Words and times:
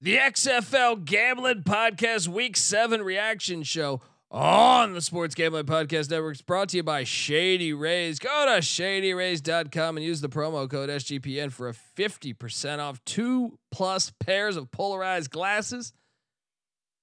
The 0.00 0.16
XFL 0.16 1.04
Gambling 1.04 1.64
Podcast 1.64 2.28
Week 2.28 2.56
7 2.56 3.02
reaction 3.02 3.64
show 3.64 4.00
on 4.30 4.92
the 4.92 5.00
Sports 5.00 5.34
Gambling 5.34 5.64
Podcast 5.64 6.08
Network 6.08 6.36
is 6.36 6.42
brought 6.42 6.68
to 6.68 6.76
you 6.76 6.84
by 6.84 7.02
Shady 7.02 7.72
Rays. 7.72 8.20
Go 8.20 8.46
to 8.46 8.60
shadyrays.com 8.60 9.96
and 9.96 10.06
use 10.06 10.20
the 10.20 10.28
promo 10.28 10.70
code 10.70 10.88
SGPN 10.88 11.50
for 11.50 11.68
a 11.68 11.72
50% 11.72 12.78
off 12.78 13.04
two 13.04 13.58
plus 13.72 14.12
pairs 14.20 14.56
of 14.56 14.70
polarized 14.70 15.32
glasses. 15.32 15.92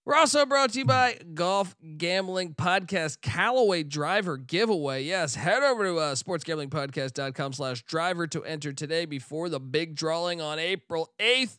We're 0.06 0.16
also 0.16 0.46
brought 0.46 0.72
to 0.72 0.80
you 0.80 0.86
by 0.86 1.18
Golf 1.34 1.76
Gambling 1.98 2.54
Podcast 2.54 3.20
Callaway 3.20 3.84
Driver 3.84 4.38
Giveaway. 4.38 5.04
Yes, 5.04 5.36
head 5.36 5.64
over 5.64 5.84
to 5.84 5.98
uh, 5.98 6.16
sportsgamblingpodcast.com 6.16 7.52
slash 7.52 7.84
driver 7.84 8.26
to 8.28 8.46
enter 8.46 8.72
today 8.72 9.04
before 9.04 9.50
the 9.50 9.60
big 9.60 9.96
drawing 9.96 10.40
on 10.40 10.60
April 10.60 11.12
8th. 11.20 11.58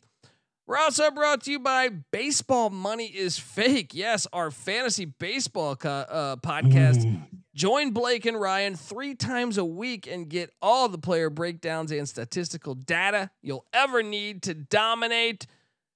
We're 0.67 0.77
also 0.77 1.09
brought 1.11 1.43
to 1.43 1.51
you 1.51 1.59
by 1.59 1.87
Baseball 1.87 2.69
Money 2.69 3.05
is 3.05 3.39
Fake. 3.39 3.93
Yes, 3.93 4.27
our 4.33 4.51
fantasy 4.51 5.05
baseball 5.05 5.77
co- 5.77 5.89
uh, 5.89 6.35
podcast. 6.35 7.05
Mm. 7.05 7.21
Join 7.55 7.91
Blake 7.91 8.25
and 8.25 8.37
Ryan 8.37 8.75
three 8.75 9.15
times 9.15 9.57
a 9.57 9.63
week 9.63 10.07
and 10.07 10.27
get 10.27 10.51
all 10.61 10.89
the 10.89 10.97
player 10.97 11.29
breakdowns 11.29 11.89
and 11.93 12.07
statistical 12.07 12.75
data 12.75 13.29
you'll 13.41 13.65
ever 13.71 14.03
need 14.03 14.43
to 14.43 14.53
dominate. 14.53 15.47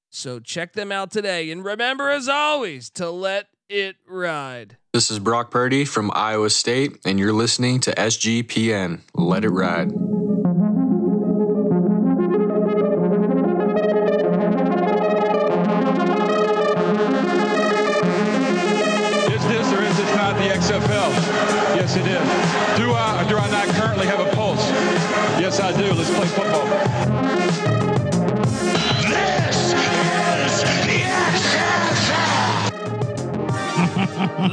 So 0.09 0.39
check 0.39 0.71
them 0.71 0.89
out 0.89 1.11
today. 1.11 1.51
And 1.51 1.65
remember, 1.65 2.09
as 2.09 2.29
always, 2.29 2.89
to 2.91 3.11
let 3.11 3.47
it 3.67 3.97
ride. 4.07 4.77
This 4.93 5.11
is 5.11 5.19
Brock 5.19 5.51
Purdy 5.51 5.83
from 5.83 6.11
Iowa 6.13 6.49
State, 6.49 6.97
and 7.05 7.19
you're 7.19 7.33
listening 7.33 7.81
to 7.81 7.91
SGPN. 7.91 9.01
Let 9.15 9.43
it 9.43 9.49
ride. 9.49 9.91
Yes, 21.93 22.05
it 22.05 22.07
is. 22.07 22.77
Do 22.77 22.93
I 22.93 23.25
do 23.27 23.37
I 23.37 23.51
not 23.51 23.67
currently 23.75 24.05
have 24.05 24.21
a 24.21 24.33
pulse? 24.33 24.65
Yes, 25.41 25.59
I 25.59 25.75
do. 25.75 25.91
Let's 25.93 26.09
play 26.09 26.25
football. 26.27 26.65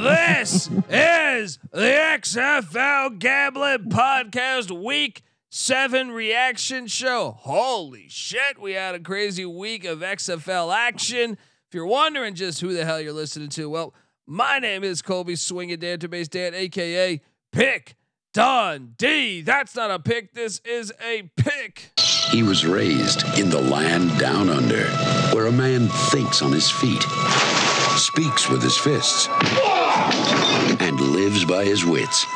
This 0.03 0.69
is 0.91 1.61
the 1.71 1.79
XFL 1.79 3.21
Gambling 3.21 3.89
Podcast 3.89 4.85
Week 4.85 5.23
7 5.49 6.11
reaction 6.11 6.89
show. 6.89 7.37
Holy 7.39 8.09
shit, 8.09 8.61
we 8.61 8.73
had 8.73 8.97
a 8.97 9.01
crazy 9.01 9.45
week 9.45 9.85
of 9.85 10.01
XFL 10.01 10.75
action. 10.75 11.39
If 11.69 11.75
you're 11.75 11.87
wondering 11.87 12.35
just 12.35 12.61
who 12.61 12.75
the 12.75 12.85
hell 12.85 13.01
you're 13.01 13.13
listening 13.13 13.51
to, 13.51 13.71
well, 13.71 13.95
my 14.29 14.59
name 14.59 14.85
is 14.85 15.01
Colby 15.01 15.35
Swinging 15.37 15.79
Database 15.79 16.29
Dant, 16.29 16.55
aka 16.55 17.21
Pick 17.51 17.97
Dundee. 18.35 19.41
That's 19.41 19.75
not 19.75 19.91
a 19.91 19.99
pick, 19.99 20.35
this 20.35 20.61
is 20.67 20.93
a 21.03 21.31
pick. 21.37 21.93
He 22.31 22.43
was 22.43 22.67
raised 22.67 23.25
in 23.39 23.49
the 23.49 23.61
land 23.61 24.19
down 24.21 24.51
under, 24.51 24.85
where 25.35 25.47
a 25.47 25.53
man 25.53 25.89
thinks 26.11 26.43
on 26.43 26.53
his 26.53 26.71
feet, 26.71 27.03
speaks 27.97 28.51
with 28.51 28.63
his 28.63 28.77
fists, 28.77 29.29
and 30.79 31.01
lives 31.01 31.47
by 31.47 31.65
his 31.65 31.87
wits. 31.87 32.27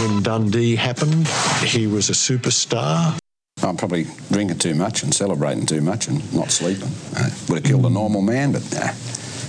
When 0.00 0.22
Dundee 0.22 0.74
happened, 0.74 1.28
he 1.66 1.86
was 1.86 2.08
a 2.08 2.14
superstar. 2.14 3.18
I'm 3.62 3.76
probably 3.76 4.06
drinking 4.30 4.58
too 4.58 4.74
much 4.74 5.02
and 5.02 5.14
celebrating 5.14 5.66
too 5.66 5.82
much 5.82 6.08
and 6.08 6.34
not 6.34 6.50
sleeping. 6.50 6.90
Uh, 7.14 7.28
would 7.48 7.56
have 7.58 7.64
killed 7.64 7.84
a 7.84 7.90
normal 7.90 8.22
man, 8.22 8.52
but 8.52 8.62
nah, 8.72 8.90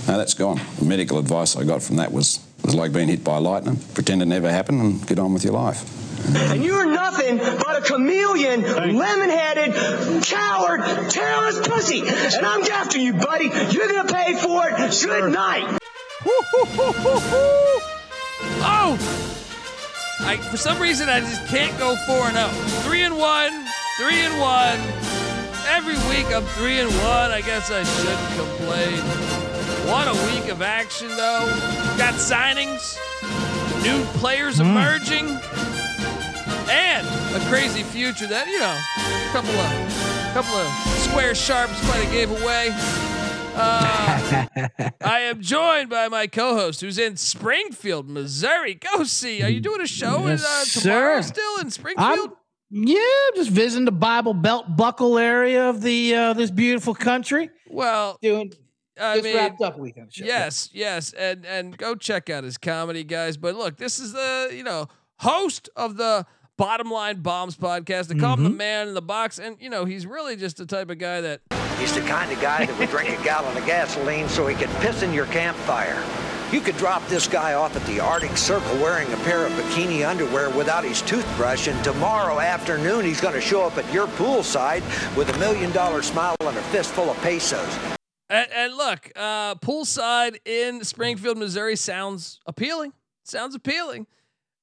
no, 0.06 0.18
that's 0.18 0.34
gone. 0.34 0.60
The 0.78 0.84
medical 0.84 1.18
advice 1.18 1.56
I 1.56 1.64
got 1.64 1.82
from 1.82 1.96
that 1.96 2.12
was 2.12 2.40
was 2.64 2.74
like 2.74 2.92
being 2.92 3.08
hit 3.08 3.22
by 3.22 3.38
lightning. 3.38 3.76
Pretend 3.94 4.22
it 4.22 4.26
never 4.26 4.50
happened 4.50 4.80
and 4.80 5.06
get 5.06 5.18
on 5.18 5.34
with 5.34 5.44
your 5.44 5.52
life. 5.52 5.84
And 6.50 6.64
you're 6.64 6.86
nothing 6.86 7.36
but 7.36 7.76
a 7.76 7.80
chameleon, 7.82 8.62
lemon-headed, 8.62 10.22
coward, 10.24 10.80
terrorist 11.10 11.68
pussy. 11.70 12.00
And 12.00 12.46
I'm 12.46 12.62
after 12.62 12.98
you, 12.98 13.12
buddy. 13.12 13.50
You're 13.70 13.88
gonna 13.88 14.10
pay 14.10 14.34
for 14.34 14.68
it. 14.68 15.02
Good 15.02 15.32
night. 15.32 15.78
Oh! 18.66 18.98
I 20.20 20.36
for 20.36 20.56
some 20.56 20.80
reason 20.80 21.08
I 21.08 21.20
just 21.20 21.46
can't 21.46 21.76
go 21.78 21.96
four 22.06 22.26
and 22.28 22.36
zero. 22.36 22.48
Three 22.82 23.02
and 23.02 23.16
one, 23.16 23.52
three 23.98 24.20
and 24.20 24.38
one. 24.40 24.78
Every 25.66 25.96
week 26.08 26.26
I'm 26.34 26.44
three 26.56 26.78
and 26.80 26.90
one. 26.90 27.30
I 27.30 27.40
guess 27.40 27.70
I 27.70 27.82
shouldn't 27.84 28.36
complain. 28.36 29.43
What 29.86 30.08
a 30.08 30.14
week 30.34 30.50
of 30.50 30.62
action 30.62 31.08
though. 31.08 31.46
Got 31.98 32.14
signings, 32.14 32.96
new 33.82 34.02
players 34.18 34.58
emerging, 34.60 35.26
and 36.70 37.06
a 37.36 37.40
crazy 37.48 37.82
future 37.82 38.26
that 38.26 38.46
you 38.46 38.58
know, 38.60 38.78
a 39.28 39.32
couple 39.32 39.50
of 39.60 40.32
couple 40.32 40.54
of 40.56 40.98
square 41.00 41.34
sharps 41.34 41.80
might 41.88 42.02
have 42.04 42.12
gave 42.12 42.30
away. 42.30 42.70
Uh, 43.56 44.46
I 45.04 45.20
am 45.20 45.40
joined 45.40 45.88
by 45.90 46.08
my 46.08 46.26
co-host, 46.26 46.80
who's 46.80 46.98
in 46.98 47.16
Springfield, 47.16 48.08
Missouri. 48.08 48.74
Go 48.74 49.04
see. 49.04 49.42
Are 49.42 49.48
you 49.48 49.60
doing 49.60 49.80
a 49.80 49.86
show 49.86 50.26
Yes, 50.26 50.40
in, 50.76 50.82
uh, 50.82 50.82
tomorrow 50.82 51.20
sir. 51.20 51.28
still 51.28 51.58
in 51.60 51.70
Springfield? 51.70 52.30
I'm 52.30 52.32
yeah, 52.70 52.98
just 53.36 53.50
visiting 53.50 53.84
the 53.84 53.92
Bible 53.92 54.34
Belt 54.34 54.76
buckle 54.76 55.18
area 55.18 55.68
of 55.68 55.82
the 55.82 56.14
uh, 56.14 56.32
this 56.32 56.50
beautiful 56.50 56.94
country. 56.94 57.50
well, 57.70 58.18
Doing 58.22 58.52
I 59.00 59.14
just 59.16 59.24
mean, 59.24 59.36
wrapped 59.36 59.60
up 59.62 59.78
weekend 59.78 60.12
show. 60.14 60.24
yes, 60.24 60.70
yes, 60.72 61.12
and 61.12 61.44
and 61.44 61.76
go 61.76 61.94
check 61.94 62.30
out 62.30 62.44
his 62.44 62.56
comedy, 62.58 63.04
guys. 63.04 63.36
But 63.36 63.54
look, 63.56 63.76
this 63.76 63.98
is 63.98 64.12
the 64.12 64.50
you 64.54 64.62
know 64.62 64.88
host 65.20 65.68
of 65.76 65.96
the 65.96 66.26
Bottom 66.56 66.90
Line 66.90 67.20
Bombs 67.20 67.56
podcast. 67.56 68.08
They 68.08 68.14
call 68.14 68.34
him 68.36 68.44
the 68.44 68.48
Mm-hmm. 68.50 68.58
man 68.58 68.88
in 68.88 68.94
the 68.94 69.02
box, 69.02 69.38
and 69.38 69.56
you 69.60 69.68
know 69.70 69.84
he's 69.84 70.06
really 70.06 70.36
just 70.36 70.56
the 70.58 70.66
type 70.66 70.90
of 70.90 70.98
guy 70.98 71.20
that 71.20 71.40
He's 71.80 71.92
the 71.92 72.02
kind 72.02 72.30
of 72.30 72.40
guy 72.40 72.64
that 72.66 72.78
would 72.78 72.88
drink 72.88 73.18
a 73.18 73.22
gallon 73.24 73.56
of 73.56 73.66
gasoline 73.66 74.28
so 74.28 74.46
he 74.46 74.54
could 74.54 74.70
piss 74.76 75.02
in 75.02 75.12
your 75.12 75.26
campfire. 75.26 76.00
You 76.52 76.60
could 76.60 76.76
drop 76.76 77.04
this 77.08 77.26
guy 77.26 77.54
off 77.54 77.74
at 77.74 77.84
the 77.86 77.98
Arctic 77.98 78.36
Circle 78.36 78.76
wearing 78.76 79.12
a 79.12 79.16
pair 79.18 79.44
of 79.44 79.50
bikini 79.54 80.08
underwear 80.08 80.50
without 80.50 80.84
his 80.84 81.02
toothbrush, 81.02 81.66
and 81.66 81.82
tomorrow 81.82 82.38
afternoon 82.38 83.04
he's 83.04 83.20
going 83.20 83.34
to 83.34 83.40
show 83.40 83.64
up 83.66 83.76
at 83.76 83.92
your 83.92 84.06
poolside 84.06 84.82
with 85.16 85.34
a 85.34 85.38
million 85.38 85.72
dollar 85.72 86.00
smile 86.00 86.36
and 86.42 86.56
a 86.56 86.62
fistful 86.62 87.10
of 87.10 87.16
pesos. 87.22 87.76
And, 88.34 88.48
and 88.52 88.74
look, 88.74 89.12
uh, 89.14 89.54
poolside 89.56 90.38
in 90.44 90.82
Springfield, 90.82 91.38
Missouri 91.38 91.76
sounds 91.76 92.40
appealing. 92.46 92.92
Sounds 93.22 93.54
appealing. 93.54 94.08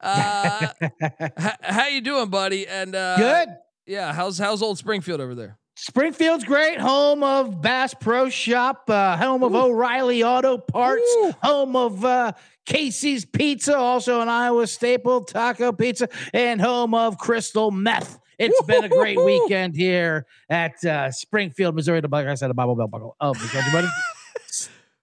Uh, 0.01 0.67
h- 1.01 1.53
how 1.61 1.87
you 1.87 2.01
doing, 2.01 2.29
buddy? 2.29 2.67
And 2.67 2.93
uh, 2.95 3.15
Good. 3.17 3.49
Yeah, 3.85 4.11
how's 4.13 4.37
how's 4.37 4.61
old 4.61 4.77
Springfield 4.77 5.21
over 5.21 5.35
there? 5.35 5.57
Springfield's 5.77 6.43
great, 6.43 6.79
home 6.79 7.23
of 7.23 7.61
Bass 7.61 7.93
Pro 7.93 8.29
Shop, 8.29 8.83
uh, 8.89 9.15
home 9.17 9.41
of 9.41 9.55
O'Reilly 9.55 10.21
Auto 10.21 10.57
Parts, 10.57 11.09
home 11.41 11.75
of 11.75 12.03
uh, 12.03 12.33
Casey's 12.65 13.25
Pizza, 13.25 13.75
also 13.77 14.19
an 14.21 14.27
Iowa 14.29 14.67
staple, 14.67 15.23
Taco 15.23 15.71
Pizza, 15.71 16.09
and 16.33 16.59
home 16.61 16.93
of 16.93 17.17
Crystal 17.17 17.71
Meth. 17.71 18.19
It's 18.41 18.61
been 18.63 18.83
a 18.83 18.89
great 18.89 19.23
weekend 19.23 19.75
here 19.75 20.25
at 20.49 20.83
uh, 20.83 21.11
Springfield, 21.11 21.75
Missouri. 21.75 22.01
The 22.01 22.07
like 22.07 22.25
I 22.25 22.33
said, 22.33 22.49
the 22.49 22.55
Bible 22.55 22.75
Belt 22.75 22.89
buckle 22.89 23.15
of 23.19 23.39
the 23.39 23.47
country. 23.47 23.71
But 23.71 23.85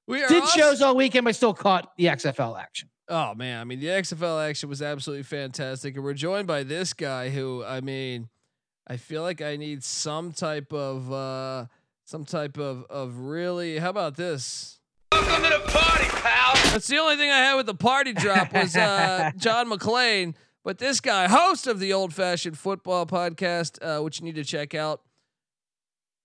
We 0.08 0.22
are 0.24 0.28
did 0.28 0.42
awesome. 0.42 0.58
shows 0.60 0.82
all 0.82 0.96
weekend, 0.96 1.24
but 1.24 1.36
still 1.36 1.54
caught 1.54 1.96
the 1.96 2.06
XFL 2.06 2.58
action. 2.60 2.88
Oh 3.08 3.34
man, 3.34 3.60
I 3.60 3.64
mean 3.64 3.78
the 3.78 3.86
XFL 3.86 4.48
action 4.48 4.68
was 4.68 4.82
absolutely 4.82 5.22
fantastic, 5.22 5.94
and 5.94 6.02
we're 6.02 6.14
joined 6.14 6.46
by 6.48 6.62
this 6.64 6.92
guy 6.92 7.30
who, 7.30 7.62
I 7.64 7.80
mean, 7.80 8.28
I 8.88 8.96
feel 8.96 9.22
like 9.22 9.40
I 9.40 9.56
need 9.56 9.84
some 9.84 10.32
type 10.32 10.72
of 10.72 11.12
uh 11.12 11.66
some 12.06 12.24
type 12.24 12.58
of 12.58 12.84
of 12.90 13.18
really. 13.18 13.78
How 13.78 13.90
about 13.90 14.16
this? 14.16 14.80
Welcome 15.12 15.44
to 15.44 15.48
the 15.50 15.70
party, 15.70 16.04
pal. 16.06 16.54
That's 16.72 16.88
the 16.88 16.98
only 16.98 17.16
thing 17.16 17.30
I 17.30 17.38
had 17.38 17.54
with 17.54 17.66
the 17.66 17.74
party 17.74 18.12
drop 18.14 18.52
was 18.52 18.76
uh, 18.76 19.30
John 19.36 19.70
McClane. 19.70 20.34
But 20.64 20.78
this 20.78 21.00
guy, 21.00 21.28
host 21.28 21.66
of 21.66 21.80
the 21.80 21.92
Old 21.92 22.12
Fashioned 22.12 22.58
Football 22.58 23.06
Podcast, 23.06 23.78
uh, 23.82 24.02
which 24.02 24.20
you 24.20 24.24
need 24.24 24.34
to 24.34 24.44
check 24.44 24.74
out, 24.74 25.02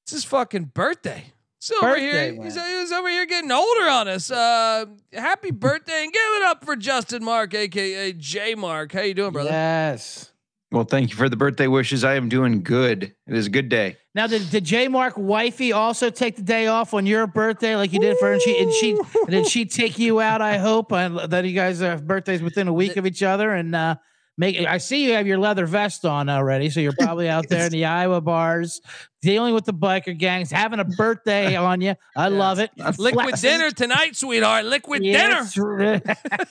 it's 0.04 0.12
his 0.12 0.26
fucking 0.26 0.72
birthday. 0.74 1.34
So 1.60 1.78
over 1.78 1.92
Birthday, 1.92 2.02
here, 2.02 2.44
he's, 2.44 2.56
man. 2.58 2.82
he's 2.82 2.92
over 2.92 3.08
here 3.08 3.26
getting 3.26 3.50
older 3.50 3.88
on 3.88 4.10
us. 4.10 4.30
Uh, 4.30 4.86
happy 5.14 5.52
birthday 5.52 6.04
and 6.04 6.12
give 6.12 6.22
it 6.36 6.42
up 6.44 6.66
for 6.66 6.76
Justin 6.76 7.24
Mark, 7.24 7.54
aka 7.54 8.12
J 8.12 8.54
Mark. 8.56 8.92
How 8.92 9.02
you 9.02 9.14
doing, 9.14 9.32
brother? 9.32 9.50
Yes. 9.50 10.34
Well, 10.74 10.84
thank 10.84 11.12
you 11.12 11.16
for 11.16 11.30
the 11.30 11.38
birthday 11.38 11.68
wishes. 11.68 12.04
I 12.04 12.16
am 12.16 12.28
doing 12.28 12.64
good. 12.64 13.04
It 13.04 13.38
is 13.38 13.46
a 13.46 13.50
good 13.50 13.70
day. 13.70 13.96
Now, 14.14 14.28
did, 14.28 14.50
did 14.50 14.66
J 14.66 14.90
Mark 14.90 15.14
wifey 15.16 15.72
also 15.72 16.10
take 16.10 16.36
the 16.36 16.42
day 16.42 16.68
off 16.68 16.94
on 16.94 17.06
your 17.06 17.28
birthday 17.28 17.78
like 17.78 17.94
you 17.94 18.00
did 18.00 18.18
for 18.18 18.26
her? 18.26 18.34
And 18.34 18.42
she 18.42 18.60
and 18.60 18.74
she 18.74 18.92
and 18.92 19.30
did 19.30 19.48
she 19.48 19.66
take 19.66 19.98
you 19.98 20.20
out? 20.20 20.42
I 20.42 20.58
hope 20.58 20.92
and 20.92 21.18
that 21.32 21.46
you 21.46 21.54
guys 21.54 21.80
have 21.80 22.06
birthdays 22.06 22.42
within 22.42 22.68
a 22.68 22.74
week 22.74 22.98
of 22.98 23.06
each 23.06 23.24
other 23.24 23.52
and 23.52 23.74
uh, 23.74 23.96
make. 24.38 24.58
I 24.66 24.78
see 24.80 25.06
you 25.06 25.14
have 25.14 25.28
your 25.28 25.38
leather 25.38 25.66
vest 25.66 26.06
on 26.06 26.30
already, 26.30 26.70
so 26.70 26.80
you're 26.80 26.94
probably 26.98 27.30
out 27.30 27.48
there 27.50 27.66
in 27.66 27.72
the 27.72 27.86
Iowa 27.86 28.22
bars 28.22 28.82
dealing 29.22 29.54
with 29.54 29.66
the 29.66 29.74
biker 29.74 30.18
gangs, 30.18 30.52
having 30.52 30.80
a 30.80 30.84
birthday 30.86 31.56
on 31.70 31.82
you. 31.82 31.96
I 32.16 32.28
love 32.30 32.60
it. 32.60 32.72
Liquid 32.78 33.14
Flexing- 33.30 33.50
dinner 33.52 33.72
tonight, 33.72 34.16
sweetheart. 34.16 34.66
Liquid 34.66 35.04
Yes. 35.04 35.54
dinner. 35.54 36.02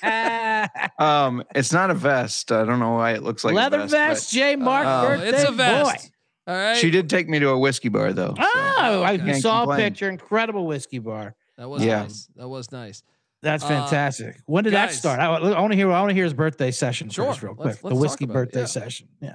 Um, 0.98 1.42
it's 1.54 1.72
not 1.72 1.90
a 1.90 1.94
vest. 1.94 2.52
I 2.52 2.64
don't 2.64 2.78
know 2.78 2.92
why 2.92 3.12
it 3.12 3.22
looks 3.22 3.44
like 3.44 3.54
leather 3.54 3.78
a 3.78 3.86
vest. 3.86 3.92
vest, 3.92 4.32
J. 4.32 4.56
Mark 4.56 4.86
Oh, 4.86 5.08
birthday 5.08 5.28
it's 5.28 5.48
a 5.48 5.52
vest. 5.52 5.84
boy. 5.84 5.90
All 5.90 5.98
but 6.46 6.52
right. 6.54 6.76
She 6.76 6.90
did 6.90 7.08
take 7.10 7.28
me 7.28 7.38
to 7.40 7.48
a 7.50 7.58
whiskey 7.58 7.88
bar 7.88 8.12
though. 8.12 8.34
so- 8.36 8.42
Oh, 8.44 9.02
I 9.02 9.18
Can't 9.18 9.40
saw 9.42 9.64
a 9.70 9.76
picture. 9.76 10.08
Incredible 10.08 10.66
whiskey 10.66 10.98
bar. 10.98 11.34
That 11.58 11.68
was 11.68 11.84
Yeah. 11.84 12.02
nice. 12.02 12.28
That 12.36 12.48
was 12.48 12.72
nice. 12.72 13.02
That's 13.42 13.64
Uh, 13.64 13.68
fantastic. 13.68 14.36
when 14.46 14.62
did 14.64 14.72
that 14.72 14.92
start? 14.92 15.18
I, 15.18 15.28
want 15.28 15.72
to 15.72 15.76
hear. 15.76 15.90
I 15.90 15.98
want 16.00 16.10
to 16.10 16.14
hear 16.14 16.24
his 16.24 16.34
birthday 16.34 16.70
session 16.70 17.10
Sure. 17.10 17.26
first, 17.26 17.42
real 17.42 17.54
Let's- 17.58 17.80
quick. 17.80 17.84
let's 17.84 17.94
the 17.96 18.00
whiskey 18.00 18.24
about 18.24 18.32
it, 18.32 18.34
birthday 18.34 18.60
yeah. 18.60 18.66
session. 18.66 19.08
Yeah. 19.20 19.34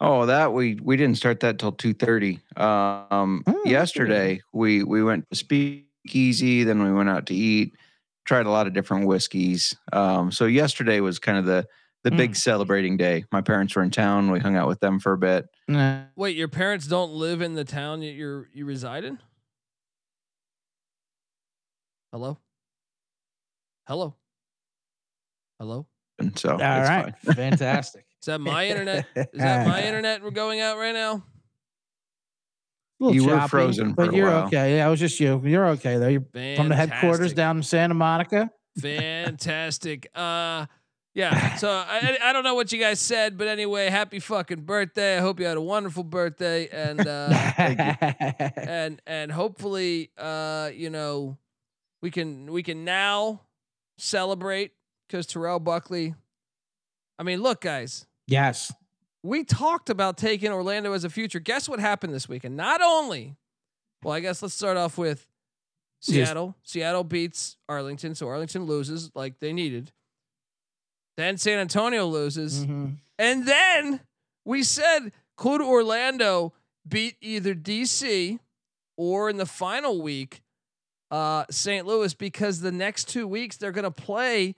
Oh, 0.00 0.26
that 0.26 0.52
we 0.54 0.76
we 0.82 0.96
didn't 0.96 1.16
start 1.18 1.40
that 1.40 1.58
till 1.58 1.72
two 1.72 1.92
thirty. 1.92 2.40
Um, 2.56 3.42
Oh, 3.46 3.62
yesterday 3.66 4.40
we 4.52 4.82
we 4.82 5.02
went 5.02 5.28
to 5.30 5.36
speakeasy, 5.36 6.64
then 6.64 6.82
we 6.82 6.92
went 6.92 7.08
out 7.10 7.26
to 7.26 7.34
eat, 7.34 7.74
tried 8.24 8.46
a 8.46 8.50
lot 8.50 8.66
of 8.66 8.72
different 8.72 9.06
whiskeys. 9.06 9.74
Um, 9.92 10.32
so 10.32 10.46
yesterday 10.46 11.00
was 11.00 11.18
kind 11.18 11.36
of 11.38 11.44
the 11.44 11.66
the 12.02 12.10
big 12.10 12.34
celebrating 12.34 12.96
day. 12.96 13.24
My 13.30 13.42
parents 13.42 13.76
were 13.76 13.82
in 13.82 13.90
town. 13.90 14.30
We 14.30 14.38
hung 14.40 14.56
out 14.56 14.66
with 14.68 14.80
them 14.80 14.98
for 15.00 15.12
a 15.12 15.18
bit. 15.18 15.46
Wait, 16.16 16.34
your 16.36 16.48
parents 16.48 16.86
don't 16.86 17.12
live 17.12 17.42
in 17.42 17.52
the 17.54 17.64
town 17.64 18.00
that 18.00 18.12
you're 18.12 18.48
you 18.54 18.64
reside 18.64 19.04
in? 19.04 19.18
Hello? 22.12 22.38
Hello? 23.90 24.14
Hello? 25.58 25.84
And 26.20 26.38
so 26.38 26.50
All 26.50 26.54
it's 26.60 26.88
right. 26.88 27.12
fine. 27.24 27.34
Fantastic. 27.34 28.04
Is 28.20 28.26
that 28.26 28.40
my 28.40 28.68
internet? 28.68 29.04
Is 29.16 29.26
that 29.34 29.66
my 29.66 29.82
internet 29.84 30.22
we're 30.22 30.30
going 30.30 30.60
out 30.60 30.78
right 30.78 30.94
now? 30.94 31.14
A 31.14 31.24
little 33.00 33.16
You 33.16 33.24
were 33.24 33.30
choppy, 33.38 33.48
frozen 33.48 33.94
but 33.94 34.10
a 34.10 34.16
you're 34.16 34.30
while. 34.30 34.46
okay. 34.46 34.76
Yeah, 34.76 34.86
it 34.86 34.90
was 34.92 35.00
just 35.00 35.18
you. 35.18 35.42
You're 35.44 35.66
okay 35.70 35.96
though. 35.98 36.06
You're 36.06 36.24
from 36.54 36.68
the 36.68 36.76
headquarters 36.76 37.32
down 37.32 37.56
in 37.56 37.62
Santa 37.64 37.94
Monica. 37.94 38.52
Fantastic. 38.80 40.08
Uh 40.14 40.66
yeah. 41.12 41.56
So 41.56 41.68
I 41.68 42.16
I 42.22 42.30
I 42.30 42.32
don't 42.32 42.44
know 42.44 42.54
what 42.54 42.70
you 42.70 42.78
guys 42.78 43.00
said, 43.00 43.36
but 43.36 43.48
anyway, 43.48 43.90
happy 43.90 44.20
fucking 44.20 44.60
birthday. 44.60 45.18
I 45.18 45.20
hope 45.20 45.40
you 45.40 45.46
had 45.46 45.56
a 45.56 45.60
wonderful 45.60 46.04
birthday 46.04 46.68
and 46.68 47.04
uh 47.04 47.28
and 48.56 49.02
and 49.04 49.32
hopefully 49.32 50.12
uh 50.16 50.70
you 50.72 50.90
know 50.90 51.38
we 52.00 52.12
can 52.12 52.52
we 52.52 52.62
can 52.62 52.84
now 52.84 53.40
celebrate 54.00 54.72
because 55.08 55.26
Terrell 55.26 55.58
Buckley. 55.60 56.14
I 57.18 57.22
mean, 57.22 57.42
look, 57.42 57.60
guys, 57.60 58.06
yes. 58.26 58.72
we 59.22 59.44
talked 59.44 59.90
about 59.90 60.16
taking 60.16 60.50
Orlando 60.52 60.92
as 60.92 61.04
a 61.04 61.10
future. 61.10 61.38
Guess 61.40 61.68
what 61.68 61.80
happened 61.80 62.14
this 62.14 62.28
weekend? 62.28 62.56
Not 62.56 62.80
only, 62.82 63.36
well, 64.02 64.14
I 64.14 64.20
guess 64.20 64.42
let's 64.42 64.54
start 64.54 64.76
off 64.76 64.96
with 64.98 65.26
Yes. 66.02 66.28
Seattle. 66.28 66.56
Seattle 66.62 67.04
beats 67.04 67.58
Arlington, 67.68 68.14
so 68.14 68.26
Arlington 68.28 68.64
loses 68.64 69.10
like 69.14 69.38
they 69.38 69.52
needed. 69.52 69.92
Then 71.18 71.36
San 71.36 71.58
Antonio 71.58 72.06
loses. 72.06 72.64
Mhm. 72.64 72.96
And 73.18 73.46
then 73.46 74.00
we 74.46 74.62
said, 74.62 75.12
could 75.36 75.60
Orlando 75.60 76.54
beat 76.88 77.16
either 77.20 77.54
DC 77.54 78.38
or 78.96 79.28
in 79.28 79.36
the 79.36 79.44
final 79.44 80.00
week, 80.00 80.40
uh, 81.10 81.44
St. 81.50 81.86
Louis? 81.86 82.14
Because 82.14 82.60
the 82.60 82.72
next 82.72 83.08
two 83.08 83.26
weeks 83.26 83.56
they're 83.56 83.72
going 83.72 83.84
to 83.84 83.90
play 83.90 84.54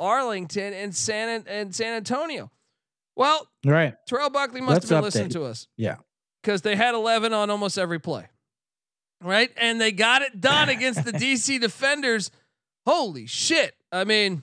Arlington 0.00 0.72
and 0.72 0.94
San 0.94 1.44
and 1.46 1.74
San 1.74 1.94
Antonio. 1.94 2.50
Well, 3.16 3.48
Right. 3.64 3.94
Terrell 4.08 4.30
Buckley 4.30 4.60
must 4.60 4.70
Let's 4.72 4.88
have 4.90 4.96
been 4.98 5.04
listening 5.04 5.28
to 5.30 5.44
us 5.44 5.68
Yeah. 5.76 5.96
because 6.42 6.62
they 6.62 6.74
had 6.76 6.94
11 6.94 7.32
on 7.32 7.48
almost 7.48 7.78
every 7.78 8.00
play. 8.00 8.26
Right. 9.22 9.50
And 9.56 9.80
they 9.80 9.92
got 9.92 10.22
it 10.22 10.40
done 10.40 10.68
against 10.68 11.04
the 11.04 11.12
DC 11.12 11.60
defenders. 11.60 12.30
Holy 12.86 13.26
shit. 13.26 13.74
I 13.92 14.04
mean, 14.04 14.42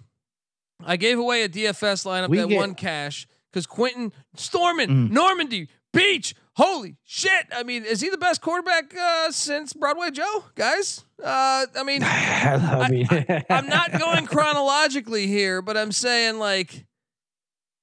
I 0.84 0.96
gave 0.98 1.20
away 1.20 1.44
a 1.44 1.50
DFS 1.50 2.06
lineup 2.06 2.30
We 2.30 2.38
that 2.38 2.48
get- 2.48 2.58
won 2.58 2.74
cash 2.74 3.28
because 3.52 3.68
Quinten 3.68 4.14
Stormin', 4.36 4.90
Mm. 5.10 5.12
Normandy, 5.12 5.68
Beach. 5.94 6.34
Holy 6.56 6.98
shit. 7.06 7.48
I 7.56 7.64
mean, 7.64 7.86
is 7.86 8.02
he 8.02 8.10
the 8.10 8.18
best 8.18 8.42
quarterback 8.42 8.94
uh, 8.96 9.32
since 9.32 9.74
Broadway 9.74 10.12
Joe, 10.12 10.44
guys? 10.56 11.06
Uh, 11.24 11.66
I 11.76 11.84
mean, 11.84 12.02
I 12.06 12.90
mean, 12.90 13.08
I'm 13.50 13.68
not 13.68 13.92
going 14.00 14.26
chronologically 14.26 15.28
here, 15.28 15.62
but 15.62 15.78
I'm 15.78 15.92
saying 15.92 16.40
like 16.40 16.86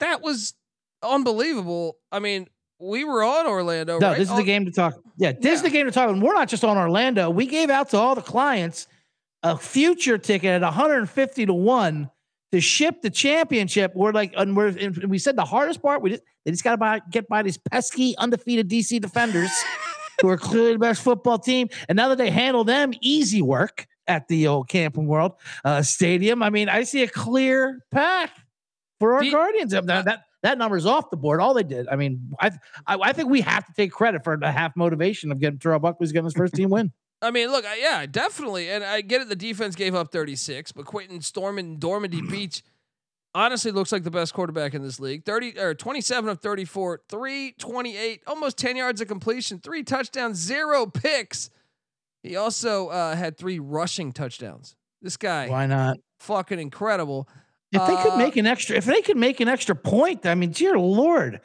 that 0.01 0.21
was 0.23 0.55
unbelievable. 1.03 1.97
I 2.13 2.19
mean, 2.19 2.47
we 2.79 3.05
were 3.05 3.23
on 3.25 3.47
Orlando, 3.47 3.99
No, 3.99 4.11
right? 4.11 4.19
this 4.19 4.31
is 4.31 4.37
the 4.37 4.45
game 4.45 4.65
to 4.67 4.71
talk. 4.71 4.95
Yeah, 5.17 5.33
this 5.33 5.55
is 5.55 5.63
the 5.63 5.71
game 5.71 5.87
to 5.87 5.93
talk. 5.93 6.11
And 6.11 6.23
we're 6.23 6.35
not 6.35 6.49
just 6.49 6.63
on 6.65 6.77
Orlando. 6.77 7.31
We 7.31 7.47
gave 7.47 7.71
out 7.71 7.89
to 7.91 7.97
all 7.97 8.15
the 8.15 8.23
clients 8.23 8.87
a 9.43 9.57
future 9.57 10.19
ticket 10.19 10.51
at 10.51 10.63
150 10.63 11.47
to 11.47 11.55
one 11.55 12.11
to 12.53 12.61
ship 12.61 13.03
the 13.03 13.11
championship. 13.11 13.93
We're 13.95 14.13
like, 14.13 14.33
and 14.37 14.57
we're 14.57 14.69
and 14.69 15.05
we 15.05 15.19
said 15.19 15.37
the 15.37 15.45
hardest 15.45 15.83
part 15.83 16.03
we 16.03 16.11
just 16.11 16.23
they 16.45 16.51
just 16.51 16.65
got 16.65 16.77
to 16.77 17.03
get 17.11 17.29
by 17.29 17.43
these 17.43 17.59
pesky 17.59 18.17
undefeated 18.19 18.69
DC 18.69 19.01
defenders 19.01 19.51
who 20.21 20.29
are 20.29 20.39
clearly 20.39 20.73
the 20.73 20.79
best 20.79 21.03
football 21.03 21.39
team. 21.39 21.69
And 21.89 21.97
now 21.97 22.09
that 22.09 22.19
they 22.19 22.31
handle 22.31 22.65
them, 22.65 22.93
easy 23.01 23.43
work 23.43 23.87
at 24.07 24.27
the 24.29 24.47
old 24.47 24.69
Camping 24.69 25.07
World 25.07 25.33
uh, 25.65 25.83
Stadium. 25.83 26.43
I 26.43 26.51
mean, 26.51 26.69
I 26.69 26.85
see 26.85 27.03
a 27.03 27.09
clear 27.09 27.85
path 27.91 28.33
for 28.99 29.15
our 29.15 29.25
you- 29.25 29.33
Guardians. 29.33 29.73
That, 29.73 29.87
that 29.87 30.25
that 30.43 30.57
number's 30.57 30.87
off 30.87 31.11
the 31.11 31.17
board. 31.17 31.41
All 31.41 31.53
they 31.53 31.63
did. 31.63 31.89
I 31.89 31.97
mean, 31.97 32.31
I 32.41 32.51
I, 32.87 32.99
I 33.01 33.13
think 33.13 33.29
we 33.29 33.43
have 33.43 33.67
to 33.67 33.73
take 33.75 33.93
credit 33.93 34.25
for 34.25 34.37
the 34.37 34.51
half 34.51 34.75
motivation 34.77 35.31
of 35.31 35.41
getting 35.41 35.59
Terrell 35.59 35.79
Buckley's 35.81 36.13
getting 36.13 36.27
his 36.27 36.35
first 36.35 36.55
team 36.55 36.71
win. 36.71 36.93
I 37.21 37.31
mean, 37.31 37.51
look, 37.51 37.65
I, 37.65 37.77
yeah, 37.79 38.07
definitely, 38.07 38.71
and 38.71 38.85
I 38.85 39.01
get 39.01 39.21
it. 39.21 39.29
The 39.29 39.37
defense 39.37 39.75
gave 39.75 39.95
up 39.95 40.13
36, 40.13 40.73
but 40.73 40.85
Quinten 40.87 41.23
Stormin' 41.23 41.79
Dormady 41.79 42.21
Beach 42.31 42.63
honestly 43.35 43.71
looks 43.73 43.91
like 43.93 44.05
the 44.05 44.11
best 44.11 44.35
quarterback 44.35 44.73
in 44.75 44.83
this 44.83 45.01
league. 45.01 45.25
30 45.25 45.59
or 45.59 45.75
27 45.75 46.31
of 46.31 46.41
34, 46.41 47.03
328, 47.09 48.23
almost 48.27 48.57
10 48.59 48.77
yards 48.77 49.01
of 49.01 49.09
completion, 49.09 49.59
three 49.59 49.83
touchdowns, 49.83 50.39
zero 50.39 50.87
picks. 50.87 51.51
He 52.23 52.37
also 52.37 52.89
uh, 52.89 53.15
had 53.17 53.37
three 53.37 53.59
rushing 53.59 54.13
touchdowns. 54.13 54.77
This 55.03 55.17
guy, 55.17 55.49
Why 55.49 55.67
not? 55.67 55.99
fucking 56.21 56.59
incredible. 56.59 57.29
If 57.71 57.87
they 57.87 57.97
could 58.03 58.13
Uh, 58.15 58.17
make 58.17 58.37
an 58.37 58.47
extra, 58.47 58.77
if 58.77 58.85
they 58.87 59.03
could 59.03 59.17
make 59.17 59.41
an 59.41 59.49
extra 59.49 59.75
point, 59.77 60.25
I 60.25 60.35
mean, 60.35 60.51
dear 60.53 60.79
Lord, 60.79 61.41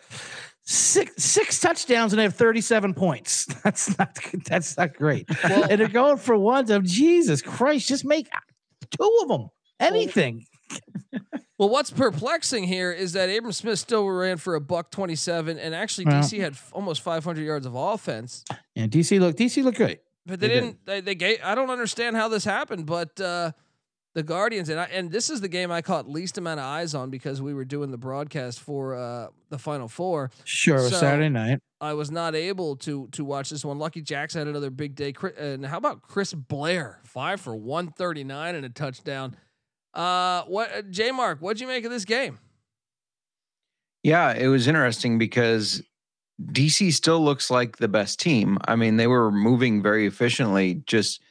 six 0.65 1.23
six 1.23 1.59
touchdowns 1.59 2.13
and 2.13 2.19
they 2.19 2.23
have 2.23 2.35
thirty 2.35 2.61
seven 2.61 2.93
points. 2.93 3.45
That's 3.63 3.97
not 3.97 4.17
that's 4.45 4.77
not 4.77 4.93
great. 4.95 5.27
Well- 5.43 5.67
and 5.69 5.79
they're 5.79 5.87
going 5.89 6.17
for 6.17 6.37
ones 6.37 6.69
of 6.69 6.83
Jesus 6.83 7.41
Christ. 7.41 7.87
Just 7.87 8.05
make 8.05 8.27
two 8.91 9.19
of 9.23 9.27
them. 9.27 9.49
Anything. 9.79 10.45
Well, 11.59 11.69
what's 11.69 11.91
perplexing 11.91 12.63
here 12.63 12.91
is 12.91 13.13
that 13.13 13.27
Abram 13.29 13.51
Smith 13.53 13.77
still 13.77 14.09
ran 14.09 14.37
for 14.37 14.55
a 14.55 14.59
buck 14.59 14.89
27, 14.89 15.59
and 15.59 15.75
actually 15.75 16.05
Well. 16.05 16.15
DC 16.21 16.39
had 16.39 16.53
f- 16.53 16.71
almost 16.73 17.01
500 17.01 17.41
yards 17.43 17.67
of 17.67 17.75
offense. 17.75 18.43
And 18.75 18.91
DC 18.91 19.19
look 19.19 19.35
DC 19.37 19.63
look 19.63 19.75
great. 19.75 19.99
But 20.25 20.39
they, 20.39 20.47
They 20.47 20.53
did. 20.55 20.59
didn't. 20.61 20.85
They, 20.85 21.01
they 21.01 21.15
gave. 21.15 21.37
I 21.43 21.53
don't 21.53 21.69
understand 21.69 22.15
how 22.17 22.27
this 22.27 22.43
happened, 22.43 22.87
but 22.87 23.21
uh, 23.21 23.51
the 24.15 24.23
Guardians 24.23 24.69
and 24.69 24.79
I, 24.79 24.83
and 24.85 25.11
this 25.11 25.29
is 25.29 25.41
the 25.41 25.47
game 25.47 25.71
I 25.71 25.81
caught 25.81 26.07
least 26.07 26.37
amount 26.37 26.59
of 26.59 26.65
eyes 26.65 26.93
on 26.93 27.09
because 27.09 27.41
we 27.41 27.53
were 27.53 27.65
doing 27.65 27.89
the 27.91 27.97
broadcast 27.97 28.59
for 28.59 28.95
uh, 28.95 29.27
the 29.49 29.57
Final 29.57 29.87
Four. 29.87 30.29
Sure, 30.43 30.79
So- 30.89 30.97
Saturday 30.97 31.29
night. 31.29 31.59
I 31.81 31.93
was 31.93 32.09
not 32.11 32.33
able 32.33 32.77
to 32.77 33.07
to 33.11 33.25
watch 33.25 33.49
this 33.49 33.65
one. 33.65 33.77
Lucky 33.77 34.01
Jacks 34.01 34.33
had 34.35 34.47
another 34.47 34.69
big 34.69 34.95
day. 34.95 35.11
Chri- 35.11 35.37
And 35.37 35.65
how 35.65 35.77
about 35.77 36.01
Chris 36.01 36.33
Blair, 36.33 36.99
five 37.03 37.41
for 37.41 37.55
one 37.55 37.89
thirty 37.91 38.23
nine 38.23 38.55
and 38.55 38.65
a 38.65 38.69
touchdown. 38.69 39.35
Uh, 39.93 40.43
what 40.43 40.89
J 40.91 41.11
Mark? 41.11 41.39
What'd 41.39 41.59
you 41.59 41.67
make 41.67 41.83
of 41.83 41.91
this 41.91 42.05
game? 42.05 42.39
Yeah, 44.03 44.33
it 44.33 44.47
was 44.47 44.67
interesting 44.67 45.17
because 45.17 45.81
DC 46.41 46.91
still 46.93 47.23
looks 47.23 47.49
like 47.49 47.77
the 47.77 47.87
best 47.87 48.19
team. 48.19 48.57
I 48.67 48.75
mean, 48.75 48.97
they 48.97 49.07
were 49.07 49.31
moving 49.31 49.81
very 49.81 50.05
efficiently. 50.07 50.83
Just 50.85 51.21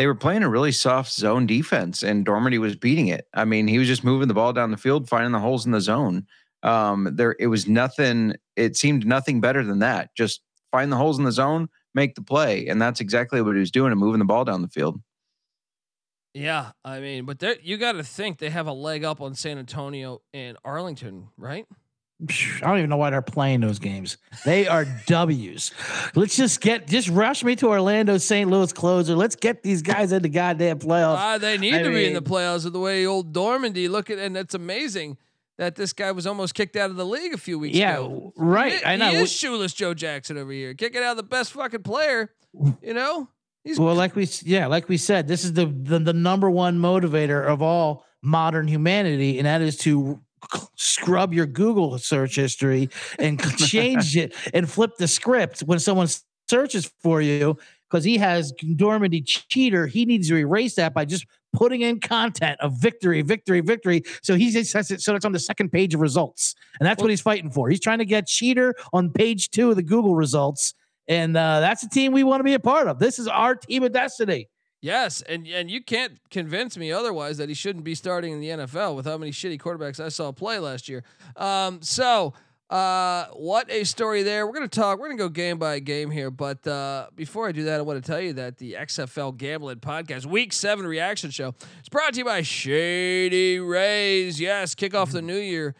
they 0.00 0.06
were 0.06 0.14
playing 0.14 0.42
a 0.42 0.48
really 0.48 0.72
soft 0.72 1.12
zone 1.12 1.46
defense, 1.46 2.02
and 2.02 2.24
Dormady 2.24 2.58
was 2.58 2.74
beating 2.74 3.08
it. 3.08 3.26
I 3.34 3.44
mean, 3.44 3.68
he 3.68 3.78
was 3.78 3.86
just 3.86 4.02
moving 4.02 4.28
the 4.28 4.34
ball 4.34 4.54
down 4.54 4.70
the 4.70 4.78
field, 4.78 5.06
finding 5.10 5.32
the 5.32 5.38
holes 5.38 5.66
in 5.66 5.72
the 5.72 5.80
zone. 5.82 6.26
Um, 6.62 7.10
there, 7.12 7.36
it 7.38 7.48
was 7.48 7.68
nothing. 7.68 8.32
It 8.56 8.78
seemed 8.78 9.06
nothing 9.06 9.42
better 9.42 9.62
than 9.62 9.80
that. 9.80 10.16
Just 10.16 10.40
find 10.72 10.90
the 10.90 10.96
holes 10.96 11.18
in 11.18 11.26
the 11.26 11.32
zone, 11.32 11.68
make 11.94 12.14
the 12.14 12.22
play, 12.22 12.66
and 12.66 12.80
that's 12.80 13.02
exactly 13.02 13.42
what 13.42 13.56
he 13.56 13.60
was 13.60 13.70
doing 13.70 13.92
and 13.92 14.00
moving 14.00 14.20
the 14.20 14.24
ball 14.24 14.46
down 14.46 14.62
the 14.62 14.68
field. 14.68 15.02
Yeah, 16.32 16.70
I 16.82 17.00
mean, 17.00 17.26
but 17.26 17.62
you 17.62 17.76
got 17.76 17.92
to 17.92 18.02
think 18.02 18.38
they 18.38 18.48
have 18.48 18.68
a 18.68 18.72
leg 18.72 19.04
up 19.04 19.20
on 19.20 19.34
San 19.34 19.58
Antonio 19.58 20.22
and 20.32 20.56
Arlington, 20.64 21.28
right? 21.36 21.66
I 22.28 22.66
don't 22.68 22.78
even 22.78 22.90
know 22.90 22.98
why 22.98 23.10
they're 23.10 23.22
playing 23.22 23.60
those 23.60 23.78
games. 23.78 24.18
They 24.44 24.66
are 24.68 24.84
W's. 25.06 25.72
Let's 26.14 26.36
just 26.36 26.60
get 26.60 26.86
just 26.86 27.08
rush 27.08 27.42
me 27.42 27.56
to 27.56 27.68
Orlando 27.68 28.18
St. 28.18 28.50
Louis 28.50 28.72
closer. 28.72 29.14
Let's 29.16 29.36
get 29.36 29.62
these 29.62 29.80
guys 29.82 30.12
in 30.12 30.22
the 30.22 30.28
goddamn 30.28 30.78
playoffs. 30.80 31.16
Ah, 31.18 31.38
they 31.38 31.56
need 31.56 31.74
I 31.74 31.82
to 31.82 31.88
be 31.90 32.06
in 32.06 32.14
the 32.14 32.20
mean- 32.20 32.28
playoffs 32.30 32.66
of 32.66 32.72
the 32.74 32.80
way 32.80 33.06
old 33.06 33.32
Dormady 33.32 33.88
look 33.88 34.10
at, 34.10 34.18
and 34.18 34.36
it's 34.36 34.54
amazing 34.54 35.16
that 35.56 35.76
this 35.76 35.92
guy 35.92 36.10
was 36.12 36.26
almost 36.26 36.54
kicked 36.54 36.76
out 36.76 36.90
of 36.90 36.96
the 36.96 37.04
league 37.06 37.34
a 37.34 37.38
few 37.38 37.58
weeks 37.58 37.76
Yeah, 37.76 37.94
ago. 37.96 38.32
right. 38.36 38.72
He, 38.72 38.84
I 38.84 38.96
know. 38.96 39.10
He 39.10 39.16
is 39.16 39.30
shoeless 39.32 39.72
Joe 39.72 39.94
Jackson 39.94 40.36
over 40.38 40.52
here, 40.52 40.74
kicking 40.74 41.02
out 41.02 41.16
the 41.16 41.22
best 41.22 41.52
fucking 41.52 41.82
player. 41.82 42.30
You 42.82 42.94
know, 42.94 43.28
he's 43.64 43.78
Well, 43.78 43.94
like 43.94 44.14
we 44.16 44.28
yeah, 44.42 44.66
like 44.66 44.88
we 44.88 44.96
said, 44.96 45.28
this 45.28 45.44
is 45.44 45.52
the, 45.54 45.66
the 45.66 45.98
the 45.98 46.12
number 46.12 46.50
one 46.50 46.78
motivator 46.78 47.46
of 47.46 47.62
all 47.62 48.04
modern 48.22 48.68
humanity, 48.68 49.38
and 49.38 49.46
that 49.46 49.60
is 49.62 49.76
to 49.78 50.20
scrub 50.80 51.34
your 51.34 51.46
Google 51.46 51.98
search 51.98 52.36
history 52.36 52.88
and 53.18 53.40
change 53.58 54.16
it 54.16 54.34
and 54.54 54.68
flip 54.68 54.96
the 54.98 55.06
script 55.06 55.60
when 55.60 55.78
someone 55.78 56.08
searches 56.48 56.90
for 57.00 57.20
you. 57.20 57.58
Because 57.88 58.04
he 58.04 58.18
has 58.18 58.52
Dormady 58.52 59.24
cheater, 59.26 59.88
he 59.88 60.04
needs 60.04 60.28
to 60.28 60.36
erase 60.36 60.76
that 60.76 60.94
by 60.94 61.04
just 61.04 61.26
putting 61.52 61.80
in 61.80 61.98
content 61.98 62.60
of 62.60 62.74
victory, 62.74 63.20
victory, 63.20 63.60
victory. 63.60 64.04
So 64.22 64.36
he 64.36 64.52
says 64.62 64.92
it 64.92 65.00
so 65.00 65.16
it's 65.16 65.24
on 65.24 65.32
the 65.32 65.40
second 65.40 65.70
page 65.70 65.92
of 65.94 66.00
results, 66.00 66.54
and 66.78 66.86
that's 66.86 67.02
what 67.02 67.10
he's 67.10 67.20
fighting 67.20 67.50
for. 67.50 67.68
He's 67.68 67.80
trying 67.80 67.98
to 67.98 68.04
get 68.04 68.28
cheater 68.28 68.76
on 68.92 69.10
page 69.10 69.50
two 69.50 69.70
of 69.70 69.76
the 69.76 69.82
Google 69.82 70.14
results, 70.14 70.72
and 71.08 71.36
uh, 71.36 71.58
that's 71.58 71.82
the 71.82 71.88
team 71.88 72.12
we 72.12 72.22
want 72.22 72.38
to 72.38 72.44
be 72.44 72.54
a 72.54 72.60
part 72.60 72.86
of. 72.86 73.00
This 73.00 73.18
is 73.18 73.26
our 73.26 73.56
team 73.56 73.82
of 73.82 73.92
destiny. 73.92 74.48
Yes, 74.82 75.20
and 75.22 75.46
and 75.46 75.70
you 75.70 75.82
can't 75.82 76.18
convince 76.30 76.76
me 76.78 76.90
otherwise 76.90 77.36
that 77.36 77.48
he 77.50 77.54
shouldn't 77.54 77.84
be 77.84 77.94
starting 77.94 78.32
in 78.32 78.40
the 78.40 78.48
NFL 78.48 78.96
with 78.96 79.04
how 79.04 79.18
many 79.18 79.30
shitty 79.30 79.60
quarterbacks 79.60 80.00
I 80.02 80.08
saw 80.08 80.32
play 80.32 80.58
last 80.58 80.88
year. 80.88 81.04
Um, 81.36 81.82
so 81.82 82.32
uh, 82.70 83.26
what 83.32 83.70
a 83.70 83.84
story 83.84 84.22
there. 84.22 84.46
We're 84.46 84.54
gonna 84.54 84.68
talk. 84.68 84.98
We're 84.98 85.08
gonna 85.08 85.18
go 85.18 85.28
game 85.28 85.58
by 85.58 85.80
game 85.80 86.10
here, 86.10 86.30
but 86.30 86.66
uh, 86.66 87.08
before 87.14 87.46
I 87.48 87.52
do 87.52 87.64
that, 87.64 87.78
I 87.78 87.82
want 87.82 88.02
to 88.02 88.10
tell 88.10 88.20
you 88.20 88.32
that 88.34 88.58
the 88.58 88.74
XFL 88.74 89.36
Gambling 89.36 89.80
Podcast 89.80 90.24
Week 90.24 90.52
Seven 90.52 90.86
reaction 90.86 91.30
show 91.30 91.54
is 91.82 91.88
brought 91.90 92.14
to 92.14 92.20
you 92.20 92.24
by 92.24 92.42
Shady 92.42 93.58
Rays. 93.58 94.40
Yes, 94.40 94.74
kick 94.74 94.94
off 94.94 95.10
the 95.10 95.20
new 95.20 95.36
year. 95.36 95.74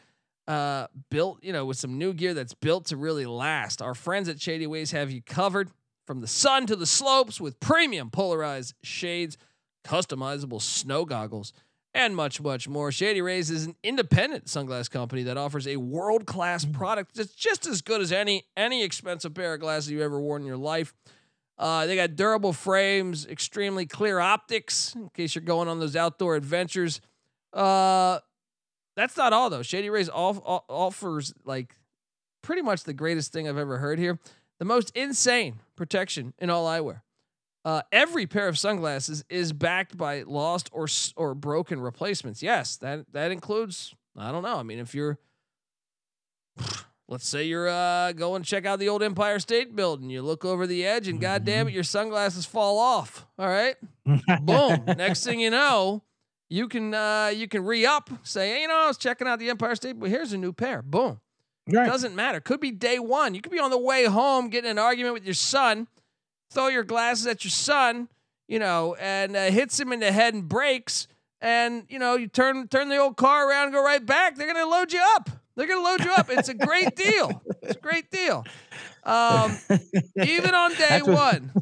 Uh, 0.49 0.89
built, 1.11 1.45
you 1.45 1.53
know, 1.53 1.65
with 1.65 1.77
some 1.77 1.97
new 1.97 2.13
gear 2.13 2.35
that's 2.35 2.55
built 2.55 2.87
to 2.87 2.97
really 2.97 3.25
last. 3.25 3.81
Our 3.81 3.95
friends 3.95 4.29
at 4.29 4.41
Shady 4.41 4.67
Rays 4.67 4.91
have 4.91 5.13
you 5.13 5.23
covered 5.23 5.71
from 6.11 6.21
the 6.21 6.27
sun 6.27 6.67
to 6.67 6.75
the 6.75 6.87
slopes 6.87 7.41
with 7.41 7.61
premium 7.61 8.11
polarized 8.11 8.75
shades, 8.83 9.39
customizable 9.87 10.61
snow 10.61 11.05
goggles, 11.05 11.53
and 11.95 12.17
much, 12.17 12.41
much 12.41 12.69
more. 12.69 12.91
Shady 12.91 13.23
Rays 13.23 13.49
is 13.49 13.67
an 13.67 13.77
independent 13.85 14.47
sunglass 14.47 14.91
company 14.91 15.23
that 15.23 15.37
offers 15.37 15.69
a 15.69 15.77
world-class 15.77 16.65
product 16.65 17.15
that's 17.15 17.33
just 17.33 17.65
as 17.65 17.81
good 17.81 18.01
as 18.01 18.11
any 18.11 18.43
any 18.57 18.83
expensive 18.83 19.35
pair 19.35 19.55
of 19.55 19.61
glasses 19.61 19.89
you've 19.89 20.01
ever 20.01 20.19
worn 20.19 20.43
in 20.43 20.49
your 20.49 20.57
life. 20.57 20.93
Uh, 21.57 21.87
they 21.87 21.95
got 21.95 22.17
durable 22.17 22.53
frames, 22.53 23.25
extremely 23.25 23.87
clear 23.87 24.19
optics 24.19 24.93
in 24.97 25.11
case 25.11 25.37
you're 25.37 25.45
going 25.45 25.69
on 25.69 25.79
those 25.79 25.95
outdoor 25.95 26.35
adventures. 26.35 27.01
Uh, 27.53 28.19
that's 28.97 29.17
not 29.17 29.33
all 29.33 29.49
though. 29.49 29.63
Shady 29.63 29.91
Rays 29.91 30.09
off, 30.09 30.41
off, 30.45 30.65
offers 30.69 31.33
like 31.45 31.77
pretty 32.43 32.63
much 32.63 32.83
the 32.83 32.95
greatest 32.95 33.33
thing 33.33 33.49
I've 33.49 33.59
ever 33.59 33.79
heard 33.79 34.01
here. 34.01 34.19
The 34.61 34.67
most 34.67 34.95
insane 34.95 35.61
protection 35.75 36.35
in 36.39 36.51
all 36.51 36.67
eyewear. 36.67 37.01
Uh, 37.65 37.81
every 37.91 38.27
pair 38.27 38.47
of 38.47 38.59
sunglasses 38.59 39.25
is 39.31 39.55
backed 39.55 39.97
by 39.97 40.23
lost 40.23 40.69
or 40.73 40.87
or 41.17 41.35
broken 41.35 41.81
replacements. 41.81 42.43
Yes, 42.43 42.77
that 42.77 43.07
that 43.13 43.33
includes. 43.33 43.95
I 44.17 44.31
don't 44.31 44.43
know. 44.43 44.57
I 44.57 44.63
mean, 44.63 44.79
if 44.79 44.95
you're, 44.95 45.19
let's 47.09 47.27
say 47.27 47.45
you're 47.45 47.69
uh, 47.69 48.13
going 48.13 48.43
to 48.43 48.49
check 48.49 48.67
out 48.67 48.79
the 48.79 48.89
old 48.89 49.03
Empire 49.03 49.39
State 49.39 49.75
Building, 49.75 50.11
you 50.11 50.21
look 50.21 50.45
over 50.45 50.67
the 50.67 50.85
edge, 50.85 51.09
and 51.09 51.21
God 51.21 51.45
damn 51.45 51.69
it, 51.69 51.75
your 51.75 51.85
sunglasses 51.85 52.45
fall 52.45 52.79
off. 52.79 53.27
All 53.39 53.49
right, 53.49 53.77
boom. 54.43 54.85
Next 54.97 55.25
thing 55.25 55.41
you 55.41 55.51
know, 55.51 56.03
you 56.51 56.69
can 56.69 56.93
uh, 56.93 57.31
you 57.35 57.49
can 57.49 57.65
re 57.65 57.87
up. 57.87 58.11
Say, 58.25 58.51
hey, 58.51 58.63
you 58.63 58.69
know, 58.69 58.77
I 58.77 58.87
was 58.89 58.99
checking 58.99 59.27
out 59.27 59.39
the 59.39 59.49
Empire 59.49 59.75
State, 59.75 59.99
but 59.99 60.11
here's 60.11 60.35
a 60.35 60.39
new 60.39 60.53
pair. 60.53 60.83
Boom. 60.83 61.19
Right. 61.73 61.87
Doesn't 61.87 62.15
matter. 62.15 62.41
Could 62.41 62.61
be 62.61 62.71
day 62.71 62.99
one. 62.99 63.35
You 63.35 63.41
could 63.41 63.53
be 63.53 63.59
on 63.59 63.71
the 63.71 63.79
way 63.79 64.05
home 64.05 64.49
getting 64.51 64.71
in 64.71 64.79
an 64.79 64.83
argument 64.83 65.15
with 65.15 65.25
your 65.25 65.35
son, 65.35 65.87
throw 66.51 66.69
your 66.69 66.85
glasses 66.85 67.27
at 67.27 67.45
your 67.45 67.51
son, 67.51 68.09
you 68.49 68.59
know, 68.59 68.95
and 68.97 69.37
uh, 69.37 69.45
hits 69.51 69.79
him 69.79 69.93
in 69.93 70.01
the 70.01 70.11
head 70.13 70.35
and 70.35 70.49
breaks. 70.49 71.07
And 71.41 71.85
you 71.89 71.99
know, 71.99 72.17
you 72.17 72.27
turn 72.29 72.69
turn 72.69 72.89
the 72.89 72.97
old 72.99 73.17
car 73.17 73.49
around 73.49 73.65
and 73.65 73.73
go 73.73 73.83
right 73.85 74.05
back. 74.05 74.37
They're 74.37 74.53
gonna 74.53 74.69
load 74.71 74.93
you 74.93 75.01
up. 75.17 75.31
They're 75.57 75.67
gonna 75.67 75.83
load 75.83 76.05
you 76.05 76.13
up. 76.13 76.29
It's 76.31 76.49
a 76.49 76.55
great 76.55 76.97
deal. 76.97 77.43
It's 77.63 77.77
a 77.77 77.81
great 77.81 78.11
deal. 78.11 78.45
Um, 79.05 79.57
even 80.23 80.55
on 80.55 80.75
day 80.75 81.01
what- 81.03 81.15
one. 81.43 81.53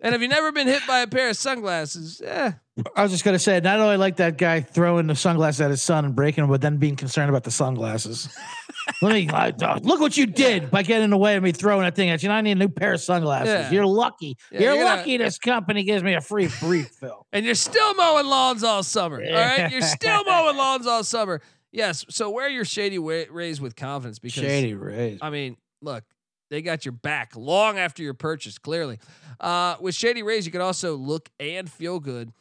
and 0.00 0.14
if 0.14 0.20
you've 0.20 0.30
never 0.30 0.52
been 0.52 0.66
hit 0.66 0.82
by 0.86 1.00
a 1.00 1.06
pair 1.06 1.28
of 1.30 1.36
sunglasses, 1.36 2.22
eh, 2.24 2.52
I 2.96 3.02
was 3.02 3.12
just 3.12 3.22
gonna 3.22 3.38
say, 3.38 3.60
not 3.60 3.80
only 3.80 3.98
like 3.98 4.16
that 4.16 4.38
guy 4.38 4.60
throwing 4.60 5.06
the 5.06 5.14
sunglasses 5.14 5.60
at 5.60 5.70
his 5.70 5.82
son 5.82 6.06
and 6.06 6.16
breaking 6.16 6.42
them, 6.42 6.50
but 6.50 6.62
then 6.62 6.78
being 6.78 6.96
concerned 6.96 7.28
about 7.28 7.44
the 7.44 7.50
sunglasses. 7.50 8.28
Let 9.02 9.12
me 9.12 9.28
uh, 9.28 9.52
uh, 9.62 9.78
look 9.82 10.00
what 10.00 10.16
you 10.16 10.26
did 10.26 10.70
by 10.70 10.82
getting 10.82 11.04
in 11.04 11.10
the 11.10 11.18
way 11.18 11.36
of 11.36 11.42
me 11.42 11.52
throwing 11.52 11.82
that 11.82 11.94
thing 11.94 12.08
at 12.08 12.22
you. 12.22 12.30
And 12.30 12.36
I 12.36 12.40
need 12.40 12.52
a 12.52 12.54
new 12.54 12.68
pair 12.68 12.94
of 12.94 13.00
sunglasses. 13.00 13.48
Yeah. 13.48 13.70
You're 13.70 13.86
lucky. 13.86 14.38
Yeah, 14.50 14.60
you're, 14.60 14.74
you're 14.74 14.84
gonna- 14.84 14.96
lucky 14.96 15.16
this 15.18 15.38
company 15.38 15.84
gives 15.84 16.02
me 16.02 16.14
a 16.14 16.20
free 16.20 16.48
refill. 16.62 17.26
and 17.32 17.44
you're 17.44 17.54
still 17.54 17.94
mowing 17.94 18.26
lawns 18.26 18.64
all 18.64 18.82
summer. 18.82 19.22
All 19.22 19.32
right, 19.32 19.70
you're 19.72 19.82
still 19.82 20.24
mowing 20.24 20.56
lawns 20.56 20.86
all 20.86 21.04
summer. 21.04 21.42
Yes. 21.72 22.06
So 22.08 22.30
wear 22.30 22.48
your 22.48 22.64
shady 22.64 22.98
rays 22.98 23.60
with 23.60 23.76
confidence 23.76 24.18
because 24.18 24.42
Shady 24.42 24.74
Rays. 24.74 25.18
I 25.20 25.30
mean, 25.30 25.56
look, 25.80 26.04
they 26.50 26.62
got 26.62 26.84
your 26.84 26.92
back 26.92 27.36
long 27.36 27.78
after 27.78 28.02
your 28.02 28.14
purchase. 28.14 28.58
Clearly, 28.58 28.98
uh, 29.40 29.76
with 29.80 29.94
Shady 29.94 30.22
Rays, 30.22 30.44
you 30.44 30.52
can 30.52 30.60
also 30.60 30.96
look 30.96 31.30
and 31.40 31.70
feel 31.70 31.98
good. 32.00 32.32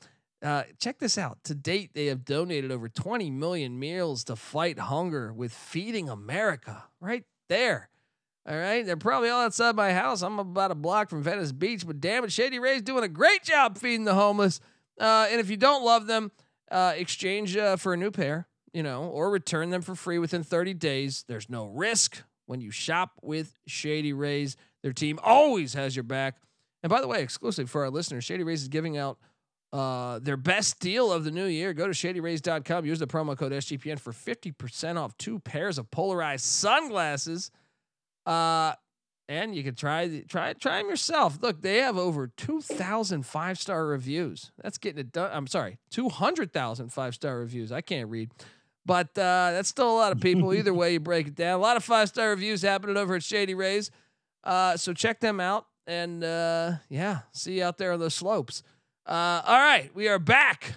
Uh, 0.42 0.64
check 0.80 0.98
this 1.00 1.18
out. 1.18 1.44
To 1.46 1.56
date, 1.56 1.92
they 1.94 2.08
have 2.08 2.26
donated 2.26 2.72
over 2.72 2.90
20 2.90 3.30
million 3.30 3.78
meals 3.78 4.24
to 4.26 4.36
fight 4.36 4.80
hunger 4.80 5.32
with 5.32 5.54
Feeding 5.54 6.10
America. 6.10 6.84
Right 7.00 7.26
there. 7.48 7.90
All 8.48 8.58
right. 8.58 8.84
They're 8.84 8.98
probably 8.98 9.30
all 9.30 9.42
outside 9.42 9.76
my 9.76 9.94
house. 9.94 10.24
I'm 10.24 10.40
about 10.40 10.72
a 10.72 10.76
block 10.76 11.10
from 11.10 11.22
Venice 11.22 11.52
Beach, 11.52 11.86
but 11.86 12.00
damn 12.00 12.24
it, 12.24 12.32
Shady 12.32 12.58
Rays 12.58 12.82
doing 12.82 13.04
a 13.04 13.08
great 13.08 13.44
job 13.44 13.78
feeding 13.78 14.06
the 14.06 14.16
homeless. 14.16 14.60
Uh, 15.00 15.28
and 15.30 15.40
if 15.40 15.50
you 15.50 15.58
don't 15.58 15.84
love 15.84 16.08
them, 16.08 16.32
uh, 16.72 16.94
exchange 16.96 17.56
uh, 17.56 17.76
for 17.76 17.94
a 17.94 17.98
new 17.98 18.10
pair, 18.10 18.48
you 18.74 18.82
know, 18.82 19.04
or 19.04 19.30
return 19.30 19.70
them 19.70 19.82
for 19.82 19.94
free 19.94 20.18
within 20.18 20.44
30 20.44 20.74
days. 20.74 21.24
There's 21.28 21.50
no 21.50 21.68
risk 21.68 22.24
when 22.48 22.62
you 22.62 22.72
shop 22.72 23.12
with 23.22 23.58
Shady 23.68 24.14
Rays. 24.14 24.58
Their 24.82 24.94
team 24.94 25.20
always 25.22 25.76
has 25.76 25.96
your 25.96 26.04
back. 26.04 26.38
And 26.82 26.90
by 26.90 27.00
the 27.02 27.08
way, 27.08 27.22
exclusive 27.22 27.70
for 27.70 27.84
our 27.84 27.92
listeners, 27.92 28.24
Shady 28.24 28.44
Rays 28.44 28.64
is 28.64 28.68
giving 28.70 28.98
out 28.98 29.20
uh, 29.74 30.20
their 30.20 30.38
best 30.38 30.80
deal 30.80 31.12
of 31.12 31.24
the 31.24 31.32
new 31.32 31.46
year. 31.46 31.74
Go 31.74 31.88
to 31.88 31.94
shadyrays.com. 31.94 32.86
Use 32.86 33.00
the 33.00 33.08
promo 33.08 33.38
code 33.38 33.52
SGPN 33.54 34.00
for 34.00 34.12
50% 34.12 34.98
off 34.98 35.18
two 35.18 35.40
pairs 35.40 35.78
of 35.78 35.90
polarized 35.92 36.46
sunglasses. 36.46 37.52
Uh, 38.26 38.74
and 39.30 39.56
you 39.56 39.64
can 39.64 39.76
try 39.76 40.08
the, 40.08 40.22
try 40.24 40.52
try 40.54 40.80
them 40.80 40.90
yourself. 40.90 41.42
Look, 41.42 41.62
they 41.62 41.78
have 41.78 41.98
over 41.98 42.28
2,000 42.28 43.26
five 43.26 43.58
star 43.58 43.86
reviews. 43.86 44.52
That's 44.62 44.78
getting 44.78 45.00
it 45.00 45.14
done. 45.14 45.32
I'm 45.34 45.48
sorry, 45.48 45.78
200,000 45.92 46.90
five 46.90 47.16
star 47.16 47.40
reviews. 47.40 47.72
I 47.72 47.80
can't 47.80 48.10
read, 48.10 48.32
but 48.86 49.08
uh, 49.18 49.52
that's 49.52 49.70
still 49.70 49.90
a 49.90 49.98
lot 49.98 50.12
of 50.12 50.20
people. 50.20 50.54
Either 50.54 50.74
way 50.74 50.94
you 50.94 51.00
break 51.00 51.28
it 51.28 51.36
down, 51.36 51.58
a 51.58 51.62
lot 51.62 51.78
of 51.78 51.84
five 51.84 52.10
star 52.10 52.30
reviews 52.32 52.62
happening 52.62 52.98
over 52.98 53.16
at 53.16 53.24
Shady 53.24 53.54
Rays. 53.54 53.90
Uh, 54.44 54.76
so 54.76 54.92
check 54.92 55.22
them 55.22 55.40
out, 55.40 55.66
and 55.88 56.26
uh, 56.26 56.74
yeah, 56.90 57.20
see 57.32 57.60
you 57.60 57.64
out 57.64 57.78
there 57.78 57.94
on 57.94 58.00
the 58.02 58.12
slopes. 58.12 58.64
Uh, 59.12 59.42
all 59.46 59.58
right, 59.60 59.92
we 59.94 60.08
are 60.08 60.18
back 60.20 60.76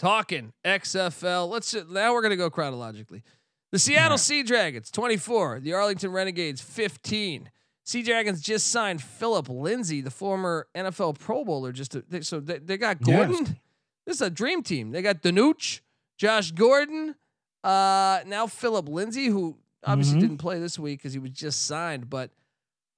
talking 0.00 0.52
XFL. 0.64 1.48
Let's 1.48 1.72
now 1.88 2.12
we're 2.12 2.22
gonna 2.22 2.34
go 2.34 2.50
chronologically. 2.50 3.22
The 3.70 3.78
Seattle 3.78 4.18
Sea 4.18 4.42
Dragons 4.42 4.90
24, 4.90 5.60
the 5.60 5.74
Arlington 5.74 6.10
Renegades 6.10 6.60
15. 6.60 7.52
Sea 7.84 8.02
Dragons 8.02 8.42
just 8.42 8.72
signed 8.72 9.00
Phillip 9.00 9.48
Lindsay, 9.48 10.00
the 10.00 10.10
former 10.10 10.66
NFL 10.74 11.20
Pro 11.20 11.44
Bowler. 11.44 11.70
Just 11.70 11.92
to, 11.92 12.02
they, 12.08 12.22
so 12.22 12.40
they, 12.40 12.58
they 12.58 12.76
got 12.76 12.96
Yes. 13.06 13.28
Gordon. 13.28 13.56
This 14.04 14.16
is 14.16 14.22
a 14.22 14.30
dream 14.30 14.64
team. 14.64 14.90
They 14.90 15.00
got 15.00 15.22
DiNucci, 15.22 15.82
Josh 16.16 16.50
Gordon, 16.50 17.14
uh, 17.62 18.22
now 18.26 18.48
Phillip 18.48 18.88
Lindsay, 18.88 19.26
who 19.26 19.56
obviously 19.84 20.16
Mhm. 20.16 20.22
didn't 20.22 20.38
play 20.38 20.58
this 20.58 20.80
week 20.80 20.98
because 20.98 21.12
he 21.12 21.20
was 21.20 21.30
just 21.30 21.64
signed. 21.64 22.10
But 22.10 22.32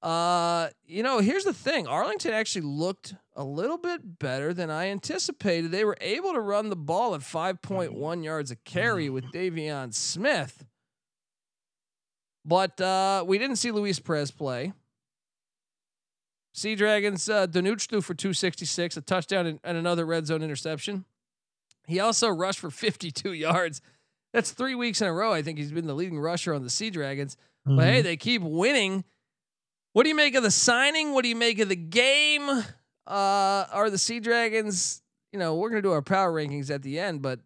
uh, 0.03 0.71
you 0.87 1.03
know, 1.03 1.19
here's 1.19 1.45
the 1.45 1.53
thing: 1.53 1.87
Arlington 1.87 2.33
actually 2.33 2.63
looked 2.63 3.15
a 3.41 3.45
little 3.45 3.79
bit 3.79 4.19
better 4.19 4.53
than 4.53 4.71
I 4.71 4.89
anticipated. 4.89 5.71
They 5.71 5.85
were 5.85 5.97
able 6.03 6.35
to 6.35 6.41
run 6.41 6.69
the 6.69 6.77
ball 6.77 7.15
at 7.15 7.23
5.1 7.23 8.23
yards 8.23 8.51
a 8.51 8.57
carry 8.57 9.09
with 9.09 9.33
De'Veon 9.33 9.95
Smith, 9.95 10.67
but 12.45 12.79
uh, 12.83 13.25
we 13.27 13.39
didn't 13.39 13.57
see 13.57 13.71
Luis 13.71 13.99
Perez 13.99 14.31
play. 14.31 14.75
Sea 16.53 16.75
Dragons, 16.75 17.31
uh, 17.31 17.47
DiNucci 17.47 17.89
threw 17.89 18.03
for 18.03 18.13
266, 18.13 18.99
a 18.99 19.01
touchdown 19.01 19.47
and, 19.47 19.61
and 19.65 19.79
another 19.79 20.05
red 20.05 20.27
zone 20.27 20.43
interception. 20.43 21.07
He 21.87 21.99
also 21.99 22.29
rushed 22.29 22.59
for 22.59 22.71
52 22.71 23.33
yards. 23.33 23.81
That's 24.35 24.51
three 24.51 24.75
weeks 24.75 25.01
in 25.01 25.09
a 25.09 25.13
row. 25.15 25.33
I 25.33 25.41
think 25.41 25.57
he's 25.57 25.73
been 25.73 25.87
the 25.87 25.95
leading 25.95 26.21
rusher 26.21 26.53
on 26.53 26.63
the 26.63 26.71
Sea 26.71 26.91
Dragons. 26.91 27.39
But 27.65 27.87
hey, 27.87 28.03
they 28.03 28.17
keep 28.17 28.43
winning. 28.43 29.05
What 29.93 30.03
do 30.03 30.09
you 30.11 30.15
make 30.15 30.35
of 30.35 30.43
the 30.43 30.51
signing? 30.51 31.15
What 31.15 31.23
do 31.23 31.29
you 31.29 31.37
make 31.37 31.59
of 31.59 31.69
the 31.69 31.77
game? 31.77 32.65
Uh, 33.11 33.67
are 33.73 33.91
the 33.91 33.99
Sea 33.99 34.21
Dragons, 34.21 35.03
you 35.33 35.39
know, 35.41 35.57
we're 35.57 35.69
going 35.69 35.83
to 35.83 35.89
do 35.89 35.93
our 35.93 36.01
power 36.01 36.33
rankings 36.33 36.71
at 36.71 36.83
the 36.83 37.01
end, 37.01 37.23
but 37.23 37.41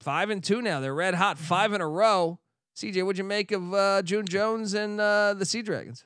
five 0.00 0.30
and 0.30 0.42
two 0.42 0.60
now. 0.60 0.80
They're 0.80 0.92
red 0.92 1.14
hot, 1.14 1.38
five 1.38 1.72
in 1.72 1.80
a 1.80 1.88
row. 1.88 2.40
CJ, 2.76 3.04
what'd 3.04 3.16
you 3.16 3.24
make 3.24 3.52
of 3.52 3.72
uh, 3.72 4.02
June 4.02 4.26
Jones 4.26 4.74
and 4.74 5.00
uh, 5.00 5.34
the 5.34 5.46
Sea 5.46 5.62
Dragons? 5.62 6.04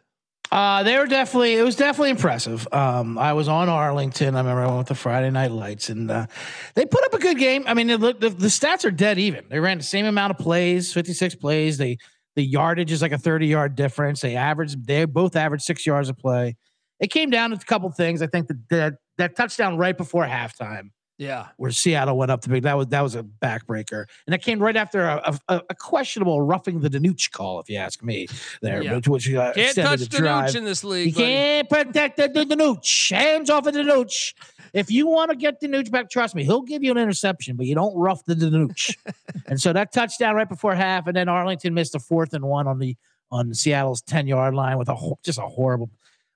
Uh, 0.53 0.83
they 0.83 0.99
were 0.99 1.07
definitely. 1.07 1.55
It 1.55 1.63
was 1.63 1.77
definitely 1.77 2.11
impressive. 2.11 2.69
Um, 2.73 3.17
I 3.17 3.33
was 3.33 3.49
on 3.49 3.69
Arlington. 3.69 4.35
I 4.35 4.41
remember 4.41 4.63
I 4.63 4.67
went 4.67 4.79
with 4.79 4.89
the 4.89 4.95
Friday 4.95 5.31
Night 5.31 5.51
Lights, 5.51 5.89
and 5.89 6.11
uh, 6.11 6.27
they 6.75 6.85
put 6.85 7.05
up 7.05 7.15
a 7.15 7.19
good 7.19 7.39
game. 7.39 7.65
I 7.67 7.75
mean, 7.75 7.87
the, 7.87 7.99
the, 7.99 8.29
the 8.29 8.47
stats 8.49 8.85
are 8.85 8.91
dead 8.91 9.19
even. 9.19 9.47
They 9.49 9.59
ran 9.61 9.79
the 9.79 9.85
same 9.85 10.07
amount 10.07 10.33
of 10.33 10.39
plays, 10.39 10.93
fifty 10.93 11.13
six 11.13 11.35
plays. 11.35 11.79
They 11.79 11.99
the 12.37 12.45
yardage 12.45 12.93
is 12.93 13.03
like 13.03 13.13
a 13.13 13.19
thirty 13.19 13.47
yard 13.47 13.75
difference. 13.75 14.21
They 14.21 14.37
averaged. 14.37 14.87
They 14.87 15.07
both 15.07 15.35
averaged 15.37 15.65
six 15.65 15.87
yards 15.87 16.09
a 16.09 16.15
play. 16.15 16.57
It 17.01 17.09
came 17.11 17.31
down 17.31 17.51
to 17.51 17.57
a 17.57 17.59
couple 17.61 17.91
things. 17.91 18.23
I 18.23 18.27
think 18.27 18.49
that 18.49 18.69
that, 18.71 18.95
that 19.19 19.37
touchdown 19.37 19.77
right 19.77 19.97
before 19.97 20.25
halftime 20.25 20.91
Yeah. 21.19 21.49
where 21.57 21.71
Seattle 21.71 22.17
went 22.17 22.31
up 22.31 22.41
the 22.43 22.49
big. 22.49 22.63
That 22.63 22.77
was 22.77 22.87
that 22.89 23.01
was 23.03 23.15
a 23.15 23.23
backbreaker, 23.23 24.05
and 24.27 24.33
that 24.33 24.43
came 24.43 24.61
right 24.61 24.77
after 24.77 25.03
a, 25.03 25.39
a, 25.49 25.63
a 25.71 25.75
questionable 25.75 26.41
roughing 26.41 26.81
the 26.81 26.89
DiNucci 26.91 27.31
call, 27.31 27.61
if 27.61 27.69
you 27.69 27.77
ask 27.79 28.03
me. 28.03 28.27
There, 28.63 28.83
Yeah. 28.83 29.01
which, 29.07 29.33
uh, 29.33 29.53
Can't 29.55 29.77
touch 29.77 30.01
the 30.01 30.21
the 30.21 30.59
in 30.59 30.65
this 30.65 30.83
You 30.83 30.91
league. 30.91 31.15
buddy. 31.15 31.27
can't 31.27 31.69
protect 31.69 32.17
the, 32.17 32.29
the. 32.29 33.15
Hands 33.15 33.51
off 33.51 33.67
of 33.67 33.75
the 33.75 33.81
nooch. 33.83 34.35
If 34.73 34.91
you 34.91 35.07
want 35.07 35.31
to 35.31 35.37
get 35.37 35.61
the 35.61 35.69
nooch 35.69 35.91
back, 35.93 36.11
trust 36.11 36.35
me, 36.35 36.43
he'll 36.43 36.63
give 36.63 36.83
you 36.83 36.91
an 36.91 36.99
interception, 36.99 37.55
but 37.57 37.67
you 37.67 37.75
don't 37.77 37.97
rough 37.97 38.25
the, 38.25 38.35
nooch. 38.35 38.97
and 39.47 39.61
so 39.61 39.73
that 39.73 39.93
touchdown 39.93 40.35
right 40.35 40.49
before 40.49 40.75
half, 40.75 41.07
and 41.07 41.15
then 41.17 41.29
Arlington 41.29 41.75
missed 41.75 41.95
a 41.95 42.01
fourth 42.01 42.33
and 42.35 42.45
one 42.45 42.67
on 42.67 42.79
the 42.79 42.97
on 43.31 43.53
Seattle's 43.55 44.03
ten 44.03 44.27
yard 44.27 44.55
line 44.55 44.79
with 44.79 44.89
a 44.89 45.13
just 45.25 45.39
a 45.39 45.43
horrible 45.43 45.91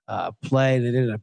uh, 0.09 0.33
play. 0.43 0.79
They 0.81 0.91
did 0.91 1.11
a 1.11 1.21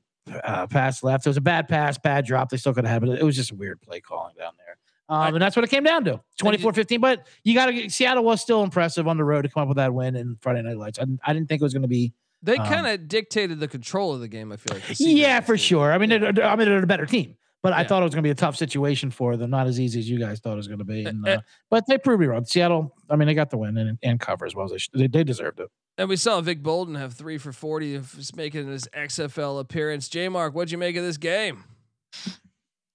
uh, 0.47 0.67
pass 0.67 1.03
left. 1.03 1.25
It 1.25 1.29
was 1.29 1.37
a 1.37 1.41
bad 1.41 1.67
pass, 1.67 1.97
bad 1.97 2.25
drop. 2.25 2.49
They 2.49 2.57
still 2.57 2.73
could 2.73 2.85
have 2.85 3.01
had, 3.03 3.07
but 3.09 3.19
it 3.19 3.23
was 3.23 3.35
just 3.35 3.51
a 3.51 3.55
weird 3.55 3.81
play 3.81 3.99
calling 3.99 4.33
down 4.37 4.53
there. 4.57 4.77
Um, 5.07 5.35
and 5.35 5.41
that's 5.41 5.55
what 5.55 5.63
it 5.63 5.69
came 5.69 5.83
down 5.83 6.03
to 6.05 6.19
24 6.39 6.73
15. 6.73 6.99
But 6.99 7.27
you 7.43 7.53
got 7.53 7.67
to 7.67 7.89
Seattle 7.89 8.23
was 8.23 8.41
still 8.41 8.63
impressive 8.63 9.07
on 9.07 9.17
the 9.17 9.23
road 9.23 9.43
to 9.43 9.49
come 9.49 9.61
up 9.63 9.67
with 9.67 9.77
that 9.77 9.93
win 9.93 10.15
in 10.15 10.37
Friday 10.41 10.63
Night 10.63 10.77
Lights. 10.77 10.97
I, 10.97 11.03
didn't- 11.03 11.19
I 11.23 11.33
didn't 11.33 11.47
think 11.49 11.61
it 11.61 11.65
was 11.65 11.73
going 11.73 11.83
to 11.83 11.87
be. 11.87 12.13
They 12.41 12.57
um, 12.57 12.65
kind 12.67 12.87
of 12.87 13.07
dictated 13.07 13.59
the 13.59 13.67
control 13.67 14.13
of 14.13 14.19
the 14.19 14.27
game. 14.27 14.51
I 14.51 14.57
feel 14.57 14.75
like. 14.77 14.83
Yeah, 14.99 15.41
for 15.41 15.57
sure. 15.59 15.91
I 15.93 15.97
mean, 15.99 16.09
they're, 16.09 16.31
they're- 16.33 16.43
I 16.43 16.55
mean, 16.55 16.67
they're 16.67 16.81
a 16.83 16.87
better 16.87 17.05
team, 17.05 17.35
but 17.65 17.73
I 17.73 17.83
thought 17.83 18.01
it 18.01 18.05
was 18.05 18.13
going 18.13 18.23
to 18.23 18.27
be 18.27 18.31
a 18.31 18.35
tough 18.35 18.55
situation 18.55 19.09
for 19.11 19.35
them. 19.37 19.49
Not 19.49 19.67
as 19.67 19.79
easy 19.79 19.99
as 19.99 20.09
you 20.09 20.19
guys 20.19 20.39
thought 20.39 20.53
it 20.53 20.57
was 20.57 20.67
going 20.67 20.79
to 20.79 20.85
be. 20.85 21.03
And, 21.05 21.27
uh, 21.27 21.41
but 21.69 21.85
they 21.87 21.97
proved 21.97 22.21
me 22.21 22.27
wrong. 22.27 22.45
Seattle, 22.45 22.93
I 23.09 23.15
mean, 23.15 23.27
they 23.27 23.33
got 23.33 23.49
the 23.49 23.57
win 23.57 23.75
and, 23.77 23.97
and 24.03 24.19
cover 24.19 24.45
as 24.45 24.53
well 24.55 24.65
as 24.65 24.71
they, 24.71 24.77
sh- 24.77 24.89
they, 24.93 25.07
they 25.07 25.23
deserved 25.23 25.59
it. 25.59 25.69
And 25.97 26.07
we 26.07 26.15
saw 26.15 26.39
Vic 26.41 26.61
Bolden 26.61 26.95
have 26.95 27.13
three 27.13 27.37
for 27.37 27.51
forty, 27.51 27.95
of 27.95 28.13
just 28.15 28.35
making 28.35 28.67
his 28.67 28.87
XFL 28.93 29.59
appearance. 29.59 30.09
J 30.09 30.29
Mark, 30.29 30.53
what'd 30.53 30.71
you 30.71 30.77
make 30.77 30.95
of 30.95 31.03
this 31.03 31.17
game? 31.17 31.63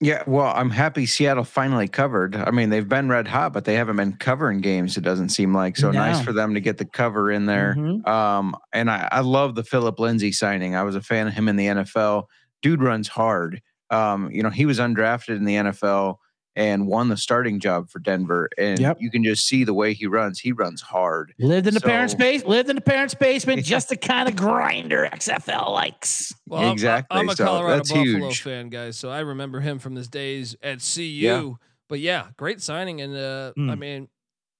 Yeah, 0.02 0.22
well, 0.26 0.52
I'm 0.56 0.70
happy 0.70 1.04
Seattle 1.04 1.44
finally 1.44 1.86
covered. 1.86 2.34
I 2.34 2.50
mean, 2.50 2.70
they've 2.70 2.88
been 2.88 3.10
red 3.10 3.28
hot, 3.28 3.52
but 3.52 3.66
they 3.66 3.74
haven't 3.74 3.96
been 3.96 4.14
covering 4.14 4.62
games. 4.62 4.96
It 4.96 5.02
doesn't 5.02 5.28
seem 5.28 5.54
like 5.54 5.76
so 5.76 5.90
nice 5.90 6.22
for 6.22 6.32
them 6.32 6.54
to 6.54 6.60
get 6.60 6.78
the 6.78 6.86
cover 6.86 7.30
in 7.30 7.44
there. 7.44 7.74
Mhm. 7.76 8.06
Um, 8.08 8.56
and 8.72 8.90
I, 8.90 9.08
I 9.12 9.20
love 9.20 9.54
the 9.56 9.64
Phillip 9.64 9.98
Lindsay 9.98 10.32
signing. 10.32 10.74
I 10.74 10.84
was 10.84 10.96
a 10.96 11.02
fan 11.02 11.26
of 11.26 11.34
him 11.34 11.48
in 11.48 11.56
the 11.56 11.66
NFL. 11.66 12.24
Dude 12.62 12.82
runs 12.82 13.08
hard. 13.08 13.60
Um, 13.90 14.30
you 14.30 14.42
know, 14.42 14.50
he 14.50 14.66
was 14.66 14.78
undrafted 14.78 15.36
in 15.36 15.44
the 15.44 15.54
NFL 15.56 16.16
and 16.56 16.86
won 16.88 17.08
the 17.08 17.16
starting 17.16 17.60
job 17.60 17.88
for 17.90 18.00
Denver. 18.00 18.48
And 18.58 18.78
Yep. 18.80 18.98
you 19.00 19.10
can 19.10 19.22
just 19.24 19.46
see 19.46 19.62
the 19.64 19.72
way 19.72 19.94
he 19.94 20.06
runs. 20.06 20.40
He 20.40 20.50
runs 20.52 20.80
hard. 20.82 21.32
Lived 21.38 21.66
in 21.68 21.74
the 21.74 21.80
parents' 21.80 22.12
So- 22.12 22.18
base, 22.18 22.44
lived 22.44 22.68
in 22.68 22.74
the 22.76 22.82
parents' 22.82 23.14
basement, 23.14 23.64
just 23.64 23.88
the 23.88 23.96
kind 23.96 24.28
of 24.28 24.34
grinder 24.36 25.08
XFL 25.12 25.72
likes. 25.72 26.34
Well, 26.48 26.60
I'm- 26.60 26.72
Exactly, 26.72 27.18
I'm, 27.18 27.28
a 27.28 27.36
so 27.36 27.44
Colorado 27.44 27.76
that's 27.76 27.90
Buffalo 27.90 28.04
huge. 28.28 28.42
fan, 28.42 28.68
guys, 28.68 28.98
so 28.98 29.10
I 29.10 29.20
remember 29.20 29.60
him 29.60 29.78
from 29.78 29.94
his 29.94 30.08
days 30.08 30.56
at 30.62 30.80
CU. 30.82 31.00
Yeah. 31.02 31.50
But 31.88 32.00
yeah, 32.00 32.26
great 32.36 32.60
signing, 32.60 33.00
and 33.00 33.16
uh, 33.16 33.52
I 33.56 33.60
Mm. 33.60 33.78
mean, 33.78 34.08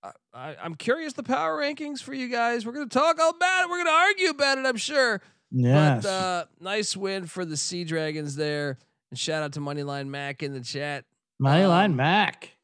I, 0.03 0.11
I, 0.33 0.57
I'm 0.63 0.77
curious 0.77 1.13
the 1.13 1.23
power 1.25 1.59
rankings 1.61 2.01
for 2.03 2.15
you 2.15 2.29
guys. 2.29 2.65
We're 2.65 2.73
gonna 2.73 2.87
talk 2.87 3.19
all 3.21 3.31
about 3.31 3.65
it. 3.65 3.69
We're 3.71 3.79
gonna 3.85 3.91
argue 3.97 4.31
about 4.31 4.59
it. 4.59 4.65
I'm 4.67 4.77
sure. 4.77 5.21
Yes. 5.53 6.05
But 6.05 6.09
uh, 6.09 6.45
nice 6.61 6.97
win 6.97 7.27
for 7.27 7.45
the 7.45 7.57
Sea 7.57 7.83
Dragons 7.85 8.37
there, 8.37 8.79
and 9.11 9.19
shout 9.19 9.43
out 9.43 9.53
to 9.53 9.61
Moneyline 9.61 10.09
Mac 10.09 10.43
in 10.43 10.53
the 10.53 10.61
chat. 10.61 11.05
Moneyline 11.41 11.87
um, 11.87 11.97
Mac. 11.97 12.57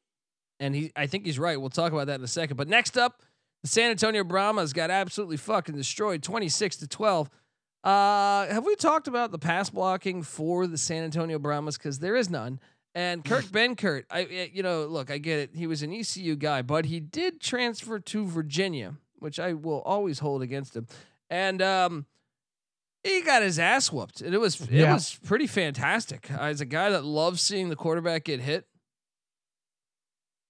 And 0.61 0.75
he, 0.75 0.93
I 0.97 1.07
think 1.07 1.27
he's 1.27 1.39
right. 1.39 1.61
We'll 1.61 1.71
talk 1.71 1.93
about 1.93 2.07
that 2.07 2.19
in 2.19 2.25
a 2.25 2.29
second. 2.29 2.57
But 2.57 2.69
next 2.69 2.97
up, 2.97 3.23
the 3.63 3.69
San 3.69 3.91
Antonio 3.91 4.25
Brahmas 4.25 4.73
got 4.73 4.91
absolutely 4.91 5.37
fucking 5.37 5.75
destroyed, 5.75 6.23
26 6.23 6.77
to 6.79 6.89
12. 6.89 7.31
Uh, 7.85 8.47
have 8.47 8.65
we 8.65 8.75
talked 8.77 9.07
about 9.07 9.31
the 9.31 9.39
pass 9.39 9.71
blocking 9.71 10.23
for 10.23 10.67
the 10.67 10.79
San 10.79 11.05
Antonio 11.05 11.39
Brahmas? 11.39 11.77
Because 11.77 11.99
there 11.99 12.17
is 12.17 12.31
none. 12.31 12.59
And 12.95 13.25
Kurt 13.25 13.45
Benkert, 13.53 14.05
I, 14.11 14.51
you 14.53 14.63
know, 14.63 14.87
look, 14.87 15.11
I 15.11 15.19
get 15.19 15.39
it. 15.39 15.51
He 15.55 15.67
was 15.67 15.83
an 15.83 15.93
ECU 15.93 16.37
guy, 16.37 16.63
but 16.63 16.87
he 16.87 17.01
did 17.01 17.41
transfer 17.41 17.99
to 17.99 18.27
Virginia, 18.27 18.95
which 19.19 19.39
I 19.39 19.53
will 19.53 19.83
always 19.83 20.21
hold 20.21 20.43
against 20.43 20.75
him. 20.75 20.87
And 21.29 21.61
um, 21.61 22.07
he 23.07 23.21
got 23.23 23.43
his 23.43 23.59
ass 23.59 23.91
whooped, 23.93 24.21
and 24.21 24.35
it 24.35 24.39
was 24.39 24.61
it 24.61 24.71
Yeah. 24.71 24.93
was 24.95 25.19
pretty 25.25 25.47
fantastic. 25.47 26.31
Uh, 26.31 26.39
As 26.41 26.61
a 26.61 26.65
guy 26.67 26.91
that 26.91 27.05
loves 27.05 27.41
seeing 27.43 27.69
the 27.69 27.77
quarterback 27.77 28.25
get 28.25 28.41
hit, 28.41 28.67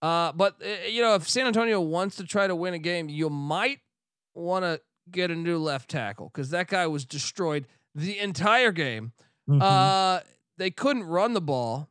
uh, 0.02 0.32
but 0.32 0.56
uh, 0.64 0.86
you 0.88 1.00
know, 1.02 1.14
if 1.14 1.28
San 1.28 1.46
Antonio 1.46 1.80
wants 1.80 2.16
to 2.16 2.24
try 2.24 2.46
to 2.46 2.54
win 2.54 2.74
a 2.74 2.78
game, 2.78 3.08
you 3.08 3.30
might 3.30 3.80
want 4.34 4.64
to 4.64 4.80
get 5.10 5.30
a 5.30 5.34
new 5.34 5.58
left 5.58 5.88
tackle 5.90 6.30
because 6.32 6.50
that 6.50 6.68
guy 6.68 6.86
was 6.86 7.04
destroyed 7.04 7.66
the 7.94 8.18
entire 8.18 8.72
game. 8.72 9.12
Mhm. 9.48 9.62
Uh, 9.62 10.20
they 10.58 10.70
couldn't 10.70 11.04
run 11.04 11.32
the 11.32 11.40
ball. 11.40 11.88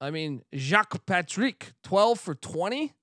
I 0.00 0.10
mean, 0.10 0.42
Jacques 0.54 1.04
Patrick, 1.06 1.72
twelve 1.82 2.20
for 2.20 2.34
twenty. 2.34 2.94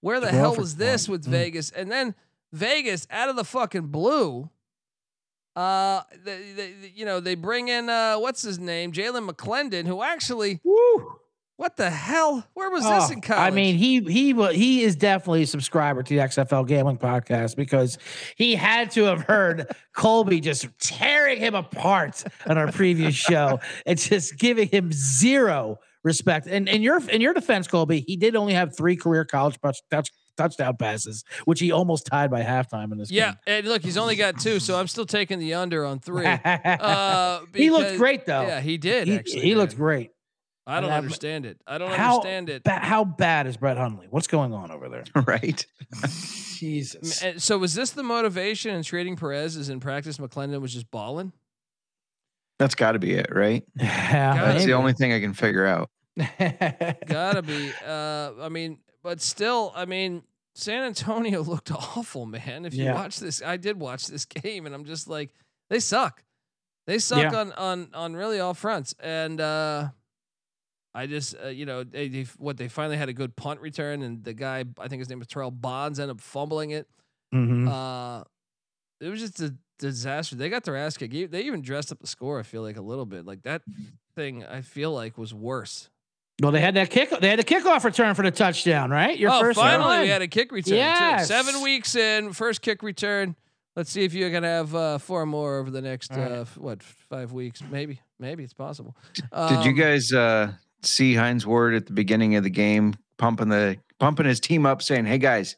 Where 0.00 0.20
the 0.20 0.30
hell 0.30 0.54
was 0.54 0.76
this 0.76 1.06
20. 1.06 1.12
with 1.18 1.26
Mm. 1.26 1.30
Vegas? 1.30 1.70
And 1.70 1.90
then 1.90 2.14
Vegas 2.52 3.06
out 3.10 3.30
of 3.30 3.36
the 3.36 3.44
fucking 3.44 3.86
blue. 3.86 4.50
Uh, 5.56 6.02
they, 6.24 6.52
they, 6.52 6.74
you 6.94 7.04
know, 7.04 7.20
they 7.20 7.34
bring 7.34 7.68
in 7.68 7.88
uh, 7.88 8.16
what's 8.16 8.42
his 8.42 8.58
name, 8.58 8.92
Jalan 8.92 9.28
McClendon, 9.30 9.86
who 9.86 10.02
actually, 10.02 10.60
Woo. 10.64 11.16
what 11.56 11.76
the 11.76 11.90
hell? 11.90 12.44
Where 12.54 12.70
was 12.70 12.82
this 12.82 13.10
Oh, 13.10 13.12
in 13.12 13.20
college? 13.20 13.52
I 13.52 13.54
mean, 13.54 13.76
he 13.76 14.00
he 14.00 14.32
he 14.52 14.82
is 14.82 14.96
definitely 14.96 15.42
a 15.42 15.46
subscriber 15.46 16.02
to 16.02 16.14
the 16.14 16.20
XFL 16.20 16.66
Gambling 16.66 16.98
Podcast 16.98 17.54
because 17.54 17.98
he 18.36 18.56
had 18.56 18.90
to 18.92 19.04
have 19.04 19.22
heard 19.22 19.68
Colby 19.96 20.40
just 20.40 20.66
tearing 20.80 21.38
him 21.38 21.54
apart 21.54 22.24
on 22.48 22.58
our 22.58 22.72
previous 22.72 23.14
show 23.14 23.60
and 23.86 23.96
just 23.96 24.36
giving 24.38 24.68
him 24.68 24.90
zero 24.92 25.78
respect. 26.02 26.48
And 26.48 26.68
in 26.68 26.82
your 26.82 27.00
in 27.08 27.20
your 27.20 27.32
defense, 27.32 27.68
Colby, 27.68 28.00
he 28.06 28.16
did 28.16 28.34
only 28.34 28.54
have 28.54 28.76
three 28.76 28.96
career 28.96 29.24
college 29.24 29.56
touch, 29.62 29.78
touch, 29.90 30.10
touchdown 30.36 30.76
passes, 30.76 31.24
which 31.44 31.60
he 31.60 31.70
almost 31.72 32.06
tied 32.06 32.30
by 32.30 32.42
halftime 32.42 32.92
in 32.92 32.98
this 32.98 33.10
yeah, 33.10 33.34
and 33.46 33.66
look, 33.66 33.82
he's 33.82 33.96
only 33.96 34.16
got 34.16 34.38
two, 34.40 34.58
so 34.60 34.78
I'm 34.78 34.86
still 34.88 35.06
taking 35.06 35.38
the 35.38 35.54
under 35.54 35.84
on 35.84 35.98
three. 36.00 36.24
game. 36.24 36.40
Uh, 36.64 37.40
he 37.54 37.70
looked 37.70 37.96
great 37.98 38.26
though. 38.26 38.42
Yeah, 38.42 38.60
he 38.60 38.76
did. 38.78 39.06
he, 39.08 39.14
actually, 39.16 39.40
he 39.40 39.48
man. 39.50 39.58
looked 39.58 39.76
great. 39.76 40.10
I 40.66 40.80
don't 40.80 40.90
understand 40.90 41.44
it. 41.44 41.58
I 41.66 41.76
don't 41.76 41.90
How 41.92 42.14
understand 42.16 42.48
it. 42.48 42.64
ba- 42.64 42.70
how 42.82 43.04
bad 43.04 43.46
is 43.46 43.56
Brett 43.58 43.76
Hundley? 43.76 44.06
What's 44.08 44.26
going 44.28 44.54
on 44.54 44.70
over 44.70 44.88
there? 44.88 45.04
right? 45.26 45.64
Jesus. 46.58 47.22
And 47.22 47.42
So 47.42 47.58
was 47.58 47.74
this 47.74 47.90
the 47.90 48.02
motivation 48.02 48.74
in 48.74 48.82
trading 48.82 49.16
Perez? 49.16 49.56
Is 49.56 49.68
in 49.68 49.78
practice 49.80 50.16
McClendon 50.16 50.60
was 50.62 50.72
just 50.72 50.90
balling? 50.90 51.32
That's 52.58 52.74
got 52.74 52.92
to 52.92 52.98
be 52.98 53.12
it, 53.12 53.26
right? 53.30 53.62
Yeah, 53.76 54.52
That's 54.52 54.64
be. 54.64 54.70
the 54.70 54.72
only 54.76 54.92
thing 54.94 55.12
I 55.12 55.20
can 55.20 55.34
figure 55.34 55.66
out. 55.66 55.90
Gotta 56.16 57.42
be. 57.42 57.72
Uh, 57.86 58.30
I 58.40 58.48
mean, 58.48 58.78
but 59.04 59.20
still, 59.20 59.72
I 59.76 59.84
mean, 59.84 60.24
San 60.56 60.82
Antonio 60.82 61.42
looked 61.52 61.70
awful, 61.70 62.26
man. 62.26 62.64
If 62.64 62.74
you 62.74 62.84
Yeah. 62.86 62.94
watch 62.94 63.20
this, 63.20 63.40
I 63.40 63.56
did 63.56 63.78
watch 63.78 64.08
this 64.08 64.24
game, 64.42 64.66
and 64.66 64.74
I'm 64.74 64.84
just 64.84 65.06
like, 65.06 65.30
they 65.70 65.78
suck. 65.78 66.24
They 66.88 66.98
suck 66.98 67.32
Yeah. 67.32 67.38
on 67.40 67.52
on 67.52 67.90
on 67.94 68.14
really 68.16 68.40
all 68.40 68.52
fronts, 68.54 68.94
and 69.00 69.40
uh, 69.40 69.90
I 70.94 71.06
just 71.06 71.34
uh, 71.42 71.48
you 71.48 71.66
know 71.66 71.82
they, 71.84 72.08
they 72.08 72.22
what 72.38 72.56
they 72.56 72.68
finally 72.68 72.96
had 72.96 73.08
a 73.08 73.12
good 73.12 73.36
punt 73.36 73.60
return, 73.60 74.02
and 74.02 74.22
the 74.24 74.32
guy 74.34 74.64
I 74.78 74.88
think 74.88 75.00
his 75.00 75.08
name 75.08 75.18
was 75.18 75.28
Terrell 75.28 75.50
Bonds 75.50 75.98
ended 76.00 76.16
up 76.16 76.20
fumbling 76.20 76.70
it. 76.70 76.88
Mhm. 77.34 77.68
Uh, 77.68 78.24
it 79.00 79.08
was 79.08 79.20
just 79.20 79.40
a 79.40 79.54
disaster. 79.78 80.36
They 80.36 80.48
got 80.48 80.64
their 80.64 80.76
ass 80.76 80.96
kicked. 80.96 81.12
They 81.32 81.42
even 81.42 81.62
dressed 81.62 81.90
up 81.90 81.98
the 82.00 82.06
score. 82.06 82.38
I 82.38 82.42
feel 82.42 82.62
like 82.62 82.76
a 82.76 82.82
little 82.82 83.06
bit 83.06 83.24
like 83.26 83.42
that 83.42 83.62
thing. 84.14 84.44
I 84.44 84.60
feel 84.60 84.92
like 84.92 85.18
was 85.18 85.34
worse. 85.34 85.90
Well, 86.42 86.50
they 86.50 86.60
had 86.60 86.74
that 86.74 86.90
kick. 86.90 87.10
They 87.20 87.28
had 87.28 87.38
a 87.38 87.44
kickoff 87.44 87.84
return 87.84 88.14
for 88.14 88.22
the 88.22 88.30
touchdown, 88.30 88.90
right? 88.90 89.16
Your 89.16 89.30
oh, 89.30 89.40
first 89.40 89.58
finally 89.58 89.84
one. 89.84 90.00
we 90.02 90.08
had 90.08 90.22
a 90.22 90.28
kick 90.28 90.50
return. 90.50 90.76
Yes. 90.76 91.28
Too. 91.28 91.34
Seven 91.34 91.62
weeks 91.62 91.94
in, 91.94 92.32
first 92.32 92.60
kick 92.60 92.82
return. 92.82 93.36
Let's 93.76 93.90
see 93.90 94.04
if 94.04 94.14
you're 94.14 94.30
gonna 94.30 94.48
have 94.48 94.74
uh, 94.74 94.98
four 94.98 95.26
more 95.26 95.58
over 95.58 95.70
the 95.70 95.80
next 95.82 96.12
All 96.12 96.18
right. 96.18 96.30
uh, 96.32 96.44
what 96.56 96.82
five 96.82 97.32
weeks? 97.32 97.60
Maybe, 97.70 98.00
maybe 98.18 98.44
it's 98.44 98.52
possible. 98.52 98.96
Did 99.14 99.64
you 99.64 99.70
Um, 99.70 99.74
guys 99.74 100.12
uh, 100.12 100.52
see 100.82 101.14
Hines 101.14 101.46
Ward 101.46 101.74
at 101.74 101.86
the 101.86 101.92
beginning 101.92 102.36
of 102.36 102.44
the 102.44 102.50
game 102.50 102.94
pumping 103.16 103.48
the 103.48 103.78
pumping 103.98 104.26
his 104.26 104.38
team 104.40 104.64
up, 104.66 104.80
saying, 104.82 105.06
"Hey 105.06 105.18
guys, 105.18 105.56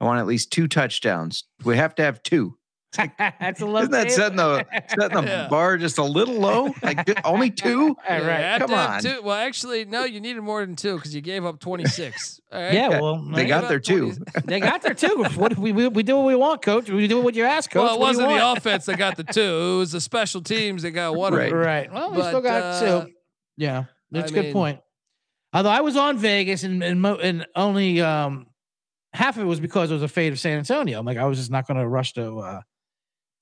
I 0.00 0.04
want 0.04 0.18
at 0.18 0.26
least 0.26 0.50
two 0.52 0.66
touchdowns. 0.66 1.44
We 1.64 1.76
have 1.76 1.94
to 1.96 2.02
have 2.02 2.22
two. 2.22 2.56
That's 2.96 3.60
a 3.60 3.66
low. 3.66 3.80
Isn't 3.80 3.90
that 3.92 4.02
table. 4.08 4.14
setting 4.14 4.36
the 4.36 4.66
setting 4.88 5.16
the 5.24 5.26
Yeah. 5.26 5.48
bar 5.48 5.76
just 5.78 5.98
a 5.98 6.04
little 6.04 6.34
low? 6.36 6.74
Like 6.82 7.24
only 7.26 7.50
two? 7.64 7.96
Yeah, 8.04 8.18
Yeah, 8.18 8.26
right. 8.26 8.38
you 8.38 8.44
have 8.44 8.60
Come 8.60 8.74
on. 8.74 9.00
two- 9.02 9.22
Well, 9.22 9.36
actually, 9.36 9.84
no, 9.86 10.04
you 10.04 10.20
needed 10.20 10.42
more 10.42 10.64
than 10.64 10.76
two 10.76 10.96
because 10.96 11.14
you 11.14 11.20
gave 11.20 11.44
up 11.44 11.58
26. 11.60 12.40
All 12.52 12.60
right. 12.62 12.74
Yeah, 12.74 13.00
well, 13.00 13.16
They 13.22 13.42
they 13.42 13.46
got 13.48 13.62
Gave 13.62 13.68
there 13.68 13.78
up 13.78 13.82
too. 13.84 14.12
they 14.44 14.60
got 14.60 14.82
there 14.82 14.94
too. 14.94 15.24
What 15.36 15.56
we, 15.56 15.72
we 15.72 15.88
we 15.88 16.02
do 16.02 16.16
what 16.16 16.26
we 16.26 16.34
want, 16.36 16.60
coach. 16.62 16.90
We 16.90 17.06
do 17.08 17.20
what 17.20 17.34
you 17.34 17.44
ask, 17.44 17.70
coach. 17.70 17.82
Well, 17.82 17.94
it 17.94 17.98
What 17.98 18.08
wasn't 18.08 18.28
the 18.28 18.52
offense 18.52 18.84
that 18.86 18.98
got 18.98 19.16
the 19.16 19.24
two. 19.24 19.40
It 19.74 19.78
was 19.78 19.92
the 19.92 20.00
special 20.00 20.42
teams 20.42 20.82
that 20.82 20.90
got 20.90 21.14
one 21.16 21.32
Right. 21.34 21.52
Right. 21.52 21.92
Well, 21.92 22.10
we 22.10 22.18
But, 22.18 22.28
still 22.28 22.40
got 22.42 22.62
uh, 22.62 22.80
two. 23.06 23.12
Yeah, 23.56 23.84
that's 24.10 24.30
I 24.30 24.34
a 24.34 24.34
good 24.34 24.44
mean- 24.46 24.52
point. 24.52 24.80
Although 25.54 25.68
I 25.70 25.80
was 25.82 25.96
on 25.96 26.16
Vegas 26.18 26.62
and 26.64 26.82
and, 26.82 27.00
mo- 27.00 27.16
and 27.22 27.46
only 27.56 28.00
um 28.00 28.46
half 29.12 29.36
of 29.36 29.42
it 29.42 29.46
was 29.46 29.60
because 29.60 29.90
it 29.90 29.94
was 29.94 30.02
a 30.02 30.08
fade 30.08 30.32
of 30.32 30.38
San 30.40 30.56
Antonio. 30.58 30.98
I'm 30.98 31.04
like, 31.04 31.18
I 31.18 31.24
was 31.26 31.36
just 31.38 31.50
not 31.50 31.66
going 31.66 31.78
to 31.78 31.86
rush 31.86 32.14
to 32.14 32.38
uh 32.38 32.60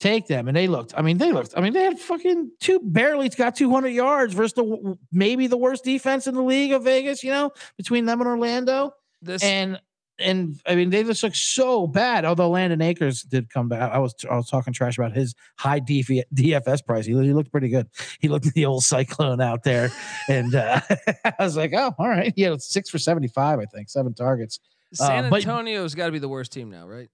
take 0.01 0.27
them, 0.27 0.47
and 0.47 0.57
they 0.57 0.67
looked. 0.67 0.93
I 0.97 1.01
mean, 1.01 1.17
they 1.17 1.31
looked. 1.31 1.53
I 1.55 1.61
mean, 1.61 1.73
they 1.73 1.83
had 1.83 1.99
fucking 1.99 2.51
two 2.59 2.79
barely 2.83 3.29
got 3.29 3.55
200 3.55 3.89
yards 3.89 4.33
versus 4.33 4.53
the 4.53 4.97
maybe 5.11 5.47
the 5.47 5.57
worst 5.57 5.83
defense 5.83 6.27
in 6.27 6.35
the 6.35 6.41
league 6.41 6.73
of 6.73 6.83
Vegas. 6.83 7.23
You 7.23 7.31
know, 7.31 7.51
between 7.77 8.05
them 8.05 8.19
and 8.19 8.27
Orlando, 8.27 8.93
This 9.21 9.43
and 9.43 9.79
and 10.19 10.61
I 10.67 10.75
mean, 10.75 10.89
they 10.89 11.03
just 11.03 11.23
look 11.23 11.35
so 11.35 11.87
bad. 11.87 12.25
Although 12.25 12.49
Landen 12.49 12.81
Akers 12.81 13.21
did 13.23 13.49
come 13.49 13.69
back, 13.69 13.91
I 13.91 13.99
was 13.99 14.13
I 14.29 14.35
was 14.35 14.49
talking 14.49 14.73
trash 14.73 14.97
about 14.97 15.13
his 15.13 15.33
high 15.57 15.79
DF, 15.79 16.23
DFS 16.33 16.85
price. 16.85 17.05
He, 17.05 17.13
he 17.13 17.33
looked 17.33 17.51
pretty 17.51 17.69
good. 17.69 17.87
He 18.19 18.27
looked 18.27 18.47
at 18.47 18.53
the 18.53 18.65
old 18.65 18.83
cyclone 18.83 19.41
out 19.41 19.63
there, 19.63 19.89
and 20.27 20.53
uh, 20.55 20.81
I 21.25 21.33
was 21.39 21.57
like, 21.57 21.73
oh, 21.73 21.93
all 21.97 22.09
right. 22.09 22.33
He 22.35 22.43
had 22.43 22.61
six 22.61 22.89
for 22.89 22.99
seventy 22.99 23.27
five, 23.27 23.59
I 23.59 23.65
think, 23.65 23.89
seven 23.89 24.13
targets. 24.13 24.59
San 24.93 25.25
uh, 25.25 25.35
Antonio's 25.35 25.95
got 25.95 26.07
to 26.07 26.11
be 26.11 26.19
the 26.19 26.29
worst 26.29 26.51
team 26.51 26.69
now, 26.69 26.87
right? 26.87 27.09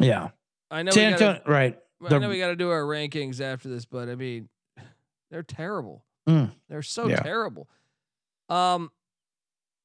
Yeah, 0.00 0.28
I 0.70 0.82
know. 0.82 0.92
San 0.92 1.12
we 1.12 1.18
gotta, 1.18 1.42
right? 1.46 1.78
I 2.10 2.18
know 2.18 2.28
we 2.28 2.38
got 2.38 2.48
to 2.48 2.56
do 2.56 2.70
our 2.70 2.82
rankings 2.82 3.40
after 3.40 3.68
this, 3.68 3.84
but 3.84 4.08
I 4.08 4.14
mean, 4.14 4.48
they're 5.30 5.42
terrible. 5.42 6.04
Mm. 6.28 6.52
They're 6.68 6.82
so 6.82 7.08
Yeah. 7.08 7.16
terrible. 7.22 7.68
Um, 8.48 8.90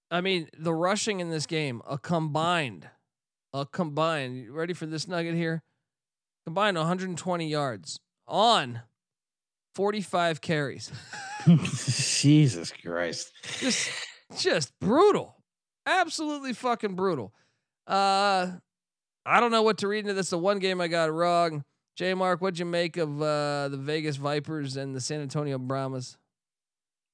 I 0.09 0.21
mean, 0.21 0.47
the 0.57 0.73
rushing 0.73 1.19
in 1.19 1.29
this 1.29 1.45
game, 1.45 1.81
a 1.87 1.97
combined, 1.97 2.89
a 3.53 3.65
combined. 3.65 4.37
You 4.37 4.53
ready 4.53 4.73
for 4.73 4.85
this 4.85 5.07
nugget 5.07 5.35
here? 5.35 5.63
Combined 6.45 6.77
120 6.77 7.47
yards 7.47 7.99
on 8.27 8.81
45 9.75 10.41
carries. 10.41 10.91
Jesus 11.45 12.71
Christ. 12.71 13.31
just, 13.59 13.89
just 14.37 14.77
brutal. 14.79 15.35
Absolutely 15.85 16.53
fucking 16.53 16.95
brutal. 16.95 17.33
Uh, 17.85 18.51
I 19.25 19.39
don't 19.39 19.51
know 19.51 19.61
what 19.61 19.77
to 19.79 19.87
read 19.87 19.99
into 19.99 20.13
this. 20.13 20.29
The 20.29 20.37
one 20.37 20.59
game 20.59 20.81
I 20.81 20.87
got 20.87 21.11
wrong. 21.11 21.63
J 21.97 22.13
Mark, 22.13 22.41
what'd 22.41 22.59
you 22.59 22.65
make 22.65 22.95
of 22.97 23.19
uh, 23.19 23.69
the 23.69 23.77
Vegas 23.77 24.17
Vipers 24.17 24.77
and 24.77 24.95
the 24.95 25.01
San 25.01 25.19
Antonio 25.19 25.57
Brahmas? 25.57 26.15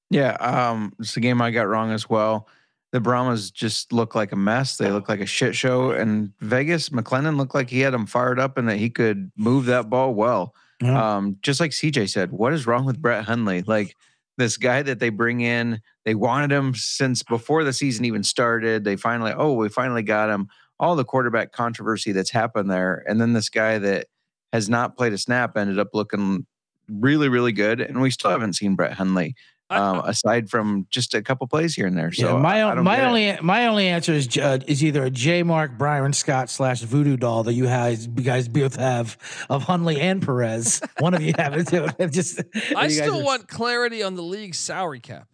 Yeah, 0.10 0.34
um, 0.34 0.92
it's 1.00 1.16
a 1.16 1.22
game 1.22 1.42
I 1.42 1.52
got 1.52 1.70
wrong 1.70 1.92
as 1.92 2.10
well. 2.10 2.50
The 2.92 3.00
Brahmas 3.00 3.50
just 3.50 3.94
look 3.94 4.14
like 4.14 4.34
a 4.34 4.36
mess. 4.36 4.76
They 4.76 4.92
look 4.92 5.08
like 5.08 5.22
a 5.22 5.26
shit 5.26 5.56
show. 5.56 5.92
And 5.92 6.34
Vegas, 6.42 6.90
McClendon 6.90 7.38
looked 7.38 7.56
like 7.56 7.70
he 7.70 7.80
had 7.80 7.94
them 7.94 8.06
fired 8.06 8.42
up 8.42 8.58
and 8.58 8.68
that 8.68 8.76
he 8.76 8.90
could 8.90 9.32
move 9.38 9.66
that 9.66 9.90
ball 9.90 10.14
well. 10.14 10.54
Yeah. 10.82 11.16
Um, 11.16 11.38
just 11.42 11.62
like 11.62 11.72
CJ 11.72 12.10
said, 12.10 12.34
what 12.34 12.52
is 12.52 12.68
wrong 12.68 12.86
with 12.86 13.02
Brett 13.02 13.24
Hundley? 13.24 13.62
Like 13.62 13.96
this 14.38 14.58
guy 14.58 14.82
that 14.82 15.00
they 15.00 15.10
bring 15.10 15.40
in, 15.40 15.82
they 16.04 16.14
wanted 16.14 16.52
him 16.52 16.76
since 16.76 17.24
before 17.24 17.64
the 17.64 17.72
season 17.72 18.04
even 18.04 18.22
started. 18.22 18.84
They 18.84 18.98
finally, 18.98 19.32
oh, 19.34 19.54
we 19.54 19.70
finally 19.70 20.04
got 20.04 20.30
him. 20.30 20.50
All 20.78 20.98
the 20.98 21.06
quarterback 21.06 21.54
controversy 21.54 22.12
that's 22.12 22.32
happened 22.32 22.70
there. 22.70 23.06
And 23.08 23.22
then 23.22 23.32
this 23.32 23.50
guy 23.50 23.78
that 23.78 24.08
has 24.54 24.70
not 24.70 24.96
played 24.96 25.12
a 25.12 25.18
snap 25.18 25.58
ended 25.58 25.78
up 25.80 25.90
looking 25.94 26.46
really, 26.88 27.28
really 27.28 27.52
good. 27.52 27.82
And 27.82 28.00
we 28.02 28.10
still 28.12 28.32
haven't 28.32 28.54
seen 28.54 28.76
Brett 28.76 28.94
Hundley 28.94 29.36
I- 29.70 29.78
um, 29.78 30.02
aside 30.06 30.50
from 30.50 30.86
just 30.92 31.14
a 31.16 31.22
couple 31.24 31.48
plays 31.48 31.74
here 31.74 31.88
and 31.88 31.98
there. 31.98 32.12
So 32.12 32.36
yeah, 32.36 32.42
my 32.42 32.62
I- 32.62 32.68
I 32.68 32.72
o- 32.72 32.76
don't 32.76 32.84
my 32.84 32.96
get 32.98 33.04
it. 33.04 33.08
only 33.08 33.38
my 33.42 33.66
only 33.66 33.88
answer 33.88 34.14
is 34.14 34.38
uh, 34.38 34.60
is 34.68 34.84
either 34.84 35.04
a 35.06 35.10
J 35.10 35.42
Mark 35.44 35.78
Byron 35.78 36.14
Scott 36.14 36.50
slash 36.50 36.82
Voodoo 36.82 37.18
doll 37.18 37.44
that 37.44 37.54
you 37.54 37.64
guys 37.66 38.06
you 38.06 38.24
guys 38.24 38.48
both 38.48 38.76
have 38.76 39.18
of 39.50 39.64
Hundley 39.64 40.00
and 40.00 40.22
Perez. 40.22 40.82
One 41.00 41.14
of 41.16 41.22
you 41.24 41.34
have 41.38 41.54
it 41.56 41.68
too. 41.70 41.88
Just 42.12 42.42
I 42.76 42.88
still 42.90 43.22
are- 43.22 43.24
want 43.24 43.48
clarity 43.48 44.04
on 44.04 44.16
the 44.16 44.22
league's 44.24 44.60
salary 44.60 45.00
cap 45.00 45.28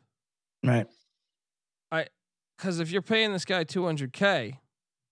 right. 0.63 0.87
I 1.91 2.05
because 2.57 2.79
if 2.79 2.91
you're 2.91 3.01
paying 3.01 3.33
this 3.33 3.43
guy 3.45 3.65
200k, 3.65 4.57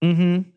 Mm-hmm. 0.04 0.50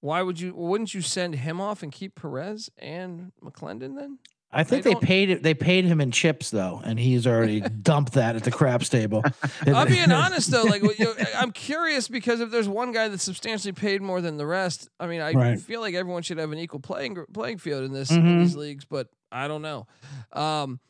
Why 0.00 0.22
would 0.22 0.40
you? 0.40 0.54
Wouldn't 0.54 0.94
you 0.94 1.02
send 1.02 1.34
him 1.36 1.60
off 1.60 1.82
and 1.82 1.90
keep 1.92 2.14
Perez 2.14 2.70
and 2.78 3.32
McClendon 3.42 3.96
then? 3.96 4.18
I 4.50 4.64
think 4.64 4.82
They 4.82 4.94
they, 4.94 5.00
paid 5.00 5.28
it. 5.28 5.42
They 5.42 5.52
paid 5.52 5.84
him 5.84 6.00
in 6.00 6.10
chips 6.10 6.50
though, 6.50 6.80
and 6.82 6.98
he's 6.98 7.26
already 7.26 7.60
dumped 7.82 8.14
that 8.14 8.34
at 8.34 8.44
the 8.44 8.50
craps 8.50 8.88
table. 8.88 9.22
I'm 9.66 9.88
being 9.88 10.10
honest 10.12 10.50
though. 10.50 10.62
Like, 10.62 10.82
you 10.98 11.04
know, 11.04 11.14
I'm 11.36 11.50
curious 11.52 12.08
because 12.08 12.40
if 12.40 12.50
there's 12.50 12.68
one 12.68 12.92
guy 12.92 13.08
that's 13.08 13.22
substantially 13.22 13.72
paid 13.72 14.00
more 14.00 14.22
than 14.22 14.38
the 14.38 14.46
rest, 14.46 14.88
I 14.98 15.06
mean, 15.06 15.20
I 15.20 15.32
Right. 15.32 15.60
feel 15.60 15.82
like 15.82 15.94
everyone 15.94 16.22
should 16.22 16.38
have 16.38 16.50
an 16.52 16.58
equal 16.58 16.80
playing 16.80 17.18
playing 17.34 17.58
field 17.58 17.84
in 17.84 17.92
this 17.92 18.10
Mhm. 18.10 18.16
in 18.18 18.38
these 18.38 18.56
leagues, 18.56 18.86
but 18.86 19.08
I 19.30 19.48
don't 19.48 19.60
know. 19.60 19.86
Um, 20.32 20.80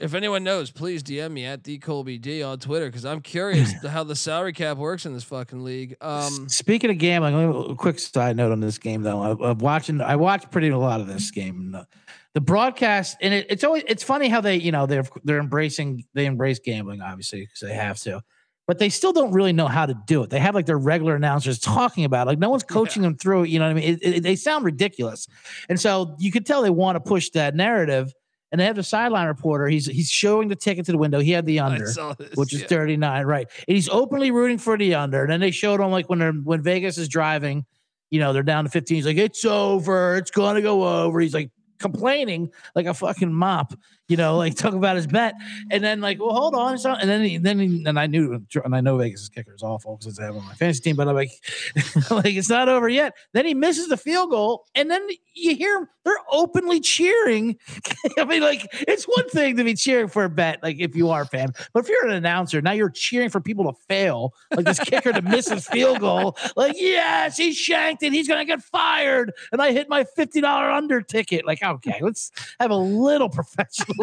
if 0.00 0.14
anyone 0.14 0.44
knows, 0.44 0.70
please 0.70 1.02
DM 1.02 1.30
me 1.32 1.44
at 1.44 1.64
the 1.64 1.78
Colby 1.78 2.18
D 2.18 2.42
on 2.42 2.58
Twitter 2.58 2.86
because 2.86 3.04
I'm 3.04 3.20
curious 3.20 3.72
how 3.86 4.02
the 4.04 4.16
salary 4.16 4.52
cap 4.52 4.76
works 4.78 5.04
in 5.06 5.12
this 5.12 5.24
fucking 5.24 5.62
league. 5.62 5.96
Um, 6.00 6.48
Speaking 6.48 6.90
of 6.90 6.98
gambling, 6.98 7.70
a 7.70 7.74
quick 7.74 7.98
side 7.98 8.36
note 8.36 8.52
on 8.52 8.60
this 8.60 8.78
game 8.78 9.02
though. 9.02 9.20
I, 9.22 9.50
I'm 9.50 9.58
watching. 9.58 10.00
I 10.00 10.16
watched 10.16 10.50
pretty 10.50 10.68
a 10.68 10.78
lot 10.78 11.00
of 11.00 11.06
this 11.06 11.30
game. 11.30 11.72
The, 11.72 11.86
the 12.34 12.40
broadcast, 12.40 13.16
and 13.20 13.34
it, 13.34 13.46
it's 13.50 13.64
always 13.64 13.82
it's 13.86 14.02
funny 14.02 14.28
how 14.28 14.40
they 14.40 14.56
you 14.56 14.72
know 14.72 14.86
they're 14.86 15.04
they're 15.24 15.38
embracing 15.40 16.04
they 16.14 16.26
embrace 16.26 16.58
gambling 16.60 17.00
obviously 17.02 17.40
because 17.40 17.60
they 17.60 17.74
have 17.74 17.98
to, 18.00 18.22
but 18.66 18.78
they 18.78 18.88
still 18.90 19.12
don't 19.12 19.32
really 19.32 19.52
know 19.52 19.66
how 19.66 19.86
to 19.86 19.94
do 20.06 20.22
it. 20.22 20.30
They 20.30 20.38
have 20.38 20.54
like 20.54 20.66
their 20.66 20.78
regular 20.78 21.16
announcers 21.16 21.58
talking 21.58 22.04
about 22.04 22.26
it. 22.26 22.30
like 22.30 22.38
no 22.38 22.48
one's 22.50 22.62
coaching 22.64 23.02
them 23.02 23.16
through. 23.16 23.44
You 23.44 23.58
know 23.58 23.64
what 23.66 23.70
I 23.72 23.74
mean? 23.74 23.84
It, 23.94 23.98
it- 24.16 24.22
they 24.22 24.36
sound 24.36 24.64
ridiculous, 24.64 25.26
and 25.68 25.78
so 25.80 26.16
you 26.18 26.30
could 26.30 26.46
tell 26.46 26.62
they 26.62 26.70
want 26.70 26.96
to 26.96 27.00
push 27.00 27.30
that 27.30 27.54
narrative. 27.54 28.12
And 28.50 28.60
they 28.60 28.64
have 28.64 28.76
the 28.76 28.82
sideline 28.82 29.26
reporter. 29.26 29.66
He's 29.66 29.86
he's 29.86 30.10
showing 30.10 30.48
the 30.48 30.56
ticket 30.56 30.86
to 30.86 30.92
the 30.92 30.98
window. 30.98 31.20
He 31.20 31.32
had 31.32 31.44
the 31.44 31.60
under 31.60 31.84
this, 31.84 31.98
which 32.34 32.54
is 32.54 32.62
yeah. 32.62 32.68
39, 32.68 33.26
right? 33.26 33.46
And 33.66 33.74
he's 33.74 33.88
openly 33.88 34.30
rooting 34.30 34.58
for 34.58 34.76
the 34.78 34.94
under. 34.94 35.22
And 35.22 35.30
then 35.30 35.40
they 35.40 35.50
showed 35.50 35.80
him 35.80 35.90
like 35.90 36.08
when 36.08 36.18
they're 36.18 36.32
when 36.32 36.62
Vegas 36.62 36.96
is 36.98 37.08
driving, 37.08 37.66
you 38.10 38.20
know, 38.20 38.32
they're 38.32 38.42
down 38.42 38.64
to 38.64 38.70
15. 38.70 38.94
He's 38.96 39.06
like, 39.06 39.16
it's 39.16 39.44
over, 39.44 40.16
it's 40.16 40.30
gonna 40.30 40.62
go 40.62 41.04
over. 41.04 41.20
He's 41.20 41.34
like 41.34 41.50
complaining 41.78 42.50
like 42.74 42.86
a 42.86 42.94
fucking 42.94 43.32
mop, 43.32 43.74
you 44.08 44.16
know, 44.16 44.36
like 44.36 44.54
talk 44.56 44.72
about 44.72 44.96
his 44.96 45.06
bet. 45.06 45.34
And 45.70 45.84
then 45.84 46.00
like, 46.00 46.18
well, 46.18 46.34
hold 46.34 46.54
on, 46.54 46.78
not. 46.82 47.00
And 47.00 47.08
then 47.08 47.22
he, 47.22 47.38
then 47.38 47.58
he, 47.58 47.84
and 47.86 47.98
I 47.98 48.06
knew, 48.06 48.42
and 48.64 48.74
I 48.74 48.80
know 48.80 48.96
Vegas' 48.96 49.28
kicker 49.28 49.54
is 49.54 49.62
awful 49.62 49.98
because 49.98 50.18
I 50.18 50.24
have 50.24 50.36
on 50.36 50.44
my 50.46 50.54
fantasy 50.54 50.80
team, 50.80 50.96
but 50.96 51.08
I'm 51.08 51.14
like, 51.14 51.30
like 52.10 52.34
it's 52.34 52.48
not 52.48 52.68
over 52.68 52.88
yet. 52.88 53.14
Then 53.34 53.44
he 53.44 53.54
misses 53.54 53.88
the 53.88 53.96
field 53.96 54.30
goal, 54.30 54.64
and 54.74 54.90
then 54.90 55.06
you 55.34 55.54
hear 55.54 55.78
him. 55.78 55.88
They're 56.04 56.14
openly 56.32 56.80
cheering. 56.80 57.58
I 58.18 58.24
mean, 58.24 58.40
like 58.40 58.66
it's 58.72 59.04
one 59.04 59.28
thing 59.28 59.56
to 59.58 59.64
be 59.64 59.74
cheering 59.74 60.08
for 60.08 60.24
a 60.24 60.30
bet, 60.30 60.62
like 60.62 60.76
if 60.78 60.96
you 60.96 61.10
are 61.10 61.22
a 61.22 61.26
fan, 61.26 61.52
but 61.74 61.84
if 61.84 61.88
you're 61.90 62.06
an 62.06 62.14
announcer, 62.14 62.62
now 62.62 62.72
you're 62.72 62.88
cheering 62.88 63.28
for 63.28 63.40
people 63.40 63.70
to 63.70 63.78
fail, 63.88 64.32
like 64.56 64.64
this 64.64 64.80
kicker 64.80 65.12
to 65.12 65.20
miss 65.20 65.48
his 65.48 65.66
field 65.66 66.00
goal. 66.00 66.38
Like, 66.56 66.76
yes, 66.76 67.36
he 67.36 67.52
shanked 67.52 68.02
it. 68.02 68.12
He's 68.12 68.26
gonna 68.26 68.46
get 68.46 68.62
fired, 68.62 69.32
and 69.52 69.60
I 69.60 69.72
hit 69.72 69.90
my 69.90 70.04
fifty 70.04 70.40
dollar 70.40 70.70
under 70.70 71.02
ticket. 71.02 71.46
Like, 71.46 71.62
okay, 71.62 71.98
let's 72.00 72.32
have 72.58 72.70
a 72.70 72.76
little 72.76 73.28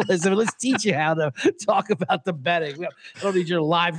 let's 0.08 0.54
teach 0.54 0.84
you 0.84 0.94
how 0.94 1.14
to 1.14 1.32
talk 1.64 1.90
about 1.90 2.24
the 2.24 2.32
betting. 2.32 2.84
I 2.84 2.88
don't 3.20 3.34
need 3.34 3.48
your 3.48 3.62
live 3.62 3.96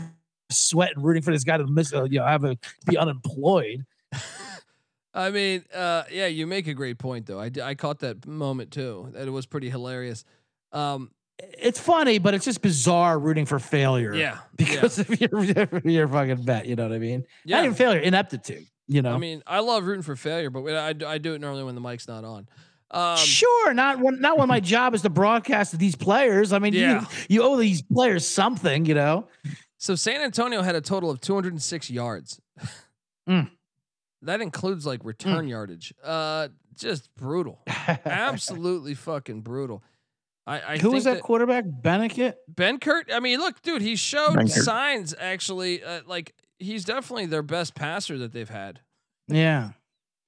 sweat 0.50 0.92
and 0.96 1.04
rooting 1.04 1.24
for 1.24 1.32
this 1.32 1.44
guy 1.44 1.58
to 1.58 1.68
miss, 1.68 1.94
uh, 1.94 2.04
you 2.06 2.20
know, 2.20 2.26
have 2.26 2.44
a 2.44 2.58
be 2.86 2.98
unemployed. 2.98 3.86
I 5.14 5.32
mean, 5.32 5.66
uh, 5.74 6.04
yeah, 6.12 6.28
you 6.28 6.46
make 6.46 6.68
a 6.68 6.74
great 6.74 7.00
point 7.00 7.26
though. 7.26 7.40
I, 7.40 7.50
I 7.64 7.76
caught 7.76 8.00
that 8.00 8.26
moment 8.28 8.72
too. 8.72 9.10
That 9.14 9.28
it 9.28 9.32
was 9.32 9.46
pretty 9.46 9.70
hilarious. 9.70 10.24
Um, 10.72 11.12
It's 11.40 11.80
funny, 11.80 12.20
but 12.20 12.34
it's 12.34 12.46
just 12.46 12.62
bizarre 12.62 13.18
rooting 13.18 13.46
for 13.46 13.58
failure. 13.60 14.14
yeah, 14.14 14.40
because 14.56 15.00
of 15.00 15.20
your 15.20 15.80
your 15.84 16.08
fucking 16.08 16.44
bet. 16.44 16.66
You 16.68 16.76
know 16.76 16.84
what 16.84 16.94
I 16.94 17.00
mean? 17.00 17.26
Yeah. 17.46 17.58
Not 17.58 17.66
even 17.66 17.76
failure, 17.76 18.00
ineptitude. 18.00 18.66
You 18.88 19.02
know. 19.02 19.14
I 19.14 19.18
mean, 19.18 19.44
I 19.46 19.60
love 19.60 19.86
rooting 19.86 20.04
for 20.04 20.16
failure, 20.16 20.50
but 20.50 20.64
I, 20.74 21.14
I 21.14 21.18
do 21.18 21.34
it 21.34 21.42
normally 21.42 21.64
when 21.64 21.76
the 21.76 21.82
mic's 21.82 22.08
not 22.08 22.24
on. 22.24 22.48
Um, 22.92 23.18
sure, 23.18 23.74
not 23.74 24.00
when 24.00 24.22
not 24.22 24.38
when 24.38 24.48
my 24.48 24.60
job 24.60 24.96
is 24.96 25.02
to 25.02 25.10
broadcast 25.10 25.72
to 25.72 25.78
these 25.78 25.96
players. 25.96 26.54
I 26.54 26.60
mean, 26.60 26.74
Yeah. 26.74 27.02
you 27.02 27.08
you 27.30 27.44
owe 27.44 27.58
these 27.58 27.82
players 27.82 28.26
something. 28.28 28.86
You 28.86 28.94
know. 28.96 29.28
So 29.78 29.96
San 29.96 30.22
Antonio 30.22 30.62
had 30.62 30.76
a 30.76 30.82
total 30.82 31.10
of 31.12 31.22
206 31.22 31.90
yards. 31.92 32.40
Mm. 33.30 33.52
That 34.24 34.42
includes 34.42 34.86
like 34.86 35.04
return 35.06 35.48
yardage. 35.48 35.94
Uh, 36.04 36.48
just 36.76 37.14
brutal. 37.16 37.62
Absolutely 38.06 38.94
fucking 38.96 39.42
brutal. 39.42 39.84
I, 40.48 40.62
I 40.74 40.78
Who 40.78 40.92
was 40.92 41.04
that, 41.04 41.22
quarterback? 41.22 41.66
Bennett. 41.68 42.38
Benkert. 42.52 43.14
I 43.14 43.20
mean, 43.20 43.40
look, 43.40 43.62
dude, 43.62 43.82
he 43.82 43.96
showed 43.98 44.38
Benkert. 44.38 44.64
signs 44.64 45.14
actually. 45.20 45.84
Uh, 45.84 46.02
like 46.08 46.34
he's 46.58 46.86
definitely 46.86 47.26
their 47.26 47.44
best 47.44 47.76
passer 47.76 48.18
that 48.20 48.32
they've 48.32 48.50
had. 48.50 48.80
Yeah. 49.28 49.72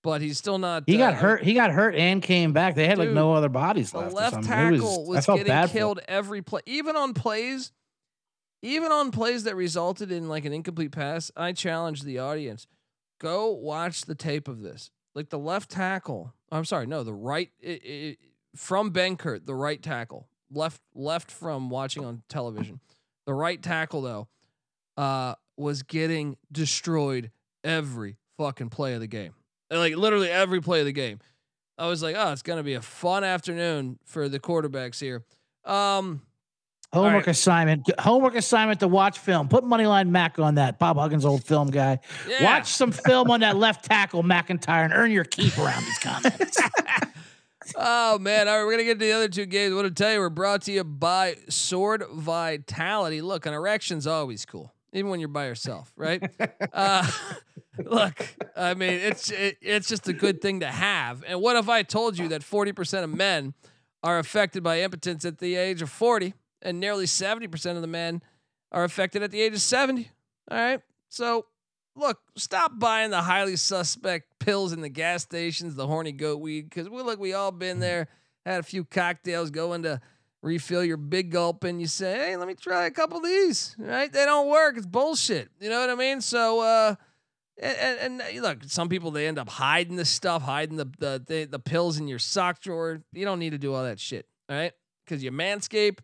But 0.04 0.22
he's 0.22 0.38
still 0.38 0.58
not. 0.58 0.84
He 0.86 0.96
uh, 0.96 1.10
got 1.10 1.14
hurt. 1.16 1.44
He 1.44 1.54
got 1.54 1.72
hurt 1.72 1.96
and 1.96 2.22
came 2.22 2.54
back. 2.54 2.76
They 2.76 2.88
had 2.88 2.98
like 2.98 3.10
no 3.10 3.34
other 3.34 3.50
bodies 3.50 3.92
The 3.92 4.00
left. 4.00 4.12
or 4.12 4.16
left 4.16 4.44
tackle 4.44 5.06
I 5.06 5.10
was, 5.10 5.26
getting 5.26 5.46
bad 5.46 5.70
for 5.70 5.78
him. 5.78 5.80
killed 5.80 6.00
every 6.08 6.42
play, 6.42 6.62
even 6.66 6.96
on 6.96 7.14
plays, 7.14 7.72
even 8.62 8.92
on 8.92 9.12
plays 9.12 9.44
that 9.44 9.56
resulted 9.56 10.12
in 10.12 10.30
like 10.30 10.46
an 10.46 10.54
incomplete 10.54 10.92
pass. 10.92 11.32
I 11.36 11.52
challenge 11.52 12.04
the 12.04 12.20
audience: 12.20 12.68
go 13.20 13.50
watch 13.52 14.02
the 14.04 14.16
tape 14.16 14.48
of 14.48 14.62
this. 14.62 14.92
Like 15.16 15.30
the 15.30 15.40
left 15.40 15.72
tackle. 15.72 16.34
I'm 16.52 16.66
sorry, 16.66 16.88
no, 16.88 17.04
the 17.04 17.14
right 17.14 17.50
i 17.66 17.80
i 17.86 18.18
from 18.56 18.92
Benkert, 18.92 19.46
the 19.46 19.56
right 19.56 19.82
tackle, 19.82 20.28
left 20.52 20.82
left 20.96 21.32
from 21.32 21.70
watching 21.70 22.06
on 22.06 22.24
television. 22.30 22.80
The 23.26 23.34
right 23.34 23.62
tackle 23.62 24.02
though, 24.02 24.28
uh, 24.98 25.36
was 25.58 25.84
getting 25.84 26.38
destroyed 26.52 27.32
every 27.64 28.18
fucking 28.38 28.70
play 28.70 28.94
of 28.94 29.02
the 29.02 29.08
game. 29.08 29.34
Like 29.72 29.96
literally 29.96 30.30
every 30.30 30.62
play 30.62 30.80
of 30.80 30.86
the 30.86 30.92
game. 30.92 31.20
I 31.78 31.88
was 31.88 32.04
like, 32.04 32.16
oh, 32.18 32.32
it's 32.32 32.42
gonna 32.42 32.64
be 32.64 32.74
a 32.74 32.82
fun 32.82 33.24
afternoon 33.24 34.00
for 34.06 34.28
the 34.28 34.40
quarterbacks 34.40 35.00
here. 35.00 35.24
Um, 35.64 36.22
Homework 36.92 37.28
right. 37.28 37.36
assignment. 37.36 38.00
Homework 38.00 38.36
assignment 38.36 38.80
to 38.80 38.88
watch 38.88 39.20
film. 39.20 39.48
Put 39.48 39.64
Moneyline 39.64 40.10
Mac 40.10 40.40
on 40.40 40.56
that. 40.56 40.80
Bob 40.80 40.98
Huggins, 40.98 41.24
old 41.24 41.44
film 41.44 41.70
guy. 41.70 42.00
Yeah. 42.28 42.44
Watch 42.44 42.68
some 42.68 42.92
film 42.92 43.30
on 43.30 43.42
that 43.42 43.58
left 43.58 43.86
tackle 43.86 44.24
McIntyre 44.24 44.86
and 44.86 44.94
earn 44.94 45.12
your 45.12 45.24
keep 45.24 45.56
around 45.60 45.84
these 45.84 46.00
comments. 46.00 46.58
oh 47.76 48.18
man, 48.18 48.48
all 48.48 48.58
right, 48.58 48.66
we're 48.66 48.72
gonna 48.72 48.86
get 48.86 49.00
to 49.00 49.06
the 49.06 49.12
other 49.12 49.28
two 49.28 49.46
games. 49.46 49.76
What 49.76 49.84
to 49.84 49.92
tell 49.92 50.12
you, 50.12 50.20
we're 50.20 50.30
brought 50.30 50.64
to 50.64 50.72
you 50.72 50.84
by 50.84 51.36
Sword 51.48 52.04
Vitality. 52.12 53.22
Look, 53.22 53.46
an 53.46 53.54
erection's 53.54 54.08
always 54.08 54.46
cool, 54.48 54.74
even 54.92 55.12
when 55.12 55.20
you're 55.20 55.30
by 55.30 55.46
yourself, 55.46 55.94
right? 55.96 56.24
uh, 56.74 57.10
look, 57.86 58.28
I 58.56 58.74
mean, 58.74 58.94
it's 58.94 59.32
it, 59.32 59.58
it's 59.62 59.88
just 59.88 60.08
a 60.08 60.14
good 60.14 60.42
thing 60.42 60.62
to 60.62 60.68
have. 60.68 61.24
And 61.28 61.42
what 61.42 61.56
if 61.56 61.70
I 61.70 61.84
told 61.84 62.18
you 62.18 62.28
that 62.30 62.42
40% 62.42 63.04
of 63.04 63.14
men 63.14 63.54
are 64.04 64.20
affected 64.20 64.64
by 64.64 64.82
impotence 64.82 65.26
at 65.26 65.40
the 65.40 65.56
age 65.56 65.82
of 65.82 65.90
40, 65.90 66.34
and 66.62 66.80
nearly 66.80 67.06
70% 67.06 67.76
of 67.76 67.82
the 67.82 67.88
men 67.88 68.22
are 68.72 68.84
affected 68.84 69.24
at 69.24 69.32
the 69.32 69.42
age 69.42 69.54
of 69.54 69.62
70? 69.62 70.10
All 70.52 70.58
right, 70.58 70.82
so 71.10 71.46
look, 71.96 72.20
stop 72.36 72.80
buying 72.80 73.12
the 73.12 73.22
highly 73.22 73.56
suspect 73.56 74.40
pills 74.40 74.74
in 74.74 74.82
the 74.82 74.90
gas 74.90 75.24
stations, 75.24 75.76
the 75.76 75.88
horny 75.88 76.12
goat 76.12 76.40
weed, 76.40 76.70
because 76.70 76.90
we 76.90 77.02
look, 77.02 77.20
we 77.20 77.34
all 77.34 77.52
been 77.52 77.80
there, 77.80 78.08
had 78.46 78.60
a 78.60 78.64
few 78.64 78.84
cocktails, 78.84 79.52
going 79.52 79.84
to 79.84 80.02
refill 80.42 80.84
your 80.84 80.98
big 80.98 81.32
gulp, 81.32 81.64
and 81.64 81.82
you 81.82 81.88
say, 81.88 82.14
hey, 82.14 82.38
let 82.38 82.48
me 82.48 82.56
try 82.56 82.86
a 82.86 82.92
couple 82.92 83.18
of 83.18 83.24
these. 83.24 83.76
Right? 83.78 84.12
They 84.12 84.26
don't 84.26 84.50
work. 84.50 84.78
It's 84.78 84.86
bullshit. 84.86 85.50
You 85.60 85.70
know 85.70 85.82
what 85.82 85.90
I 85.90 85.96
mean? 85.96 86.22
So, 86.22 86.62
uh, 86.62 86.96
and, 87.62 88.00
and, 88.02 88.22
and 88.22 88.42
look, 88.42 88.64
some 88.68 88.90
people 88.90 89.12
they 89.12 89.28
end 89.28 89.38
up 89.38 89.50
hiding 89.50 89.96
the 89.96 90.06
stuff, 90.06 90.42
hiding 90.42 90.78
the, 90.78 90.90
the 91.00 91.24
the 91.26 91.46
the 91.46 91.60
pills 91.60 91.98
in 91.98 92.08
your 92.08 92.20
sock 92.20 92.62
drawer. 92.62 93.02
You 93.14 93.26
don't 93.26 93.40
need 93.40 93.52
to 93.52 93.58
do 93.58 93.74
all 93.74 93.84
that 93.84 94.00
shit, 94.00 94.26
all 94.50 94.56
right? 94.56 94.74
Because 95.06 95.24
you 95.24 95.32
manscape. 95.32 96.00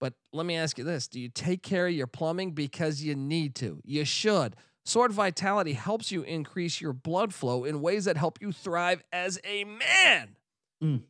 But 0.00 0.14
let 0.32 0.46
me 0.46 0.56
ask 0.56 0.78
you 0.78 0.84
this: 0.84 1.08
Do 1.08 1.20
you 1.20 1.28
take 1.28 1.62
care 1.62 1.86
of 1.86 1.94
your 1.94 2.06
plumbing 2.06 2.52
because 2.52 3.02
you 3.02 3.14
need 3.14 3.54
to? 3.56 3.80
You 3.84 4.04
should. 4.04 4.56
Sword 4.84 5.12
Vitality 5.12 5.74
helps 5.74 6.10
you 6.10 6.22
increase 6.22 6.80
your 6.80 6.94
blood 6.94 7.34
flow 7.34 7.64
in 7.64 7.82
ways 7.82 8.06
that 8.06 8.16
help 8.16 8.40
you 8.40 8.52
thrive 8.52 9.02
as 9.12 9.38
a 9.44 9.64
man. 9.64 10.36
Mm. 10.82 11.02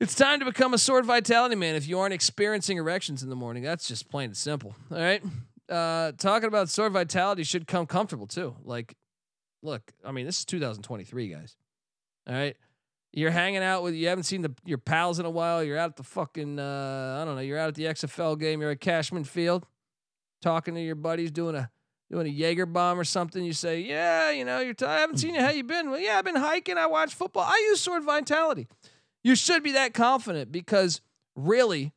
It's 0.00 0.14
time 0.14 0.40
to 0.40 0.46
become 0.46 0.74
a 0.74 0.78
Sword 0.78 1.04
Vitality 1.04 1.54
man 1.54 1.76
if 1.76 1.86
you 1.86 1.98
aren't 1.98 2.14
experiencing 2.14 2.78
erections 2.78 3.22
in 3.22 3.28
the 3.28 3.36
morning. 3.36 3.62
That's 3.62 3.86
just 3.86 4.08
plain 4.08 4.30
and 4.30 4.36
simple. 4.36 4.74
All 4.90 4.98
right. 4.98 5.22
Uh, 5.68 6.12
talking 6.12 6.48
about 6.48 6.68
Sword 6.68 6.92
Vitality 6.92 7.42
should 7.44 7.66
come 7.66 7.86
comfortable 7.86 8.26
too. 8.26 8.56
Like, 8.64 8.96
look, 9.64 9.92
I 10.04 10.12
mean, 10.12 10.26
this 10.26 10.38
is 10.38 10.44
2023, 10.44 11.28
guys. 11.28 11.56
All 12.28 12.34
right. 12.34 12.56
You're 13.12 13.30
hanging 13.30 13.62
out 13.62 13.82
with 13.84 13.94
you 13.94 14.08
haven't 14.08 14.24
seen 14.24 14.42
the 14.42 14.52
your 14.64 14.78
pals 14.78 15.20
in 15.20 15.26
a 15.26 15.30
while. 15.30 15.62
You're 15.62 15.78
out 15.78 15.90
at 15.90 15.96
the 15.96 16.02
fucking 16.02 16.58
uh, 16.58 17.18
I 17.20 17.24
don't 17.24 17.36
know. 17.36 17.42
You're 17.42 17.58
out 17.58 17.68
at 17.68 17.74
the 17.76 17.84
XFL 17.84 18.38
game. 18.38 18.60
You're 18.60 18.72
at 18.72 18.80
Cashman 18.80 19.22
Field, 19.22 19.66
talking 20.42 20.74
to 20.74 20.80
your 20.80 20.96
buddies, 20.96 21.30
doing 21.30 21.54
a 21.54 21.70
doing 22.10 22.26
a 22.26 22.30
Jaeger 22.30 22.66
bomb 22.66 22.98
or 22.98 23.04
something. 23.04 23.44
You 23.44 23.52
say, 23.52 23.80
yeah, 23.82 24.32
you 24.32 24.44
know, 24.44 24.58
you're. 24.58 24.74
T- 24.74 24.84
I 24.84 24.98
haven't 24.98 25.18
seen 25.18 25.36
you. 25.36 25.40
How 25.40 25.50
you 25.50 25.62
been? 25.62 25.90
Well, 25.90 26.00
yeah, 26.00 26.18
I've 26.18 26.24
been 26.24 26.34
hiking. 26.34 26.76
I 26.76 26.86
watch 26.86 27.14
football. 27.14 27.44
I 27.44 27.68
use 27.70 27.80
Sword 27.80 28.02
Vitality. 28.02 28.66
You 29.22 29.36
should 29.36 29.62
be 29.62 29.72
that 29.72 29.94
confident 29.94 30.50
because 30.50 31.00
really, 31.36 31.92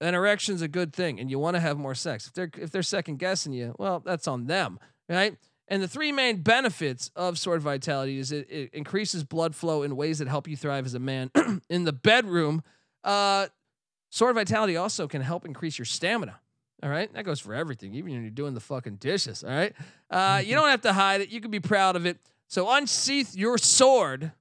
an 0.00 0.14
erection's 0.14 0.62
a 0.62 0.68
good 0.68 0.92
thing, 0.92 1.20
and 1.20 1.30
you 1.30 1.38
want 1.38 1.54
to 1.54 1.60
have 1.60 1.78
more 1.78 1.94
sex. 1.94 2.26
If 2.26 2.32
they're 2.32 2.50
if 2.58 2.72
they're 2.72 2.82
second 2.82 3.20
guessing 3.20 3.52
you, 3.52 3.76
well, 3.78 4.00
that's 4.04 4.26
on 4.26 4.46
them, 4.46 4.80
right? 5.08 5.36
And 5.68 5.82
the 5.82 5.88
three 5.88 6.12
main 6.12 6.42
benefits 6.42 7.10
of 7.16 7.38
Sword 7.38 7.62
Vitality 7.62 8.18
is 8.18 8.32
it, 8.32 8.50
it 8.50 8.74
increases 8.74 9.24
blood 9.24 9.54
flow 9.54 9.82
in 9.82 9.96
ways 9.96 10.18
that 10.18 10.28
help 10.28 10.46
you 10.46 10.56
thrive 10.56 10.84
as 10.84 10.94
a 10.94 10.98
man 10.98 11.30
in 11.70 11.84
the 11.84 11.92
bedroom. 11.92 12.62
Uh, 13.02 13.46
Sword 14.10 14.34
Vitality 14.34 14.76
also 14.76 15.08
can 15.08 15.22
help 15.22 15.46
increase 15.46 15.78
your 15.78 15.86
stamina. 15.86 16.38
All 16.82 16.90
right, 16.90 17.10
that 17.14 17.24
goes 17.24 17.40
for 17.40 17.54
everything, 17.54 17.94
even 17.94 18.12
when 18.12 18.22
you're 18.22 18.30
doing 18.30 18.52
the 18.52 18.60
fucking 18.60 18.96
dishes. 18.96 19.42
All 19.42 19.50
right, 19.50 19.72
uh, 20.10 20.42
you 20.44 20.54
don't 20.54 20.68
have 20.68 20.82
to 20.82 20.92
hide 20.92 21.22
it. 21.22 21.30
You 21.30 21.40
can 21.40 21.50
be 21.50 21.60
proud 21.60 21.96
of 21.96 22.04
it. 22.04 22.18
So 22.46 22.70
unsheath 22.70 23.34
your 23.34 23.56
sword 23.56 24.32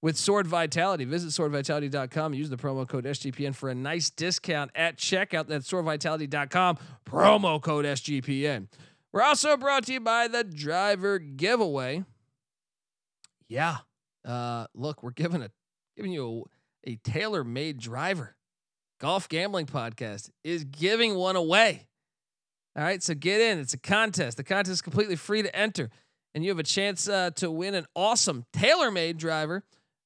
with 0.00 0.16
Sword 0.16 0.46
Vitality. 0.46 1.04
Visit 1.04 1.28
swordvitality.com 1.28 2.34
use 2.34 2.48
the 2.48 2.56
promo 2.56 2.88
code 2.88 3.04
SGPN 3.04 3.54
for 3.54 3.68
a 3.68 3.74
nice 3.74 4.08
discount 4.08 4.70
at 4.74 4.96
checkout. 4.96 5.46
That's 5.46 5.70
swordvitality.com, 5.70 6.78
promo 7.06 7.60
code 7.60 7.84
SGPN. 7.84 8.68
We're 9.14 9.22
also 9.22 9.56
brought 9.56 9.86
to 9.86 9.92
you 9.92 10.00
by 10.00 10.26
the 10.26 10.42
driver 10.42 11.20
giveaway. 11.20 12.02
Yeah. 13.48 13.76
Uh, 14.24 14.66
look, 14.74 15.04
we're 15.04 15.12
giving 15.12 15.40
a 15.40 15.50
giving 15.96 16.10
you 16.10 16.46
a, 16.84 16.90
a 16.90 16.96
tailor-made 16.96 17.78
driver. 17.78 18.34
Golf 19.00 19.28
Gambling 19.28 19.66
Podcast 19.66 20.30
is 20.42 20.64
giving 20.64 21.14
one 21.14 21.36
away. 21.36 21.86
All 22.76 22.82
right, 22.82 23.00
so 23.00 23.14
get 23.14 23.40
in. 23.40 23.60
It's 23.60 23.72
a 23.72 23.78
contest. 23.78 24.36
The 24.36 24.42
contest 24.42 24.72
is 24.72 24.82
completely 24.82 25.14
free 25.14 25.42
to 25.42 25.56
enter, 25.56 25.90
and 26.34 26.42
you 26.42 26.50
have 26.50 26.58
a 26.58 26.64
chance 26.64 27.08
uh, 27.08 27.30
to 27.36 27.52
win 27.52 27.76
an 27.76 27.86
awesome 27.94 28.46
tailor-made 28.52 29.18
driver. 29.18 29.62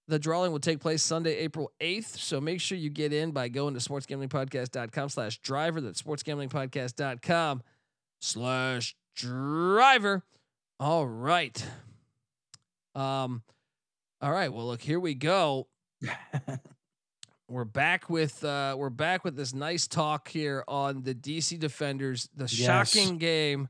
The 0.08 0.18
drawing 0.18 0.52
will 0.52 0.60
take 0.60 0.80
place 0.80 1.02
Sunday, 1.02 1.34
April 1.38 1.72
8th. 1.80 2.18
So 2.18 2.42
make 2.42 2.60
sure 2.60 2.76
you 2.76 2.90
get 2.90 3.14
in 3.14 3.30
by 3.30 3.48
going 3.48 3.72
to 3.72 3.80
sportsgamblingpodcast.com 3.80 5.08
slash 5.08 5.38
driver. 5.38 5.80
That's 5.80 6.02
sportsgamblingpodcast.com 6.02 7.62
slash 8.20 8.96
driver. 9.16 10.22
All 10.80 11.06
right. 11.06 11.64
Um, 12.94 13.42
all 14.20 14.32
right. 14.32 14.52
Well, 14.52 14.66
look, 14.66 14.80
here 14.82 15.00
we 15.00 15.14
go. 15.14 15.68
we're 17.48 17.64
back 17.64 18.10
with 18.10 18.44
uh 18.44 18.74
we're 18.78 18.90
back 18.90 19.24
with 19.24 19.34
this 19.36 19.54
nice 19.54 19.86
talk 19.88 20.28
here 20.28 20.62
on 20.68 21.02
the 21.02 21.14
DC 21.14 21.58
Defenders, 21.58 22.28
the 22.34 22.44
Yes. 22.44 22.50
shocking 22.92 23.18
game. 23.18 23.68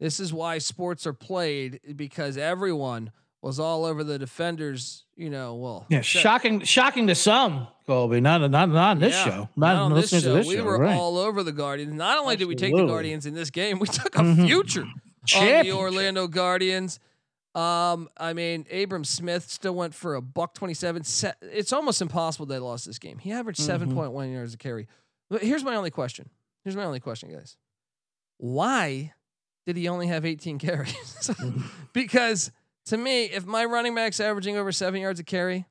This 0.00 0.18
is 0.20 0.32
why 0.32 0.58
sports 0.58 1.06
are 1.06 1.12
played 1.12 1.80
because 1.96 2.36
everyone 2.36 3.12
was 3.42 3.58
all 3.60 3.84
over 3.84 4.04
the 4.04 4.18
defenders, 4.18 5.04
you 5.16 5.28
know, 5.28 5.56
well. 5.56 5.86
yeah, 5.90 5.98
except- 5.98 6.22
shocking, 6.22 6.60
shocking 6.60 7.06
to 7.08 7.14
some, 7.14 7.66
Colby. 7.86 8.20
Not 8.20 8.40
not 8.50 8.68
not 8.70 8.90
on 8.92 8.98
this 9.00 9.12
Yeah, 9.14 9.24
show. 9.24 9.38
Not, 9.56 9.74
Not, 9.74 9.76
on 9.82 9.94
this 9.94 10.10
show. 10.10 10.34
this 10.34 10.46
we 10.46 10.56
show. 10.56 10.64
were 10.64 10.78
right. 10.78 10.96
all 10.96 11.18
over 11.18 11.42
the 11.42 11.52
Guardians. 11.52 11.92
Not 11.92 12.18
only 12.18 12.36
did 12.36 12.46
we 12.46 12.54
take 12.54 12.74
the 12.74 12.86
Guardians 12.86 13.26
in 13.26 13.34
this 13.34 13.50
game, 13.50 13.78
we 13.80 13.88
took 13.88 14.14
a 14.16 14.20
Mhm. 14.20 14.46
future 14.46 14.82
on 14.84 15.62
the 15.62 15.72
Orlando 15.72 16.26
Guardians. 16.28 16.98
Um, 17.54 18.08
I 18.16 18.32
mean, 18.32 18.64
Abram 18.72 19.04
Smith 19.04 19.50
still 19.50 19.74
went 19.74 19.94
for 19.94 20.14
a 20.14 20.22
buck 20.22 20.54
twenty-seven. 20.54 21.04
Se- 21.04 21.34
It's 21.42 21.72
almost 21.72 22.00
impossible 22.00 22.46
they 22.46 22.58
lost 22.58 22.86
this 22.86 22.98
game. 22.98 23.18
He 23.18 23.30
averaged 23.32 23.60
Mhm. 23.60 23.66
seven 23.66 23.94
point 23.94 24.12
one 24.12 24.30
yards 24.32 24.54
a 24.54 24.56
carry. 24.56 24.86
But 25.28 25.42
here's 25.42 25.62
my 25.64 25.74
only 25.74 25.90
question. 25.90 26.30
Here's 26.64 26.76
my 26.76 26.84
only 26.84 27.00
question, 27.00 27.30
guys. 27.30 27.56
Why 28.38 29.12
did 29.66 29.76
he 29.76 29.88
only 29.88 30.06
have 30.06 30.24
18 30.24 30.58
carries? 30.58 30.94
Mm-hmm. 31.22 31.60
because 31.92 32.50
to 32.86 32.96
me, 32.96 33.24
if 33.24 33.46
my 33.46 33.64
running 33.64 33.94
back's 33.94 34.20
averaging 34.20 34.56
over 34.56 34.72
seven 34.72 35.00
yards 35.00 35.20
a 35.20 35.24
carry, 35.24 35.66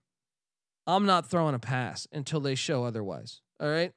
I'm 0.87 1.05
not 1.05 1.29
throwing 1.29 1.55
a 1.55 1.59
pass 1.59 2.07
until 2.11 2.39
they 2.39 2.55
show 2.55 2.83
otherwise. 2.83 3.41
All 3.59 3.69
right. 3.69 3.93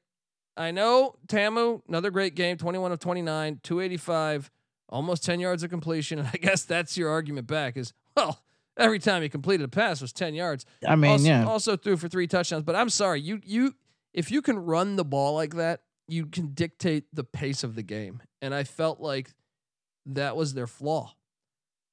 I 0.57 0.71
know 0.71 1.15
Ta'amu, 1.27 1.81
another 1.87 2.11
great 2.11 2.35
game, 2.35 2.57
21 2.57 2.91
of 2.91 2.99
29, 2.99 3.59
285, 3.61 4.51
almost 4.89 5.23
10 5.23 5.39
yards 5.39 5.63
of 5.63 5.69
completion. 5.69 6.19
And 6.25 6.27
I 6.27 6.37
guess 6.37 6.63
that's 6.63 6.97
your 6.97 7.09
argument 7.09 7.47
back 7.47 7.75
is, 7.75 7.93
well, 8.15 8.41
every 8.77 8.99
time 8.99 9.21
he 9.21 9.29
completed 9.29 9.65
a 9.65 9.67
pass 9.67 10.01
was 10.01 10.13
10 10.13 10.33
yards. 10.33 10.65
I 10.87 10.95
mean, 10.95 11.11
also, 11.11 11.25
yeah. 11.25 11.45
also 11.45 11.75
threw 11.75 11.97
for 11.97 12.07
three 12.07 12.27
touchdowns. 12.27 12.63
But 12.63 12.75
I'm 12.75 12.89
sorry, 12.89 13.21
you 13.21 13.41
you 13.43 13.75
if 14.13 14.31
you 14.31 14.41
can 14.41 14.57
run 14.57 14.95
the 14.95 15.05
ball 15.05 15.35
like 15.35 15.55
that, 15.55 15.81
you 16.07 16.25
can 16.27 16.53
dictate 16.53 17.05
the 17.13 17.23
pace 17.23 17.63
of 17.63 17.75
the 17.75 17.83
game. 17.83 18.21
And 18.41 18.53
I 18.53 18.63
felt 18.63 18.99
like 18.99 19.31
that 20.05 20.37
was 20.37 20.53
their 20.53 20.67
flaw. 20.67 21.13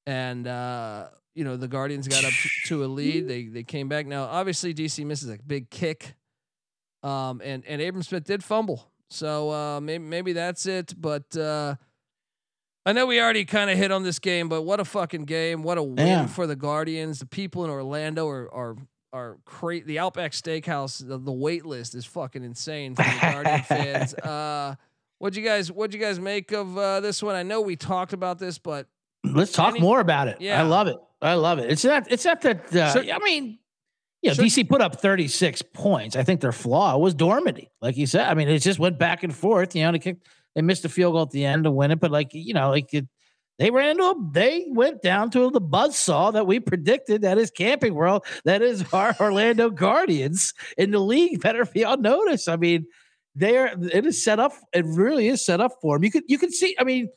And 0.05 0.47
uh, 0.47 1.07
you 1.35 1.43
know, 1.43 1.57
the 1.57 1.67
Guardians 1.67 2.07
got 2.07 2.23
up 2.25 2.33
to, 2.65 2.83
a 2.83 2.87
lead. 2.87 3.27
They 3.27 3.45
they 3.45 3.63
came 3.63 3.87
back. 3.87 4.05
Now, 4.05 4.23
obviously, 4.25 4.73
DC 4.73 5.05
misses 5.05 5.29
a 5.29 5.37
big 5.45 5.69
kick. 5.69 6.15
Um, 7.03 7.41
and 7.43 7.63
and 7.65 7.81
Abram 7.81 8.03
Smith 8.03 8.23
did 8.25 8.43
fumble. 8.43 8.89
So 9.09 9.51
uh, 9.51 9.79
maybe 9.81 10.03
maybe 10.03 10.33
that's 10.33 10.65
it. 10.65 10.93
But 10.99 11.35
uh, 11.37 11.75
I 12.85 12.93
know 12.93 13.05
we 13.05 13.19
already 13.21 13.45
kind 13.45 13.69
of 13.69 13.77
hit 13.77 13.91
on 13.91 14.03
this 14.03 14.19
game, 14.19 14.49
but 14.49 14.63
what 14.63 14.79
a 14.79 14.85
fucking 14.85 15.25
game! 15.25 15.63
What 15.63 15.77
a 15.77 15.83
win 15.83 15.97
Yeah. 16.07 16.25
for 16.27 16.47
the 16.47 16.55
Guardians. 16.55 17.19
The 17.19 17.25
people 17.25 17.63
in 17.63 17.69
Orlando 17.69 18.27
are 18.27 18.53
are 18.53 18.75
are 19.13 19.37
crazy. 19.45 19.85
The 19.85 19.99
Outback 19.99 20.31
Steakhouse, 20.31 21.05
the, 21.07 21.17
the 21.17 21.31
wait 21.31 21.65
list 21.65 21.93
is 21.95 22.05
fucking 22.05 22.43
insane 22.43 22.95
for 22.95 23.03
the 23.03 23.17
Guardian 23.21 23.61
fans. 23.63 24.13
Uh, 24.15 24.75
what'd 25.19 25.37
you 25.37 25.43
guys 25.43 25.71
What'd 25.71 25.93
you 25.93 25.99
guys 25.99 26.19
make 26.19 26.51
of 26.51 26.77
uh, 26.77 26.99
this 26.99 27.21
one? 27.23 27.35
I 27.35 27.43
know 27.43 27.61
we 27.61 27.75
talked 27.75 28.13
about 28.13 28.39
this, 28.39 28.57
but 28.57 28.87
Let's 29.23 29.51
talk 29.51 29.71
Any- 29.71 29.79
more 29.79 29.99
about 29.99 30.27
it. 30.27 30.37
Yeah. 30.39 30.59
I 30.59 30.63
love 30.63 30.87
it. 30.87 30.97
I 31.21 31.35
love 31.35 31.59
it. 31.59 31.71
It's 31.71 31.85
not. 31.85 32.11
It's 32.11 32.25
not 32.25 32.41
that. 32.41 32.75
Uh, 32.75 32.91
Should- 32.93 33.09
I 33.09 33.19
mean, 33.19 33.59
you 34.21 34.31
know, 34.31 34.35
DC 34.35 34.67
put 34.67 34.81
up 34.81 34.99
36 34.99 35.61
points. 35.73 36.15
I 36.15 36.23
think 36.23 36.41
their 36.41 36.51
flaw 36.51 36.97
was 36.97 37.15
Dormady, 37.15 37.69
like 37.81 37.97
you 37.97 38.05
said. 38.07 38.27
I 38.27 38.33
mean, 38.33 38.49
it 38.49 38.59
just 38.59 38.79
went 38.79 38.99
back 38.99 39.23
and 39.23 39.33
forth. 39.35 39.75
You 39.75 39.83
know, 39.83 39.91
they 39.93 39.99
kicked, 39.99 40.27
they 40.55 40.61
missed 40.61 40.83
a 40.85 40.89
field 40.89 41.13
goal 41.13 41.23
at 41.23 41.31
the 41.31 41.45
end 41.45 41.63
to 41.63 41.71
win 41.71 41.91
it, 41.91 41.99
but 41.99 42.11
like 42.11 42.29
you 42.33 42.53
know, 42.53 42.69
like 42.69 42.93
it, 42.93 43.07
they 43.59 43.71
ran 43.71 43.91
into 43.91 44.03
a, 44.03 44.15
they 44.31 44.65
went 44.69 45.01
down 45.01 45.29
to 45.31 45.49
the 45.51 45.61
buzzsaw 45.61 46.33
that 46.33 46.45
we 46.47 46.59
predicted. 46.59 47.21
That 47.21 47.37
is 47.37 47.51
Camping 47.51 47.93
World. 47.93 48.25
That 48.43 48.61
is 48.61 48.83
our 48.93 49.15
Orlando 49.19 49.69
Guardians 49.69 50.53
in 50.77 50.91
the 50.91 50.99
league. 50.99 51.41
Better 51.41 51.65
be 51.65 51.85
on 51.85 52.01
notice. 52.01 52.47
I 52.49 52.57
mean, 52.57 52.85
they 53.35 53.57
are. 53.57 53.71
It 53.81 54.05
is 54.05 54.23
set 54.23 54.39
up. 54.39 54.53
It 54.73 54.85
really 54.85 55.27
is 55.27 55.45
set 55.45 55.61
up 55.61 55.73
for 55.81 55.95
them. 55.97 56.03
You 56.03 56.11
could 56.11 56.23
you 56.27 56.37
could 56.37 56.53
see. 56.53 56.75
I 56.77 56.83
mean 56.83 57.09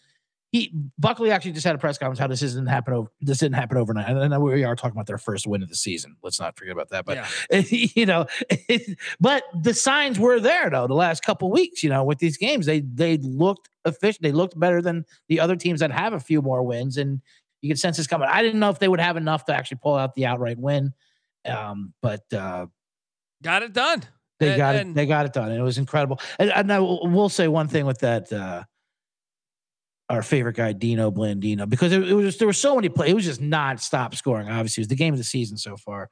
he 0.57 0.73
Buckley 0.99 1.31
actually 1.31 1.53
just 1.53 1.67
had 1.67 1.75
a 1.75 1.79
press 1.79 1.99
conference 1.99 2.19
how 2.19 2.27
this 2.27 2.41
didn't 2.41 2.67
happen 2.67 2.95
over 2.95 3.11
this 3.21 3.39
didn't 3.39 3.57
happen 3.57 3.77
overnight. 3.77 4.09
And 4.09 4.33
then 4.33 4.41
we 4.41 4.65
are 4.65 4.75
talking 4.77 4.93
about 4.97 5.07
their 5.07 5.19
first 5.19 5.47
win 5.47 5.63
of 5.63 5.69
the 5.69 5.77
season. 5.77 6.17
Let's 6.23 6.41
not 6.41 6.57
forget 6.57 6.73
about 6.73 6.89
that. 6.91 7.05
But 7.05 7.27
yeah, 7.51 7.61
you 7.71 8.07
know, 8.07 8.27
but 9.21 9.43
the 9.63 9.75
signs 9.75 10.19
were 10.19 10.41
there 10.41 10.71
though 10.71 10.87
the 10.87 10.95
last 10.95 11.23
couple 11.23 11.51
weeks. 11.51 11.83
You 11.83 11.91
know, 11.91 12.05
with 12.05 12.19
these 12.19 12.37
games, 12.37 12.67
they 12.67 12.81
they 12.81 13.19
looked 13.19 13.69
efficient. 13.85 14.23
They 14.23 14.33
looked 14.33 14.59
better 14.59 14.81
than 14.81 15.05
the 15.29 15.41
other 15.41 15.57
teams 15.57 15.81
that 15.81 15.91
have 15.91 16.13
a 16.13 16.21
few 16.21 16.41
more 16.43 16.63
wins, 16.63 16.97
and 16.97 17.21
you 17.61 17.69
could 17.71 17.79
sense 17.79 17.97
this 17.97 18.07
coming. 18.07 18.29
I 18.31 18.43
didn't 18.43 18.61
know 18.61 18.71
if 18.71 18.79
they 18.79 18.89
would 18.89 19.01
have 19.01 19.17
enough 19.17 19.45
to 19.47 19.55
actually 19.55 19.79
pull 19.83 19.95
out 19.95 20.15
the 20.15 20.27
outright 20.27 20.59
win, 20.59 20.93
um, 21.45 21.93
but 22.01 22.23
uh, 22.33 22.67
got 23.43 23.63
it 23.63 23.73
done. 23.73 24.03
they 24.41 24.51
And- 24.51 24.57
got 24.57 24.75
it. 24.77 24.95
They 24.95 25.07
got 25.07 25.27
it 25.27 25.33
done, 25.33 25.51
and 25.51 25.59
it 25.59 25.63
was 25.63 25.79
incredible. 25.79 26.21
And, 26.39 26.51
and 26.51 26.73
I 26.73 26.79
will 26.81 27.07
will 27.09 27.29
say 27.29 27.49
one 27.49 27.69
thing 27.69 27.87
with 27.87 27.99
that. 28.01 28.33
Uh, 28.33 28.65
our 30.09 30.23
favorite 30.23 30.57
guy, 30.57 30.73
Dino 30.73 31.11
Blandino, 31.11 31.69
because 31.69 31.93
it, 31.93 32.09
it 32.09 32.15
was 32.15 32.27
just, 32.27 32.39
there 32.39 32.47
were 32.49 32.53
so 32.53 32.75
many 32.77 32.89
plays. 32.89 33.11
It 33.11 33.15
was 33.15 33.25
just 33.25 33.41
nonstop 33.41 34.15
scoring. 34.15 34.49
Obviously, 34.49 34.81
it 34.81 34.85
was 34.85 34.89
the 34.89 34.95
game 34.97 35.13
of 35.15 35.19
the 35.19 35.25
season 35.25 35.57
so 35.57 35.77
far. 35.77 36.11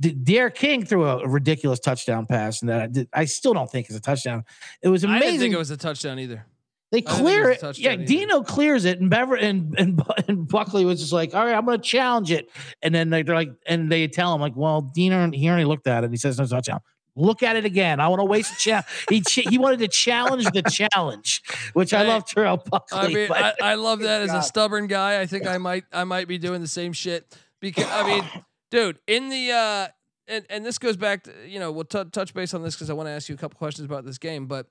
D- 0.00 0.12
Derek 0.12 0.54
King 0.54 0.84
threw 0.84 1.04
a, 1.04 1.26
ridiculous 1.26 1.78
touchdown 1.80 2.26
pass, 2.26 2.60
and 2.62 2.68
that 2.68 2.80
I, 2.82 2.86
did, 2.86 3.08
I 3.12 3.24
still 3.24 3.52
don't 3.54 3.70
think 3.70 3.90
is 3.90 3.96
a 3.96 4.00
touchdown. 4.00 4.44
It 4.82 4.88
was 4.88 5.04
I 5.04 5.08
amazing. 5.08 5.26
didn't 5.28 5.40
think 5.40 5.54
it 5.54 5.58
was 5.58 5.70
a 5.70 5.76
touchdown 5.76 6.18
either. 6.18 6.46
They 6.92 6.98
I 6.98 7.00
clear 7.02 7.48
it 7.50 7.62
it. 7.62 7.78
Yeah, 7.78 7.92
either. 7.92 8.04
Dino 8.04 8.42
clears 8.42 8.84
it, 8.84 9.00
and 9.00 9.08
Bever 9.08 9.34
and, 9.36 9.74
and 9.78 10.02
and 10.28 10.46
Buckley 10.46 10.84
was 10.84 11.00
just 11.00 11.12
like, 11.12 11.34
"All 11.34 11.44
right, 11.44 11.54
I'm 11.54 11.64
going 11.64 11.78
to 11.80 11.82
challenge 11.84 12.30
it." 12.30 12.50
And 12.82 12.94
then 12.94 13.08
they- 13.10 13.22
they're 13.22 13.34
like, 13.34 13.50
and 13.66 13.90
they 13.90 14.06
tell 14.08 14.34
him 14.34 14.40
like, 14.40 14.54
"Well, 14.56 14.82
Dino, 14.82 15.30
he 15.30 15.48
already 15.48 15.64
looked 15.64 15.86
at 15.86 16.04
it. 16.04 16.06
And 16.06 16.12
He 16.14 16.18
says 16.18 16.38
no 16.38 16.46
touchdown. 16.46 16.80
Look 17.14 17.42
at 17.42 17.56
it 17.56 17.64
again. 17.66 18.00
I 18.00 18.08
want 18.08 18.20
to 18.20 18.24
waste 18.24 18.52
a 18.54 18.56
challenge." 18.56 18.86
he 19.10 19.20
ch- 19.20 19.46
he 19.48 19.58
wanted 19.58 19.80
to 19.80 19.88
challenge 19.88 20.46
the 20.46 20.62
challenge, 20.62 21.42
which 21.74 21.92
I 21.92 22.04
Hey, 22.04 22.08
love 22.08 22.24
Terrell 22.26 22.56
Buckley. 22.56 22.98
I 22.98 23.08
mean, 23.08 23.24
I, 23.24 23.28
but- 23.28 23.62
I 23.62 23.74
love 23.74 23.98
that 24.00 24.22
as 24.22 24.32
a 24.32 24.42
stubborn 24.42 24.86
guy. 24.86 25.20
I 25.20 25.26
think 25.26 25.46
I 25.46 25.58
might 25.58 25.84
I 25.92 26.04
might 26.04 26.26
be 26.28 26.38
doing 26.38 26.60
the 26.62 26.68
same 26.68 26.92
shit 26.92 27.36
because 27.60 27.84
I 27.90 28.06
mean, 28.06 28.24
dude, 28.70 28.98
in 29.06 29.28
the 29.28 29.52
uh, 29.52 29.88
and 30.28 30.46
and 30.48 30.64
this 30.64 30.78
goes 30.78 30.96
back 30.96 31.24
to 31.24 31.32
you 31.46 31.58
know 31.60 31.70
we'll 31.70 31.84
t- 31.84 32.02
touch 32.12 32.32
base 32.32 32.54
on 32.54 32.62
this 32.62 32.74
because 32.74 32.88
I 32.88 32.94
want 32.94 33.08
to 33.08 33.10
ask 33.12 33.28
you 33.28 33.34
a 33.34 33.38
couple 33.38 33.58
questions 33.58 33.84
about 33.84 34.04
this 34.06 34.16
game, 34.18 34.46
but 34.46 34.68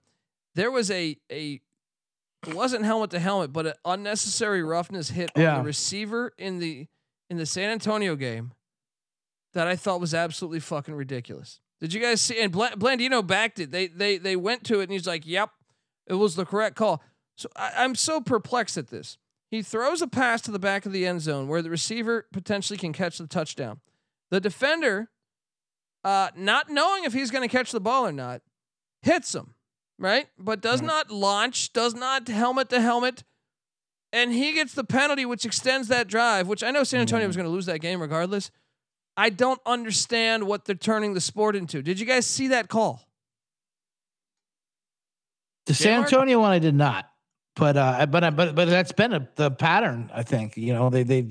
there 0.55 0.71
was 0.71 0.89
a 0.89 1.17
a 1.31 1.61
it 2.47 2.55
wasn't 2.55 2.83
helmet 2.85 3.11
to 3.11 3.19
helmet, 3.19 3.53
but 3.53 3.67
an 3.67 3.73
unnecessary 3.85 4.63
roughness 4.63 5.11
hit 5.11 5.29
on 5.35 5.43
the 5.59 5.63
receiver 5.63 6.33
in 6.39 6.57
the 6.57 6.87
in 7.29 7.37
the 7.37 7.45
San 7.45 7.69
Antonio 7.69 8.15
game 8.15 8.51
that 9.53 9.67
I 9.67 9.75
thought 9.75 10.01
was 10.01 10.15
absolutely 10.15 10.59
fucking 10.59 10.95
ridiculous. 10.95 11.59
Did 11.81 11.93
you 11.93 11.99
guys 11.99 12.21
see? 12.21 12.39
And 12.39 12.51
Bla- 12.51 12.75
Blandino 12.77 13.25
backed 13.25 13.59
it. 13.59 13.71
They 13.71 13.87
they 13.87 14.17
they 14.17 14.35
went 14.35 14.63
to 14.65 14.79
it, 14.79 14.83
and 14.83 14.91
he's 14.91 15.07
like, 15.07 15.25
"Yep, 15.25 15.49
it 16.07 16.13
was 16.13 16.35
the 16.35 16.45
correct 16.45 16.75
call." 16.75 17.01
So 17.35 17.49
I, 17.55 17.71
I'm 17.77 17.95
so 17.95 18.21
perplexed 18.21 18.77
at 18.77 18.89
this. 18.89 19.17
He 19.49 19.61
throws 19.61 20.01
a 20.01 20.07
pass 20.07 20.41
to 20.43 20.51
the 20.51 20.59
back 20.59 20.85
of 20.85 20.93
the 20.93 21.05
end 21.05 21.21
zone 21.21 21.47
where 21.47 21.61
the 21.61 21.69
receiver 21.69 22.27
potentially 22.31 22.77
can 22.77 22.93
catch 22.93 23.17
the 23.17 23.27
touchdown. 23.27 23.81
The 24.29 24.39
defender, 24.39 25.09
uh, 26.05 26.29
not 26.37 26.69
knowing 26.69 27.03
if 27.03 27.13
he's 27.13 27.31
going 27.31 27.47
to 27.47 27.51
catch 27.51 27.71
the 27.71 27.81
ball 27.81 28.07
or 28.07 28.13
not, 28.13 28.41
hits 29.01 29.35
him, 29.35 29.55
right? 29.99 30.27
But 30.39 30.61
does 30.61 30.81
not 30.81 31.11
launch, 31.11 31.73
does 31.73 31.93
not 31.93 32.29
helmet 32.29 32.69
to 32.69 32.79
helmet. 32.79 33.23
And 34.13 34.31
he 34.31 34.53
gets 34.53 34.73
the 34.73 34.83
penalty, 34.83 35.25
which 35.25 35.45
extends 35.45 35.87
that 35.87 36.07
drive, 36.07 36.47
which 36.47 36.63
I 36.63 36.71
know 36.71 36.83
San 36.83 37.01
Antonio 37.01 37.27
was 37.27 37.35
going 37.35 37.45
to 37.45 37.51
lose 37.51 37.65
that 37.65 37.79
game 37.79 38.01
regardless. 38.01 38.51
I 39.17 39.29
don't 39.29 39.59
understand 39.65 40.43
what 40.43 40.65
they're 40.65 40.75
turning 40.75 41.13
the 41.13 41.21
sport 41.21 41.55
into. 41.55 41.81
Did 41.81 41.99
you 41.99 42.05
guys 42.05 42.25
see 42.25 42.47
that 42.49 42.69
call? 42.69 43.05
The 45.65 45.73
San? 45.73 46.03
Antonio 46.03 46.39
one, 46.39 46.51
I 46.51 46.59
did 46.59 46.75
not, 46.75 47.05
but 47.55 47.77
uh, 47.77 48.05
but 48.07 48.35
but 48.35 48.55
but 48.55 48.67
that's 48.67 48.91
been 48.91 49.13
a, 49.13 49.29
the 49.35 49.51
pattern. 49.51 50.09
I 50.13 50.23
think 50.23 50.57
you 50.57 50.73
know 50.73 50.89
they 50.89 51.03
they 51.03 51.27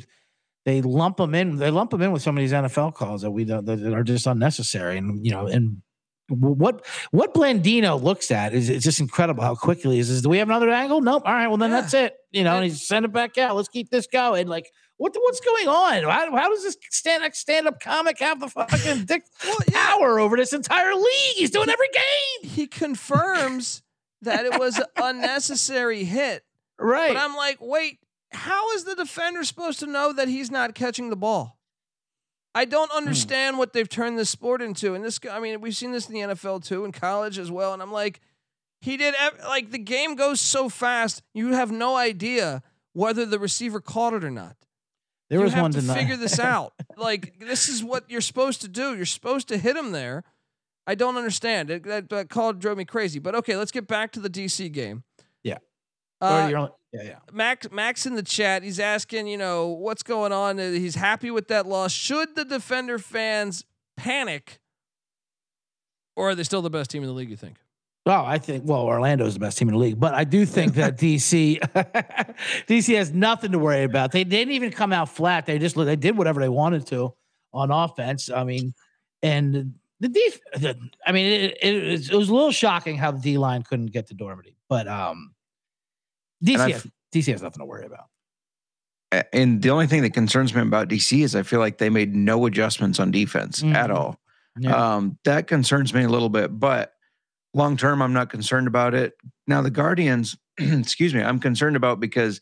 they 0.64 0.82
lump 0.82 1.16
them 1.16 1.34
in. 1.34 1.56
They 1.56 1.70
lump 1.70 1.90
them 1.90 2.02
in 2.02 2.12
with 2.12 2.22
some 2.22 2.36
of 2.36 2.40
these 2.40 2.52
NFL 2.52 2.94
calls 2.94 3.22
that 3.22 3.30
we 3.30 3.44
don't 3.44 3.64
that 3.66 3.82
are 3.92 4.04
just 4.04 4.26
unnecessary. 4.26 4.98
And 4.98 5.24
you 5.24 5.32
know, 5.32 5.46
and 5.48 5.82
what 6.28 6.86
what 7.10 7.34
Blandino 7.34 8.00
looks 8.00 8.30
at 8.30 8.54
is 8.54 8.68
it's 8.68 8.84
just 8.84 9.00
incredible 9.00 9.42
how 9.42 9.56
quickly 9.56 9.96
he 9.96 10.02
says, 10.04 10.22
"Do 10.22 10.28
we 10.28 10.38
have 10.38 10.48
another 10.48 10.70
angle? 10.70 11.00
Nope. 11.00 11.24
All 11.26 11.32
right, 11.32 11.48
well 11.48 11.56
then 11.56 11.70
Yeah. 11.70 11.80
that's 11.80 11.94
it. 11.94 12.14
You 12.30 12.44
know, 12.44 12.54
and 12.56 12.64
he's 12.64 12.86
send 12.86 13.04
it 13.04 13.12
back 13.12 13.36
out. 13.36 13.56
Let's 13.56 13.68
keep 13.68 13.90
this 13.90 14.06
going. 14.06 14.46
Like. 14.46 14.70
What, 15.00 15.14
what's 15.18 15.40
going 15.40 15.66
on? 15.66 16.02
How, 16.02 16.36
how 16.36 16.50
does 16.50 16.62
this 16.62 16.76
stand 16.90 17.24
up 17.24 17.34
stand 17.34 17.66
up 17.66 17.80
comic 17.80 18.18
have 18.18 18.38
the 18.38 18.48
fucking 18.48 19.06
dick 19.06 19.22
power 19.72 20.20
over 20.20 20.36
this 20.36 20.52
entire 20.52 20.94
league? 20.94 21.36
He's 21.36 21.50
doing 21.50 21.70
every 21.70 21.88
game. 21.88 22.50
He 22.50 22.66
confirms 22.66 23.82
that 24.20 24.44
it 24.44 24.58
was 24.58 24.76
an 24.78 24.84
unnecessary 24.96 26.04
hit. 26.04 26.44
Right. 26.78 27.14
But 27.14 27.16
I'm 27.16 27.34
like, 27.34 27.56
wait, 27.62 27.98
how 28.32 28.72
is 28.72 28.84
the 28.84 28.94
defender 28.94 29.42
supposed 29.42 29.80
to 29.80 29.86
know 29.86 30.12
that 30.12 30.28
he's 30.28 30.50
not 30.50 30.74
catching 30.74 31.08
the 31.08 31.16
ball? 31.16 31.58
I 32.54 32.64
Hmm. 32.64 32.70
don't 32.70 32.92
understand 32.92 33.56
what 33.56 33.72
they've 33.72 33.88
turned 33.88 34.18
this 34.18 34.28
sport 34.28 34.60
into. 34.60 34.92
And 34.94 35.02
this, 35.02 35.18
I 35.30 35.40
mean, 35.40 35.62
we've 35.62 35.74
seen 35.76 35.92
this 35.92 36.08
in 36.10 36.14
the 36.14 36.20
NFL 36.20 36.62
too, 36.62 36.84
in 36.84 36.92
college 36.92 37.38
as 37.38 37.50
well. 37.50 37.72
And 37.72 37.80
I'm 37.80 37.90
like, 37.92 38.20
he 38.82 38.98
did, 38.98 39.14
like, 39.48 39.70
the 39.70 39.78
game 39.78 40.14
goes 40.14 40.42
so 40.42 40.68
fast, 40.68 41.22
you 41.32 41.54
have 41.54 41.70
no 41.72 41.96
idea 41.96 42.62
whether 42.92 43.24
the 43.24 43.38
receiver 43.38 43.80
caught 43.80 44.12
it 44.12 44.24
or 44.24 44.30
not. 44.30 44.56
There 45.30 45.38
you 45.38 45.44
was 45.44 45.54
have 45.54 45.62
one 45.62 45.70
to 45.72 45.80
tonight. 45.80 45.94
figure 45.94 46.16
this 46.16 46.38
out. 46.40 46.74
like, 46.98 47.38
this 47.38 47.68
is 47.68 47.82
what 47.82 48.04
you're 48.10 48.20
supposed 48.20 48.60
to 48.62 48.68
do. 48.68 48.94
You're 48.96 49.06
supposed 49.06 49.48
to 49.48 49.56
hit 49.56 49.76
him 49.76 49.92
there. 49.92 50.24
I 50.86 50.94
don't 50.96 51.16
understand. 51.16 51.70
It, 51.70 51.84
that, 51.84 52.08
that 52.10 52.28
call 52.28 52.52
drove 52.52 52.76
me 52.76 52.84
crazy. 52.84 53.18
But 53.20 53.34
okay, 53.36 53.56
let's 53.56 53.70
get 53.70 53.86
back 53.86 54.12
to 54.12 54.20
the 54.20 54.28
DC 54.28 54.70
game. 54.72 55.04
Yeah. 55.44 55.58
Uh, 56.20 56.50
on- 56.56 56.70
yeah, 56.92 57.02
yeah. 57.04 57.18
Max 57.32 57.70
Max 57.70 58.04
in 58.04 58.16
the 58.16 58.22
chat, 58.24 58.64
he's 58.64 58.80
asking, 58.80 59.28
you 59.28 59.38
know, 59.38 59.68
what's 59.68 60.02
going 60.02 60.32
on? 60.32 60.58
Uh, 60.58 60.72
He's 60.72 60.96
happy 60.96 61.30
with 61.30 61.46
that 61.46 61.64
loss. 61.64 61.92
Should 61.92 62.34
the 62.34 62.44
defender 62.44 62.98
fans 62.98 63.64
panic? 63.96 64.58
Or 66.16 66.30
are 66.30 66.34
they 66.34 66.42
still 66.42 66.62
the 66.62 66.70
best 66.70 66.90
team 66.90 67.04
in 67.04 67.08
the 67.08 67.14
league, 67.14 67.30
you 67.30 67.36
think? 67.36 67.58
Oh, 68.06 68.24
I 68.24 68.38
think 68.38 68.64
well, 68.66 68.80
Orlando's 68.86 69.34
the 69.34 69.40
best 69.40 69.58
team 69.58 69.68
in 69.68 69.74
the 69.74 69.80
league, 69.80 70.00
but 70.00 70.14
I 70.14 70.24
do 70.24 70.46
think 70.46 70.74
that 70.74 70.96
DC 70.98 71.58
DC 72.66 72.96
has 72.96 73.12
nothing 73.12 73.52
to 73.52 73.58
worry 73.58 73.82
about. 73.84 74.12
They, 74.12 74.24
they 74.24 74.38
didn't 74.38 74.54
even 74.54 74.70
come 74.72 74.92
out 74.92 75.08
flat. 75.10 75.46
They 75.46 75.58
just 75.58 75.76
they 75.76 75.96
did 75.96 76.16
whatever 76.16 76.40
they 76.40 76.48
wanted 76.48 76.86
to 76.88 77.14
on 77.52 77.70
offense. 77.70 78.30
I 78.30 78.44
mean, 78.44 78.74
and 79.22 79.74
the 80.00 80.08
def- 80.08 80.40
the, 80.54 80.78
I 81.06 81.12
mean, 81.12 81.26
it, 81.26 81.58
it, 81.62 81.90
was- 81.92 82.10
it 82.10 82.16
was 82.16 82.28
a 82.30 82.34
little 82.34 82.52
shocking 82.52 82.96
how 82.96 83.10
the 83.10 83.20
D 83.20 83.36
line 83.38 83.62
couldn't 83.62 83.92
get 83.92 84.06
to 84.08 84.14
Dormady, 84.14 84.54
but 84.68 84.88
um, 84.88 85.34
DC 86.42 86.70
has, 86.72 86.86
DC 87.14 87.30
has 87.32 87.42
nothing 87.42 87.60
to 87.60 87.66
worry 87.66 87.84
about. 87.84 88.06
And 89.32 89.60
the 89.60 89.70
only 89.70 89.88
thing 89.88 90.02
that 90.02 90.14
concerns 90.14 90.54
me 90.54 90.62
about 90.62 90.88
DC 90.88 91.22
is 91.22 91.34
I 91.34 91.42
feel 91.42 91.58
like 91.58 91.78
they 91.78 91.90
made 91.90 92.14
no 92.14 92.46
adjustments 92.46 93.00
on 93.00 93.10
defense 93.10 93.62
at 93.62 93.90
Mhm. 93.90 93.94
all. 93.94 94.20
Yeah. 94.58 94.94
Um, 94.96 95.18
that 95.24 95.48
concerns 95.48 95.92
me 95.92 96.04
a 96.04 96.08
little 96.08 96.28
bit, 96.28 96.58
but 96.58 96.94
long 97.54 97.76
term, 97.76 98.02
I'm 98.02 98.12
not 98.12 98.30
concerned 98.30 98.66
about 98.66 98.94
it. 98.94 99.14
Now, 99.46 99.62
the 99.62 99.70
Guardians, 99.70 100.36
excuse 100.58 101.14
me, 101.14 101.22
I'm 101.22 101.40
concerned 101.40 101.76
about 101.76 102.00
because 102.00 102.40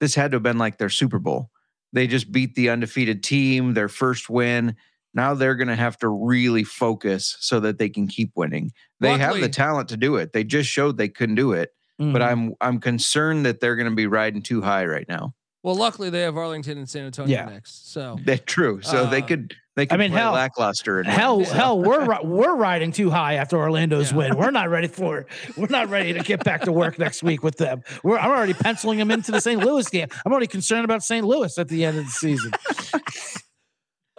this 0.00 0.14
had 0.14 0.30
to 0.32 0.36
have 0.36 0.42
been 0.42 0.58
like 0.58 0.78
their 0.78 0.88
Super 0.88 1.18
Bowl. 1.18 1.50
They 1.92 2.06
just 2.06 2.32
beat 2.32 2.54
the 2.54 2.70
undefeated 2.70 3.22
team, 3.22 3.74
their 3.74 3.88
first 3.88 4.30
win. 4.30 4.76
Now 5.14 5.34
they're 5.34 5.54
going 5.56 5.68
to 5.68 5.76
have 5.76 5.98
to 5.98 6.08
really 6.08 6.64
focus 6.64 7.36
so 7.40 7.60
that 7.60 7.78
they 7.78 7.90
can 7.90 8.08
keep 8.08 8.32
winning. 8.34 8.72
They 9.00 9.18
have 9.18 9.38
the 9.40 9.48
talent 9.50 9.90
to 9.90 9.96
do 9.98 10.16
it. 10.16 10.32
They 10.32 10.42
just 10.44 10.70
showed 10.70 10.96
they 10.96 11.08
couldn't 11.08 11.34
do 11.34 11.52
it. 11.52 11.70
But 11.98 12.22
Mhm. 12.22 12.24
I'm 12.24 12.54
I'm 12.62 12.80
concerned 12.80 13.44
that 13.46 13.60
they're 13.60 13.76
going 13.76 13.90
to 13.90 13.94
be 13.94 14.06
riding 14.06 14.42
too 14.42 14.62
high 14.62 14.86
right 14.86 15.06
now. 15.08 15.34
Well, 15.62 15.74
luckily 15.76 16.08
they 16.10 16.22
have 16.22 16.36
Arlington 16.36 16.78
and 16.78 16.88
San 16.88 17.04
Antonio 17.04 17.30
Yeah. 17.30 17.44
next. 17.44 17.92
So 17.92 18.18
That's 18.24 18.42
true. 18.46 18.80
So 18.82 19.06
they 19.06 19.20
Uh, 19.22 19.26
could 19.26 19.54
They 19.74 19.86
can 19.86 19.98
mean, 19.98 20.10
play 20.10 20.20
hell- 20.20 20.32
lackluster. 20.32 20.98
And 21.00 21.08
win, 21.08 21.16
Hell, 21.16 21.44
so. 21.44 21.54
hell, 21.54 21.78
we're 21.82 22.20
we're 22.24 22.54
riding 22.54 22.92
too 22.92 23.08
high 23.10 23.34
after 23.34 23.56
Orlando's 23.56 24.12
win. 24.12 24.36
We're 24.36 24.50
not 24.50 24.68
ready 24.68 24.88
for 24.88 25.18
it. 25.18 25.26
We're 25.56 25.68
not 25.68 25.88
ready 25.88 26.12
to 26.12 26.20
get 26.20 26.44
back 26.44 26.60
to 26.62 26.72
work 26.72 26.98
next 26.98 27.22
week 27.22 27.42
with 27.42 27.56
them. 27.56 27.82
We're 28.04 28.18
I'm 28.18 28.30
already 28.30 28.52
penciling 28.54 28.98
them 28.98 29.10
into 29.10 29.32
the 29.32 29.40
St. 29.40 29.64
Louis 29.64 29.88
game. 29.88 30.08
I'm 30.26 30.32
already 30.32 30.46
concerned 30.46 30.84
about 30.84 31.02
St. 31.02 31.26
Louis 31.26 31.56
at 31.58 31.68
the 31.68 31.84
end 31.84 31.98
of 31.98 32.04
the 32.04 32.10
season. 32.10 32.52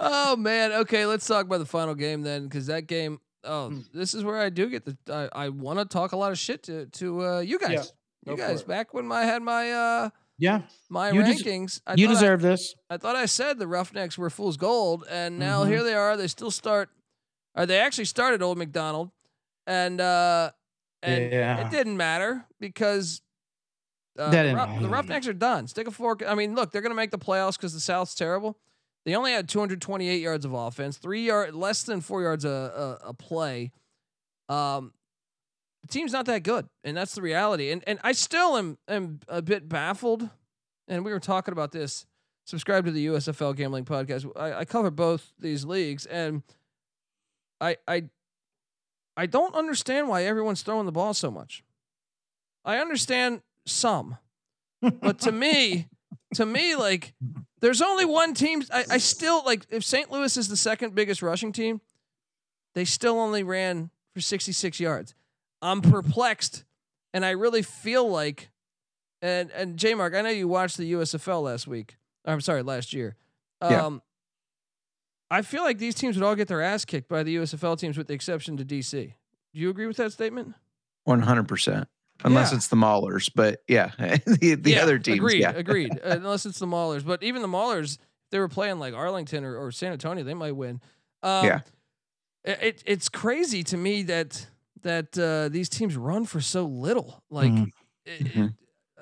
Oh 0.06 0.36
man. 0.36 0.72
Okay, 0.74 1.06
let's 1.06 1.26
talk 1.26 1.46
about 1.46 1.60
the 1.60 1.66
final 1.66 1.96
game 1.96 2.24
then, 2.24 2.44
because 2.46 2.68
that 2.68 2.88
game. 2.88 3.20
Oh, 3.46 3.74
this 3.94 4.14
is 4.14 4.24
where 4.24 4.40
I 4.40 4.50
do 4.50 4.70
get 4.70 4.86
the. 4.86 4.98
I, 5.34 5.46
I 5.46 5.50
want 5.50 5.80
to 5.80 5.86
talk 5.86 6.14
a 6.14 6.18
lot 6.18 6.32
of 6.32 6.40
shit 6.40 6.64
to 6.64 6.88
to 6.88 7.26
uh, 7.26 7.40
you 7.40 7.60
guys. 7.60 7.94
Yeah, 8.26 8.32
you 8.32 8.38
guys, 8.38 8.64
back 8.64 8.94
when 8.94 9.12
I 9.12 9.24
had 9.24 9.42
my 9.42 9.72
uh 9.72 10.10
Yeah, 10.44 10.62
my 10.90 11.12
You 11.12 11.24
des- 11.24 11.34
rankings, 11.36 11.80
I 11.88 11.94
you 11.96 12.08
thought 12.08 12.12
I- 12.12 12.14
deserve 12.20 12.42
this. 12.42 12.76
I 12.90 12.98
thought 12.98 13.16
I 13.16 13.26
said 13.28 13.60
the 13.60 13.68
Roughnecks 13.68 14.18
were 14.18 14.30
fool's 14.30 14.58
gold, 14.58 15.06
and 15.10 15.40
now 15.40 15.64
Mhm. 15.64 15.68
here 15.70 15.84
they 15.84 15.94
are. 15.94 16.18
They 16.18 16.28
still 16.28 16.52
start, 16.52 16.90
or 17.56 17.66
they 17.66 17.80
actually 17.80 18.06
started 18.06 18.42
Old 18.42 18.58
McDonald, 18.58 19.12
and 19.66 20.02
uh, 20.02 20.52
and 21.02 21.32
Yeah. 21.32 21.66
it 21.66 21.72
didn't 21.72 21.96
matter 21.98 22.46
because 22.60 23.22
uh, 24.20 24.30
the, 24.30 24.54
Rough- 24.56 24.82
the. 24.82 24.90
Roughnecks 24.90 25.28
are 25.28 25.34
done. 25.34 25.68
Stick 25.68 25.88
a 25.88 25.92
fork. 25.92 26.22
I 26.28 26.36
mean, 26.36 26.54
look, 26.56 26.72
they're 26.72 26.82
gonna 26.84 26.94
make 26.94 27.12
the 27.12 27.18
playoffs 27.18 27.56
because 27.56 27.74
the 27.74 27.80
South's 27.80 28.14
terrible. 28.14 28.58
They 29.06 29.16
only 29.16 29.32
had 29.32 29.48
228 29.50 30.22
yards 30.22 30.46
of 30.46 30.54
offense, 30.54 30.98
three 30.98 31.26
yard 31.26 31.56
less 31.56 31.84
than 31.84 32.00
four 32.02 32.22
yards 32.22 32.44
a 32.46 33.00
a, 33.04 33.08
a 33.10 33.14
play. 33.14 33.72
Um, 34.50 34.94
the 35.84 35.88
team's 35.90 36.14
not 36.14 36.26
that 36.26 36.44
good, 36.44 36.68
and 36.84 36.96
that's 36.96 37.14
the 37.14 37.22
reality. 37.22 37.72
And 37.72 37.84
and 37.86 38.00
I 38.04 38.14
still 38.14 38.58
am 38.58 38.78
am 38.88 39.20
a 39.28 39.42
bit 39.42 39.70
baffled. 39.70 40.30
And 40.88 41.06
we 41.06 41.12
were 41.12 41.20
talking 41.20 41.52
about 41.52 41.72
this. 41.72 42.06
Subscribe 42.46 42.86
to 42.86 42.92
the 42.92 43.06
USFL 43.08 43.56
Gambling 43.56 43.86
Podcast. 43.86 44.30
I, 44.36 44.54
I 44.54 44.66
cover 44.66 44.92
both 44.92 45.32
these 45.40 45.66
leagues, 45.66 46.06
and 46.06 46.44
I 47.60 47.78
I 47.88 48.04
I 49.16 49.26
don't 49.26 49.56
understand 49.56 50.08
why 50.08 50.24
everyone's 50.24 50.62
throwing 50.62 50.86
the 50.86 50.92
ball 50.92 51.14
so 51.14 51.30
much. 51.30 51.64
I 52.66 52.78
understand 52.78 53.42
some, 53.66 54.18
but 54.82 55.20
to 55.20 55.32
me, 55.32 55.88
to 56.36 56.46
me, 56.46 56.76
like 56.76 57.14
there's 57.60 57.82
only 57.82 58.06
one 58.06 58.34
team. 58.34 58.64
I, 58.74 58.86
I 58.92 58.98
still 58.98 59.44
like 59.46 59.66
if 59.70 59.84
St. 59.84 60.12
Louis 60.12 60.36
is 60.38 60.48
the 60.48 60.58
second 60.58 60.96
biggest 60.96 61.22
rushing 61.22 61.52
team, 61.52 61.82
they 62.74 62.86
still 62.86 63.20
only 63.20 63.44
ran 63.44 63.90
for 64.14 64.22
66 64.22 64.80
yards. 64.80 65.16
I'm 65.64 65.82
perplexed, 65.82 66.64
and 67.14 67.26
I 67.26 67.32
really 67.32 67.62
feel 67.64 68.08
like, 68.10 68.52
and 69.22 69.50
and 69.52 69.78
J 69.78 69.94
Mark, 69.96 70.14
I 70.14 70.22
know 70.22 70.30
you 70.30 70.48
watched 70.48 70.78
the 70.78 70.92
USFL 70.94 71.42
last 71.44 71.66
week. 71.68 71.98
I'm 72.26 72.42
sorry, 72.42 72.62
last 72.62 72.94
year. 72.94 73.16
Um, 73.62 73.72
Yeah. 73.72 73.90
I 75.32 75.42
feel 75.42 75.64
like 75.64 75.80
these 75.80 75.96
teams 75.96 76.16
would 76.16 76.24
all 76.24 76.36
get 76.36 76.48
their 76.48 76.62
ass 76.62 76.86
kicked 76.86 77.10
by 77.10 77.24
the 77.24 77.36
USFL 77.38 77.78
teams, 77.80 77.98
with 77.98 78.08
the 78.08 78.14
exception 78.14 78.56
to 78.58 78.66
DC. 78.66 78.92
Do 79.54 79.60
you 79.60 79.70
agree 79.70 79.88
with 79.88 79.98
that 79.98 80.12
statement? 80.14 80.54
One 81.06 81.22
hundred 81.22 81.48
percent. 81.48 81.88
Unless 82.24 82.52
Yeah. 82.52 82.58
it's 82.58 82.68
the 82.68 82.76
Maulers, 82.76 83.32
but 83.34 83.62
yeah, 83.68 83.92
the, 83.98 84.56
the 84.56 84.72
Yeah, 84.72 84.84
other 84.84 85.00
teams. 85.00 85.18
Agreed. 85.18 85.40
yeah. 85.42 85.52
Agreed. 85.56 85.92
Uh, 85.94 85.98
unless 86.04 86.46
it's 86.46 86.60
the 86.60 86.68
Maulers, 86.68 87.04
but 87.06 87.24
even 87.24 87.42
the 87.42 87.48
Maulers, 87.48 87.98
they 88.32 88.38
were 88.40 88.48
playing 88.48 88.78
like 88.80 88.94
Arlington 88.94 89.44
or, 89.44 89.58
or 89.58 89.72
San 89.72 89.92
Antonio, 89.92 90.24
they 90.24 90.34
might 90.36 90.56
win. 90.56 90.80
Um, 91.24 91.46
Yeah. 91.46 91.62
It 92.46 92.84
it's 92.86 93.08
crazy 93.10 93.64
to 93.64 93.78
me 93.78 94.04
that 94.04 94.48
that 94.84 95.18
uh, 95.18 95.50
these 95.50 95.68
teams 95.70 95.96
run 95.98 96.26
for 96.26 96.40
so 96.42 96.66
little. 96.66 97.24
Like, 97.30 97.52
Mhm. 97.52 97.68
it- 98.06 98.24
Mhm. 98.34 98.56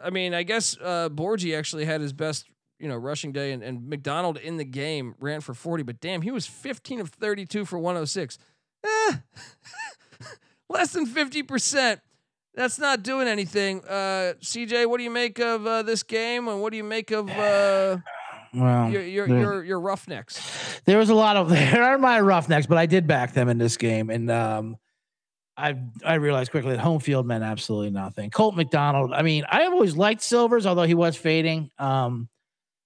I 0.04 0.10
mean, 0.10 0.34
I 0.34 0.42
guess 0.44 0.76
uh, 0.82 1.10
Borghi 1.10 1.56
actually 1.56 1.86
had 1.86 2.02
his 2.02 2.12
best, 2.14 2.46
you 2.80 2.88
know, 2.88 2.96
rushing 2.96 3.32
day, 3.32 3.52
and, 3.52 3.62
and 3.62 3.88
McDonald 3.88 4.38
in 4.38 4.58
the 4.58 4.64
game 4.66 5.14
ran 5.20 5.42
for 5.42 5.54
40, 5.54 5.84
but 5.84 6.00
damn, 6.00 6.24
he 6.24 6.32
was 6.32 6.48
15 6.48 7.00
of 7.02 7.10
32 7.10 7.66
for 7.66 7.78
106. 7.78 8.40
Eh, 8.84 9.12
less 10.70 10.92
than 10.94 11.06
50%. 11.06 12.00
That's 12.56 12.80
not 12.80 13.04
doing 13.04 13.28
anything. 13.28 13.82
Uh, 13.86 14.34
CJ, 14.42 14.86
what 14.88 14.98
do 14.98 15.04
you 15.04 15.10
make 15.12 15.40
of 15.40 15.66
uh, 15.66 15.84
this 15.84 16.04
game, 16.04 16.48
and 16.48 16.62
what 16.62 16.72
do 16.72 16.78
you 16.78 16.84
make 16.84 17.12
of 17.12 17.30
uh, 17.30 17.98
Well, 18.54 18.90
your 18.90 19.04
your, 19.06 19.64
your 19.64 19.80
Roughnecks? 19.80 20.82
there 20.86 20.98
was 20.98 21.10
a 21.10 21.16
lot 21.16 21.38
of 21.38 21.50
there 21.52 21.84
are 21.84 21.98
my 21.98 22.20
roughnecks, 22.20 22.66
but 22.68 22.78
I 22.78 22.88
did 22.88 23.08
back 23.08 23.34
them 23.34 23.48
in 23.48 23.58
this 23.58 23.78
game, 23.78 24.10
and 24.10 24.30
um, 24.30 24.76
I 25.62 25.76
I 26.03 26.16
realized 26.16 26.51
quickly 26.51 26.72
that 26.72 26.80
home 26.80 26.99
field 26.99 27.26
meant 27.26 27.43
absolutely 27.43 27.91
nothing. 27.91 28.30
Cole 28.30 28.51
McDonald. 28.51 29.14
I 29.14 29.22
mean, 29.22 29.45
I 29.49 29.62
have 29.62 29.74
always 29.74 29.95
liked 29.95 30.22
Silvers, 30.22 30.66
although 30.66 30.84
he 30.84 30.93
was 30.93 31.16
fading. 31.16 31.70
Um, 31.78 32.30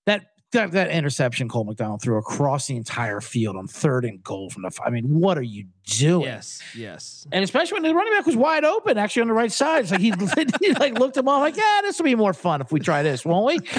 that 0.05 0.25
that, 0.51 0.71
that 0.71 0.89
interception 0.89 1.49
Cole 1.49 1.65
McDonald 1.65 2.01
threw 2.01 2.17
across 2.17 2.67
the 2.67 2.75
entire 2.75 3.21
field 3.21 3.55
on 3.55 3.67
third 3.67 4.05
and 4.05 4.23
goal 4.23 4.49
from 4.49 4.63
the. 4.63 4.71
I 4.85 4.89
mean, 4.89 5.19
what 5.19 5.37
are 5.37 5.43
you 5.43 5.65
doing? 5.85 6.23
Yes, 6.23 6.61
yes. 6.75 7.27
And 7.31 7.43
especially 7.43 7.75
when 7.75 7.83
the 7.83 7.93
running 7.93 8.13
back 8.13 8.25
was 8.25 8.35
wide 8.35 8.63
open, 8.63 8.97
actually 8.97 9.23
on 9.23 9.27
the 9.27 9.33
right 9.33 9.51
side. 9.51 9.83
It's 9.83 9.91
like 9.91 10.01
he, 10.01 10.13
he 10.61 10.73
like 10.73 10.97
looked 10.97 11.17
him 11.17 11.27
off, 11.27 11.41
like, 11.41 11.57
yeah, 11.57 11.81
this 11.83 11.97
will 11.97 12.05
be 12.05 12.15
more 12.15 12.33
fun 12.33 12.61
if 12.61 12.71
we 12.71 12.79
try 12.79 13.03
this, 13.03 13.25
won't 13.25 13.45
we? 13.45 13.69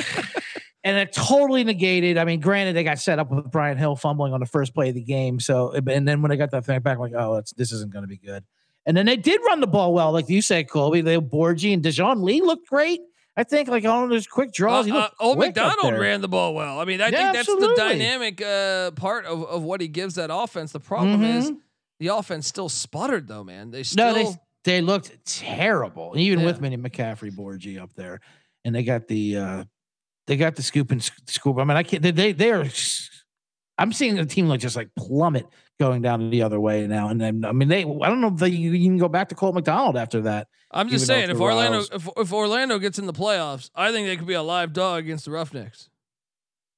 and 0.84 0.96
it 0.96 1.12
totally 1.12 1.64
negated. 1.64 2.18
I 2.18 2.24
mean, 2.24 2.40
granted, 2.40 2.76
they 2.76 2.84
got 2.84 2.98
set 2.98 3.18
up 3.18 3.30
with 3.30 3.50
Brian 3.50 3.78
Hill 3.78 3.96
fumbling 3.96 4.32
on 4.32 4.40
the 4.40 4.46
first 4.46 4.74
play 4.74 4.90
of 4.90 4.94
the 4.94 5.02
game. 5.02 5.40
So, 5.40 5.72
and 5.72 6.06
then 6.06 6.22
when 6.22 6.30
they 6.30 6.36
got 6.36 6.50
that 6.50 6.64
thing 6.64 6.80
back, 6.80 6.96
I'm 6.96 7.00
like, 7.00 7.14
oh, 7.14 7.42
this 7.56 7.72
isn't 7.72 7.92
going 7.92 8.04
to 8.04 8.08
be 8.08 8.18
good. 8.18 8.44
And 8.86 8.96
then 8.96 9.04
they 9.06 9.16
did 9.16 9.40
run 9.46 9.60
the 9.60 9.66
ball 9.66 9.92
well, 9.92 10.12
like 10.12 10.28
you 10.28 10.40
said, 10.40 10.70
Colby. 10.70 11.00
They 11.00 11.16
Borghi 11.16 11.74
and 11.74 11.82
Dejoun 11.82 12.22
Lee 12.22 12.40
looked 12.40 12.68
great. 12.68 13.00
I 13.36 13.42
think, 13.44 13.68
like 13.68 13.84
on 13.84 14.08
those 14.08 14.26
quick 14.26 14.52
draws, 14.52 14.90
Uh, 14.90 14.94
uh, 14.96 15.08
Old 15.20 15.36
quick 15.36 15.48
McDonald 15.56 15.98
ran 15.98 16.20
the 16.22 16.28
ball 16.28 16.54
well. 16.54 16.78
I 16.80 16.84
mean, 16.86 17.02
I 17.02 17.08
Yeah, 17.08 17.32
think 17.32 17.46
that's 17.46 17.46
the 17.60 17.74
dynamic 17.76 18.40
uh, 18.40 18.92
part 18.92 19.26
of, 19.26 19.44
of 19.44 19.62
what 19.62 19.80
he 19.82 19.88
gives 19.88 20.14
that 20.14 20.30
offense. 20.32 20.72
The 20.72 20.80
problem 20.80 21.22
is 21.22 21.50
Mhm. 21.50 21.56
the 22.00 22.06
offense 22.08 22.46
still 22.46 22.68
sputtered, 22.70 23.28
though, 23.28 23.44
man. 23.44 23.70
They 23.72 23.82
still. 23.82 24.06
No, 24.06 24.14
they 24.14 24.36
they 24.64 24.80
looked 24.80 25.12
terrible, 25.26 26.14
even 26.16 26.40
Yeah. 26.40 26.46
with 26.46 26.60
Minnie 26.62 26.78
McCaffrey, 26.78 27.30
Borghi 27.30 27.78
up 27.80 27.92
there, 27.94 28.20
and 28.64 28.74
they 28.74 28.82
got 28.84 29.06
the 29.08 29.36
uh 29.36 29.64
they 30.26 30.36
got 30.36 30.56
the 30.56 30.62
scoop 30.62 30.90
and 30.90 31.02
scoop. 31.26 31.58
I 31.58 31.64
mean, 31.64 31.76
I 31.76 31.82
can't. 31.82 32.02
They 32.02 32.12
they, 32.12 32.32
they 32.32 32.52
are. 32.52 32.64
I'm 33.78 33.92
seeing 33.92 34.14
the 34.16 34.24
team 34.24 34.48
like 34.48 34.60
just 34.60 34.76
like 34.76 34.88
plummet 34.96 35.46
going 35.78 36.02
down 36.02 36.30
the 36.30 36.42
other 36.42 36.58
way 36.58 36.86
now, 36.86 37.08
and 37.08 37.20
then 37.20 37.44
I 37.44 37.52
mean 37.52 37.68
they. 37.68 37.80
I 37.80 38.08
don't 38.08 38.20
know 38.20 38.28
if 38.28 38.36
they, 38.36 38.48
you 38.48 38.88
can 38.88 38.98
go 38.98 39.08
back 39.08 39.28
to 39.28 39.34
Cole 39.34 39.52
McDonald 39.52 39.96
after 39.96 40.22
that. 40.22 40.48
I'm 40.70 40.88
just 40.88 41.06
saying, 41.06 41.30
if 41.30 41.40
Orlando 41.40 41.82
if, 41.92 42.08
if 42.16 42.32
Orlando 42.32 42.78
gets 42.78 42.98
in 42.98 43.06
the 43.06 43.12
playoffs, 43.12 43.70
I 43.74 43.92
think 43.92 44.06
they 44.06 44.16
could 44.16 44.26
be 44.26 44.34
a 44.34 44.42
live 44.42 44.72
dog 44.72 45.04
against 45.04 45.24
the 45.24 45.30
Roughnecks. 45.30 45.88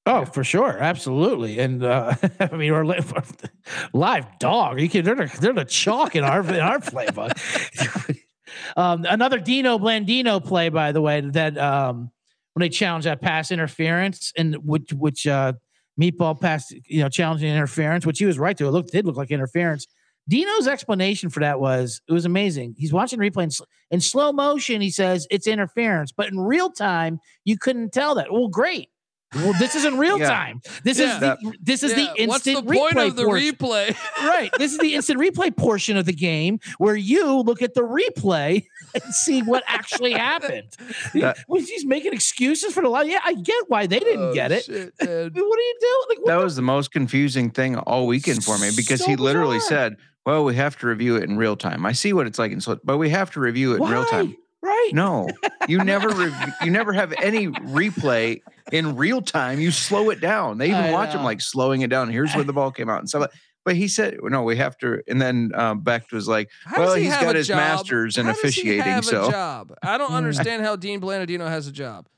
Oh, 0.07 0.25
for 0.25 0.43
sure, 0.43 0.79
absolutely, 0.79 1.59
and 1.59 1.85
uh 1.85 2.15
I 2.41 2.57
mean, 2.57 2.71
or 2.71 2.85
live 3.93 4.27
dog. 4.39 4.81
You 4.81 4.89
can 4.89 5.05
they're 5.05 5.15
the, 5.15 5.37
they're 5.41 5.53
the 5.53 5.65
chalk 5.65 6.17
in 6.17 6.25
our 6.25 6.41
in 6.41 6.61
our 6.61 6.79
playbook. 6.79 8.19
um, 8.77 9.05
another 9.09 9.39
Dino 9.39 9.79
Blandino 9.79 10.45
play, 10.45 10.71
by 10.71 10.93
the 10.93 11.01
way, 11.01 11.21
that 11.21 11.59
um 11.59 12.11
when 12.55 12.63
they 12.63 12.71
challenge 12.71 13.05
that 13.05 13.21
pass 13.21 13.53
interference 13.53 14.33
and 14.37 14.57
which 14.65 14.93
which 14.93 15.27
uh 15.27 15.53
meatball 15.99 16.41
pass, 16.41 16.71
you 16.87 17.03
know, 17.03 17.09
challenging 17.09 17.51
interference, 17.51 18.07
which 18.07 18.19
he 18.19 18.27
was 18.27 18.39
right 18.39 18.57
to. 18.57 18.67
It 18.67 18.71
looked 18.71 18.93
did 18.93 19.07
look 19.07 19.17
like 19.17 19.31
interference. 19.31 19.87
Dino's 20.29 20.69
explanation 20.69 21.31
for 21.31 21.41
that 21.41 21.59
was 21.59 22.03
it 22.09 22.13
was 22.13 22.27
amazing. 22.27 22.75
He's 22.77 22.93
watching 22.93 23.19
replay 23.19 23.45
in, 23.45 23.51
sl- 23.51 23.65
in 23.91 24.01
slow 24.01 24.33
motion. 24.33 24.81
He 24.81 24.91
says 24.91 25.27
it's 25.31 25.47
interference, 25.47 26.13
but 26.13 26.29
in 26.29 26.39
real 26.39 26.71
time 26.71 27.19
you 27.45 27.57
couldn't 27.59 27.93
tell 27.93 28.15
that. 28.17 28.31
Well, 28.31 28.49
great. 28.49 28.91
Well, 29.35 29.53
this 29.59 29.75
is 29.75 29.85
in 29.85 29.99
real 29.99 30.19
Yeah. 30.19 30.29
time. 30.31 30.61
This 30.85 30.99
Yeah. 30.99 31.15
is 31.15 31.21
the, 31.21 31.53
this 31.61 31.83
is 31.83 31.91
Yeah, 31.91 31.97
the 32.17 32.27
What's 32.27 32.47
instant 32.47 32.67
the 32.67 32.73
point 32.75 32.95
replay 32.97 33.07
of 33.09 33.17
the 33.17 33.25
portion. 33.25 33.55
replay? 33.55 33.97
right. 34.27 34.51
This 34.59 34.73
is 34.73 34.79
the 34.79 34.95
instant 34.95 35.21
replay 35.21 35.55
portion 35.55 35.97
of 35.99 36.07
the 36.07 36.15
game 36.15 36.61
where 36.79 36.97
you 36.97 37.41
look 37.41 37.61
at 37.61 37.75
the 37.75 37.83
replay 37.83 38.65
and 38.95 39.03
see 39.15 39.43
what 39.43 39.63
actually 39.67 40.13
happened. 40.13 40.69
That- 41.15 41.37
Was 41.47 41.69
he's 41.69 41.85
making 41.85 42.15
excuses 42.15 42.73
for 42.73 42.83
the 42.83 42.89
line? 42.89 43.11
Yeah, 43.11 43.21
I 43.23 43.35
get 43.35 43.65
why 43.69 43.87
they 43.87 43.99
didn't 43.99 44.23
Oh, 44.31 44.33
get 44.35 44.51
it. 44.51 44.65
shit, 44.65 44.95
I 45.01 45.05
man. 45.05 45.33
mean, 45.35 45.45
what 45.47 45.59
are 45.59 45.63
you 45.63 45.77
doing? 45.81 46.05
Like, 46.09 46.19
That 46.27 46.39
the- 46.39 46.45
was 46.45 46.57
the 46.57 46.63
most 46.63 46.91
confusing 46.93 47.51
thing 47.51 47.77
all 47.77 48.07
weekend 48.07 48.43
for 48.45 48.57
me 48.57 48.71
because 48.75 49.01
So 49.01 49.11
he 49.11 49.17
literally 49.17 49.57
bizarre. 49.59 49.69
said, 49.91 49.97
"Well, 50.25 50.45
we 50.45 50.55
have 50.55 50.79
to 50.79 50.87
review 50.87 51.17
it 51.17 51.25
in 51.25 51.37
real 51.37 51.55
time." 51.57 51.85
I 51.85 51.93
see 51.93 52.15
what 52.15 52.27
it's 52.27 52.39
like 52.39 52.51
in 52.53 52.63
slow, 52.63 52.79
but 52.83 52.97
we 52.97 53.11
have 53.11 53.31
to 53.33 53.41
review 53.41 53.75
it 53.75 53.83
in 53.83 53.89
real 53.89 54.05
time. 54.07 54.37
Why? 54.61 54.69
Right. 54.71 54.91
No, 54.95 55.29
you 55.69 55.79
never 55.85 56.09
rev- 56.09 56.55
you 56.65 56.71
never 56.71 56.93
have 56.93 57.13
any 57.23 57.47
replay 57.49 58.41
in 58.73 58.97
real 58.97 59.23
time. 59.23 59.61
You 59.61 59.71
slow 59.71 60.11
it 60.11 60.21
down. 60.21 60.59
They 60.59 60.67
even 60.71 60.77
I 60.77 60.93
watch 60.93 61.15
him 61.15 61.23
like 61.23 61.41
slowing 61.41 61.83
it 61.83 61.91
down. 61.91 62.11
Here's 62.11 62.35
where 62.35 62.45
the 62.45 62.53
ball 62.53 62.71
came 62.73 62.89
out 62.91 62.99
and 63.01 63.09
stuff. 63.09 63.23
like- 63.23 63.31
But 63.65 63.77
he 63.77 63.87
said, 63.89 64.17
"No, 64.23 64.43
we 64.43 64.57
have 64.57 64.77
to." 64.79 65.01
And 65.09 65.21
then 65.23 65.53
um, 65.55 65.83
Becht 65.83 66.13
was 66.13 66.27
like, 66.27 66.49
How 66.65 66.81
"Well, 66.81 66.95
he 66.95 67.05
has 67.07 67.23
got 67.23 67.37
his 67.37 67.47
job? 67.49 67.57
masters 67.57 68.17
in 68.19 68.27
How 68.27 68.33
does 68.33 68.41
he 68.41 68.49
officiating, 68.49 68.83
have 68.83 69.05
a 69.05 69.07
so 69.07 69.31
job. 69.31 69.75
I 69.83 69.97
don't 69.99 70.11
understand 70.23 70.63
how 70.65 70.75
Dean 70.77 71.01
Blandino 71.01 71.47
has 71.49 71.67
a 71.69 71.73
job. 71.73 72.09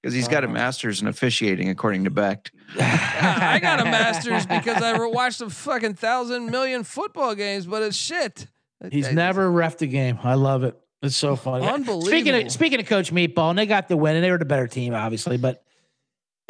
because 0.00 0.14
he's 0.14 0.28
got 0.28 0.44
a 0.44 0.48
Uh, 0.48 0.52
master's 0.52 1.02
in 1.02 1.08
officiating, 1.08 1.68
according 1.68 2.04
to 2.04 2.10
Becht." 2.10 2.50
I 2.78 3.58
got 3.60 3.80
a 3.80 3.84
master's 3.84 4.46
because 4.56 4.82
I 4.82 4.98
watched 5.06 5.40
a 5.42 5.50
fucking 5.50 5.94
thousand 5.94 6.50
million 6.50 6.82
football 6.84 7.34
games, 7.34 7.66
but 7.66 7.82
it's 7.82 7.96
shit. 7.96 8.46
He's 8.90 9.08
I- 9.08 9.12
never 9.12 9.50
refed 9.50 9.82
a 9.82 9.86
game. 9.86 10.18
I 10.22 10.34
love 10.34 10.62
it. 10.64 10.76
It's 11.02 11.16
so 11.16 11.34
funny. 11.34 11.66
Unbelievable. 11.66 12.02
Speaking 12.06 12.46
of 12.46 12.52
speaking 12.52 12.80
of 12.80 12.86
Coach 12.86 13.12
Meatball, 13.12 13.50
and 13.50 13.58
they 13.58 13.66
got 13.66 13.88
the 13.88 13.96
win, 13.96 14.16
and 14.16 14.24
they 14.24 14.30
were 14.30 14.38
the 14.38 14.44
better 14.44 14.66
team, 14.66 14.94
obviously. 14.94 15.38
But 15.38 15.62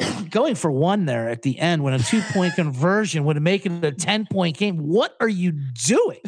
going 0.29 0.55
for 0.55 0.71
one 0.71 1.05
there 1.05 1.29
at 1.29 1.41
the 1.41 1.57
end 1.59 1.83
when 1.83 1.93
a 1.93 1.99
two 1.99 2.21
point 2.33 2.55
conversion 2.55 3.23
would 3.25 3.41
make 3.41 3.65
it 3.65 3.83
a 3.83 3.91
10 3.91 4.27
point 4.31 4.57
game. 4.57 4.77
What 4.77 5.15
are 5.19 5.27
you 5.27 5.51
doing? 5.51 6.19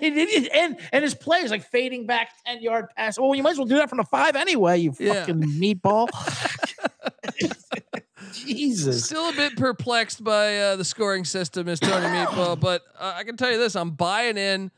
and, 0.00 0.78
and, 0.92 1.04
his 1.04 1.14
play 1.14 1.40
is 1.40 1.50
like 1.50 1.64
fading 1.64 2.06
back 2.06 2.30
10 2.46 2.62
yard 2.62 2.86
pass. 2.96 3.18
Well, 3.18 3.34
you 3.34 3.42
might 3.42 3.52
as 3.52 3.58
well 3.58 3.66
do 3.66 3.76
that 3.76 3.88
from 3.88 3.98
the 3.98 4.04
five 4.04 4.36
anyway, 4.36 4.78
you 4.78 4.94
Yeah. 4.98 5.14
fucking 5.14 5.42
meatball. 5.42 6.08
Jesus. 8.32 9.04
Still 9.04 9.28
a 9.28 9.32
bit 9.32 9.56
perplexed 9.56 10.22
by 10.22 10.58
uh, 10.58 10.76
the 10.76 10.84
scoring 10.84 11.24
system, 11.24 11.68
is 11.68 11.78
Tony 11.80 12.06
Meatball, 12.06 12.58
but 12.58 12.82
uh, 12.98 13.12
I 13.16 13.24
can 13.24 13.36
tell 13.36 13.50
you 13.50 13.58
this: 13.58 13.76
I'm 13.76 13.92
buying 13.92 14.36
in 14.36 14.70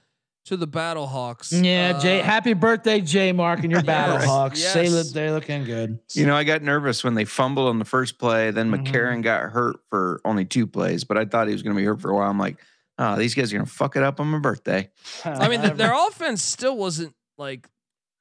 to 0.46 0.56
the 0.56 0.66
Battle 0.66 1.06
Hawks. 1.06 1.52
Yeah, 1.52 1.98
Jay. 1.98 2.20
Uh, 2.20 2.24
Happy 2.24 2.52
birthday, 2.54 3.00
Jay 3.00 3.32
Mark, 3.32 3.60
and 3.62 3.70
your 3.70 3.82
Battle 3.84 4.18
Hawks. 4.18 4.60
yes. 4.62 4.74
They 4.74 4.88
look, 4.88 5.06
they're 5.08 5.32
looking 5.32 5.64
good. 5.64 5.98
You 6.14 6.26
know, 6.26 6.34
I 6.36 6.44
got 6.44 6.62
nervous 6.62 7.04
when 7.04 7.14
they 7.14 7.24
fumbled 7.24 7.68
on 7.68 7.78
the 7.78 7.84
first 7.84 8.18
play. 8.18 8.50
Then 8.50 8.70
Mhm. 8.70 8.86
McCarron 8.86 9.22
got 9.22 9.50
hurt 9.50 9.76
for 9.90 10.20
only 10.24 10.44
two 10.44 10.66
plays, 10.66 11.04
but 11.04 11.16
I 11.18 11.24
thought 11.24 11.46
he 11.48 11.52
was 11.52 11.62
going 11.62 11.74
to 11.76 11.80
be 11.80 11.84
hurt 11.86 12.00
for 12.00 12.10
a 12.10 12.14
while. 12.14 12.30
I'm 12.30 12.38
like, 12.38 12.58
oh, 12.98 13.16
these 13.16 13.34
guys 13.34 13.52
are 13.52 13.56
going 13.56 13.66
to 13.66 13.72
fuck 13.72 13.96
it 13.96 14.02
up 14.02 14.20
on 14.20 14.28
my 14.28 14.38
birthday. 14.38 14.88
I 15.24 15.48
mean, 15.48 15.60
th- 15.60 15.74
their 15.74 15.92
offense 16.08 16.42
still 16.42 16.76
wasn't 16.76 17.14
like. 17.38 17.68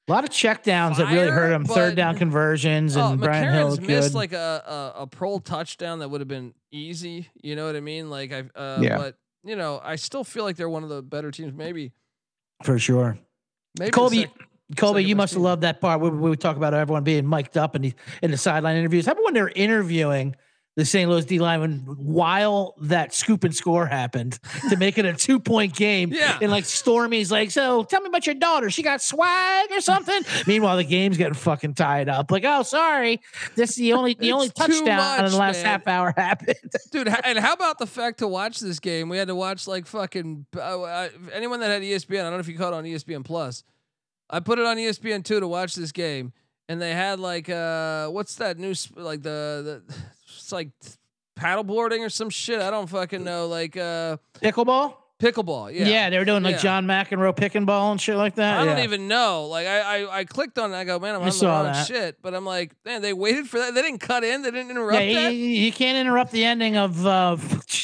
a 0.08 0.12
lot 0.12 0.24
of 0.24 0.30
checkdowns 0.30 0.96
that 0.98 1.12
really 1.12 1.30
hurt 1.30 1.50
them. 1.50 1.62
but- 1.64 1.74
Third 1.74 1.96
down 1.96 2.16
conversions, 2.16 2.96
and 2.96 3.20
Oh, 3.20 3.24
Brian 3.24 3.52
Hill 3.54 3.66
McCarron's 3.68 3.70
looked 3.76 3.86
missed 3.88 4.08
good. 4.10 4.14
like 4.18 4.32
a, 4.32 4.92
a 4.96 5.02
a 5.02 5.06
pro 5.06 5.38
touchdown 5.38 6.00
that 6.00 6.08
would 6.10 6.20
have 6.20 6.28
been 6.28 6.54
easy. 6.72 7.28
You 7.42 7.56
know 7.56 7.66
what 7.66 7.76
I 7.76 7.80
mean? 7.80 8.10
Like 8.10 8.32
I, 8.32 8.44
uh, 8.58 8.78
Yeah. 8.82 8.96
but 8.98 9.16
you 9.44 9.54
know, 9.56 9.80
I 9.82 9.94
still 9.96 10.24
feel 10.24 10.42
like 10.44 10.56
they're 10.56 10.68
one 10.68 10.82
of 10.82 10.88
the 10.88 11.02
better 11.02 11.30
teams. 11.30 11.52
Maybe, 11.54 11.92
for 12.62 12.78
sure. 12.78 13.18
maybe 13.78 13.90
Colby, 13.90 14.22
sec- 14.22 14.76
Colby, 14.76 15.04
you 15.04 15.14
must 15.16 15.34
have 15.34 15.42
loved 15.42 15.62
that 15.62 15.80
part 15.80 16.00
where 16.00 16.10
we 16.10 16.30
would 16.30 16.40
talk 16.40 16.56
about 16.56 16.74
everyone 16.74 17.04
being 17.04 17.28
mic'd 17.28 17.56
up 17.56 17.76
in 17.76 17.82
the 17.82 17.94
in 18.22 18.30
the 18.30 18.36
sideline 18.36 18.76
interviews. 18.76 19.06
How 19.06 19.12
about 19.12 19.24
when 19.24 19.34
they're 19.34 19.48
interviewing 19.54 20.34
the 20.76 20.84
St. 20.84 21.10
Louis 21.10 21.24
D 21.24 21.38
lineman 21.38 21.78
while 21.98 22.74
that 22.82 23.14
scoop 23.14 23.44
and 23.44 23.54
score 23.54 23.86
happened 23.86 24.38
to 24.68 24.76
make 24.76 24.98
it 24.98 25.06
a 25.06 25.14
two 25.14 25.40
point 25.40 25.74
game? 25.74 26.12
Yeah. 26.12 26.38
And 26.40 26.50
like 26.50 26.64
Stormy's 26.64 27.32
like, 27.32 27.50
so 27.50 27.84
tell 27.84 28.02
me 28.02 28.08
about 28.08 28.26
your 28.26 28.34
daughter. 28.34 28.70
She 28.70 28.82
got 28.82 29.00
swag 29.00 29.72
or 29.72 29.80
something. 29.80 30.22
Meanwhile, 30.46 30.76
the 30.76 30.84
game's 30.84 31.16
getting 31.16 31.34
fucking 31.34 31.74
tied 31.74 32.08
up. 32.08 32.30
Like, 32.30 32.44
oh, 32.44 32.62
sorry, 32.62 33.20
this 33.54 33.70
is 33.70 33.76
the 33.76 33.94
only 33.94 34.14
the 34.14 34.32
only 34.32 34.50
touchdown 34.50 35.24
in 35.24 35.30
the 35.30 35.36
last 35.38 35.62
man. 35.62 35.64
half 35.64 35.86
hour 35.88 36.12
happened. 36.16 36.56
dude. 36.92 37.08
And 37.08 37.38
how 37.38 37.54
about 37.54 37.78
the 37.78 37.86
fact 37.86 38.18
to 38.18 38.28
watch 38.28 38.60
this 38.60 38.78
game? 38.78 39.08
We 39.08 39.16
had 39.16 39.28
to 39.28 39.34
watch 39.34 39.66
like 39.66 39.86
fucking 39.86 40.46
uh, 40.54 40.82
uh, 40.82 41.08
anyone 41.32 41.60
that 41.60 41.70
had 41.70 41.82
ESPN. 41.82 42.20
I 42.20 42.22
don't 42.24 42.32
know 42.34 42.38
if 42.38 42.48
you 42.48 42.58
caught 42.58 42.74
on 42.74 42.84
ESPN 42.84 43.24
Plus. 43.24 43.64
I 44.28 44.40
put 44.40 44.58
it 44.58 44.66
on 44.66 44.76
ESPN 44.76 45.24
two 45.24 45.40
to 45.40 45.48
watch 45.48 45.74
this 45.74 45.92
game, 45.92 46.32
and 46.68 46.82
they 46.82 46.92
had 46.92 47.18
like 47.18 47.48
uh, 47.48 48.08
what's 48.08 48.34
that 48.36 48.58
new 48.58 48.74
sp- 48.76 48.98
like 48.98 49.22
the 49.22 49.82
the 49.88 49.94
it's 50.46 50.52
like 50.52 50.70
paddleboarding 51.36 52.06
or 52.06 52.08
some 52.08 52.30
shit. 52.30 52.60
I 52.60 52.70
don't 52.70 52.86
fucking 52.88 53.24
know. 53.24 53.48
Like 53.48 53.76
uh, 53.76 54.16
Pickleball. 54.40 54.94
pickleball. 55.20 55.74
Yeah. 55.74 55.86
Yeah, 55.88 56.10
they 56.10 56.18
were 56.18 56.24
doing 56.24 56.44
like 56.44 56.54
Yeah. 56.56 56.60
John 56.62 56.86
McEnroe 56.86 57.34
pick 57.36 57.56
and 57.56 57.66
ball 57.66 57.90
and 57.90 58.00
shit 58.00 58.16
like 58.16 58.36
that. 58.36 58.60
I 58.60 58.64
don't 58.64 58.78
even 58.84 59.08
know. 59.08 59.46
Like 59.46 59.66
I, 59.66 59.80
I, 60.04 60.18
I 60.20 60.24
clicked 60.24 60.56
on 60.56 60.72
it. 60.72 60.76
I 60.76 60.84
go, 60.84 61.00
man, 61.00 61.16
I'm 61.16 61.20
I 61.22 61.24
on 61.24 61.26
the 61.26 61.32
saw 61.32 61.62
wrong 61.62 61.72
that. 61.72 61.86
shit. 61.88 62.22
But 62.22 62.34
I'm 62.34 62.44
like, 62.44 62.72
man, 62.84 63.02
they 63.02 63.12
waited 63.12 63.48
for 63.48 63.58
that. 63.58 63.74
They 63.74 63.82
didn't 63.82 63.98
cut 63.98 64.22
in. 64.22 64.42
They 64.42 64.52
didn't 64.52 64.70
interrupt 64.70 65.02
Yeah, 65.02 65.22
that. 65.24 65.32
you, 65.34 65.38
you 65.48 65.72
can't 65.72 65.98
interrupt 65.98 66.30
the 66.30 66.44
ending 66.44 66.76
of 66.76 67.04
uh, 67.04 67.36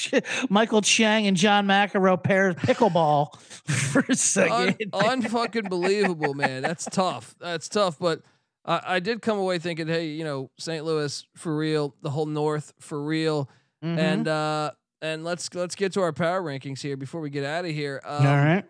Michael 0.49 0.83
Chang 0.83 1.27
and 1.27 1.37
John 1.37 1.67
McEnroe 1.67 2.23
pairs 2.23 2.55
pickleball 2.55 3.37
for 3.67 4.01
a 4.01 4.05
Un, 4.11 4.17
second. 4.17 4.93
unfucking 4.93 5.69
believable, 5.69 6.35
man. 6.35 6.63
That's 6.63 6.85
tough. 6.85 7.35
That's 7.41 7.69
tough. 7.69 7.99
But 7.99 8.21
I, 8.65 8.81
I 8.97 9.01
did 9.01 9.23
come 9.23 9.39
away 9.39 9.59
thinking, 9.59 9.89
hey, 9.89 10.07
you 10.09 10.25
know, 10.25 10.51
St. 10.59 10.85
Louis 10.85 11.27
for 11.37 11.57
real, 11.57 11.95
the 12.03 12.11
whole 12.11 12.27
North 12.27 12.73
for 12.81 13.03
real, 13.03 13.49
Mhm. 13.85 13.99
and 13.99 14.29
uh, 14.29 14.71
and 15.01 15.25
let's 15.25 15.53
let's 15.55 15.75
get 15.75 15.93
to 15.95 16.01
our 16.03 16.13
power 16.13 16.41
rankings 16.43 16.81
here 16.81 16.97
before 16.97 17.21
we 17.21 17.31
get 17.31 17.45
out 17.45 17.65
of 17.65 17.71
here. 17.73 18.01
Um, 18.05 18.27
All 18.27 18.37
right. 18.37 18.65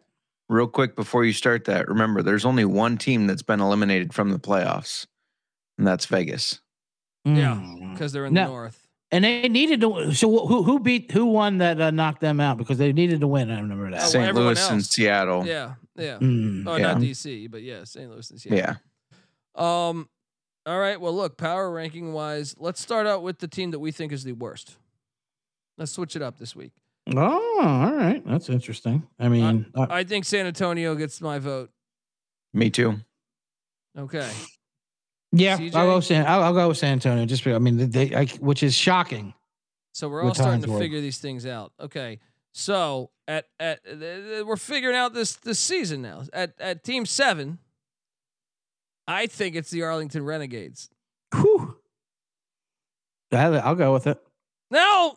Real 0.48 0.66
quick 0.66 0.96
before 0.96 1.24
you 1.24 1.32
start 1.32 1.64
that, 1.66 1.88
remember 1.88 2.22
there's 2.22 2.44
only 2.44 2.64
one 2.64 2.96
team 2.98 3.26
that's 3.26 3.42
been 3.42 3.60
eliminated 3.60 4.12
from 4.14 4.30
the 4.30 4.38
playoffs, 4.38 5.06
and 5.78 5.86
that's 5.86 6.06
Vegas. 6.06 6.60
Yeah, 7.24 7.54
Mm. 7.54 7.92
because 7.92 8.12
they're 8.12 8.26
in 8.26 8.34
No. 8.34 8.44
the 8.46 8.50
North. 8.50 8.78
And 9.10 9.24
they 9.24 9.46
needed 9.48 9.82
to. 9.82 10.12
So 10.14 10.46
who 10.46 10.62
who 10.62 10.78
beat 10.80 11.10
who 11.10 11.26
won 11.26 11.58
that 11.58 11.78
uh, 11.80 11.90
knocked 11.90 12.22
them 12.22 12.40
out 12.40 12.56
because 12.56 12.78
they 12.78 12.92
needed 12.94 13.20
to 13.20 13.26
win. 13.28 13.50
I 13.50 13.60
remember 13.60 13.90
that. 13.90 14.04
Oh, 14.04 14.06
St. 14.06 14.24
everyone 14.26 14.46
Louis 14.54 14.70
and. 14.70 14.84
Seattle. 14.84 15.46
Yeah, 15.46 15.74
yeah. 15.96 16.18
Mm. 16.18 16.64
Oh, 16.66 16.76
Yeah. 16.76 16.92
not 16.94 17.02
DC, 17.02 17.50
but 17.50 17.62
yeah, 17.62 17.84
St. 17.84 18.10
Louis 18.10 18.30
and 18.30 18.40
Seattle. 18.40 18.58
Yeah. 18.58 18.74
Um. 19.54 20.08
All 20.64 20.78
right. 20.78 21.00
Well, 21.00 21.14
look, 21.14 21.36
power 21.36 21.70
ranking 21.70 22.12
wise, 22.12 22.54
let's 22.58 22.80
start 22.80 23.06
out 23.06 23.22
with 23.22 23.38
the 23.38 23.48
team 23.48 23.72
that 23.72 23.80
we 23.80 23.90
think 23.90 24.12
is 24.12 24.22
the 24.22 24.32
worst. 24.32 24.76
Let's 25.76 25.90
switch 25.90 26.14
it 26.14 26.22
up 26.22 26.38
this 26.38 26.54
week. 26.54 26.72
Oh, 27.16 27.60
all 27.60 27.92
right. 27.92 28.22
That's 28.24 28.48
interesting. 28.48 29.02
I 29.18 29.28
mean, 29.28 29.66
uh, 29.74 29.86
I 29.90 30.04
think 30.04 30.24
San 30.24 30.46
Antonio 30.46 30.94
gets 30.94 31.20
my 31.20 31.40
vote. 31.40 31.70
Me 32.54 32.70
too. 32.70 32.94
Okay. 33.98 34.30
yeah, 35.32 35.58
CJ? 35.58 35.74
I'll 35.74 35.86
go 35.86 36.00
San. 36.00 36.26
I'll, 36.26 36.44
I'll 36.44 36.54
go 36.54 36.68
with 36.68 36.76
San 36.76 36.92
Antonio. 36.92 37.26
Just 37.26 37.42
because, 37.42 37.56
I 37.56 37.58
mean, 37.58 37.90
they, 37.90 38.14
I, 38.14 38.26
which 38.38 38.62
is 38.62 38.74
shocking. 38.74 39.34
So 39.92 40.08
we're 40.08 40.22
all 40.22 40.32
starting 40.32 40.60
to 40.62 40.66
Hines 40.66 40.70
Ward. 40.70 40.80
figure 40.82 41.00
these 41.00 41.18
things 41.18 41.44
out. 41.44 41.72
Okay. 41.80 42.20
So 42.52 43.10
at 43.26 43.46
at 43.58 43.82
th- 43.84 43.98
th- 43.98 44.44
we're 44.44 44.56
figuring 44.56 44.96
out 44.96 45.12
this 45.12 45.36
this 45.36 45.58
season 45.58 46.02
now. 46.02 46.22
At 46.32 46.54
at 46.60 46.84
team 46.84 47.04
seven, 47.04 47.58
I 49.06 49.26
think 49.26 49.56
it's 49.56 49.70
the 49.70 49.82
Arlington 49.82 50.24
Renegades. 50.24 50.88
Whew. 51.34 51.76
I'll, 53.32 53.58
I'll 53.60 53.74
go 53.74 53.92
with 53.92 54.06
it. 54.06 54.18
No, 54.70 55.16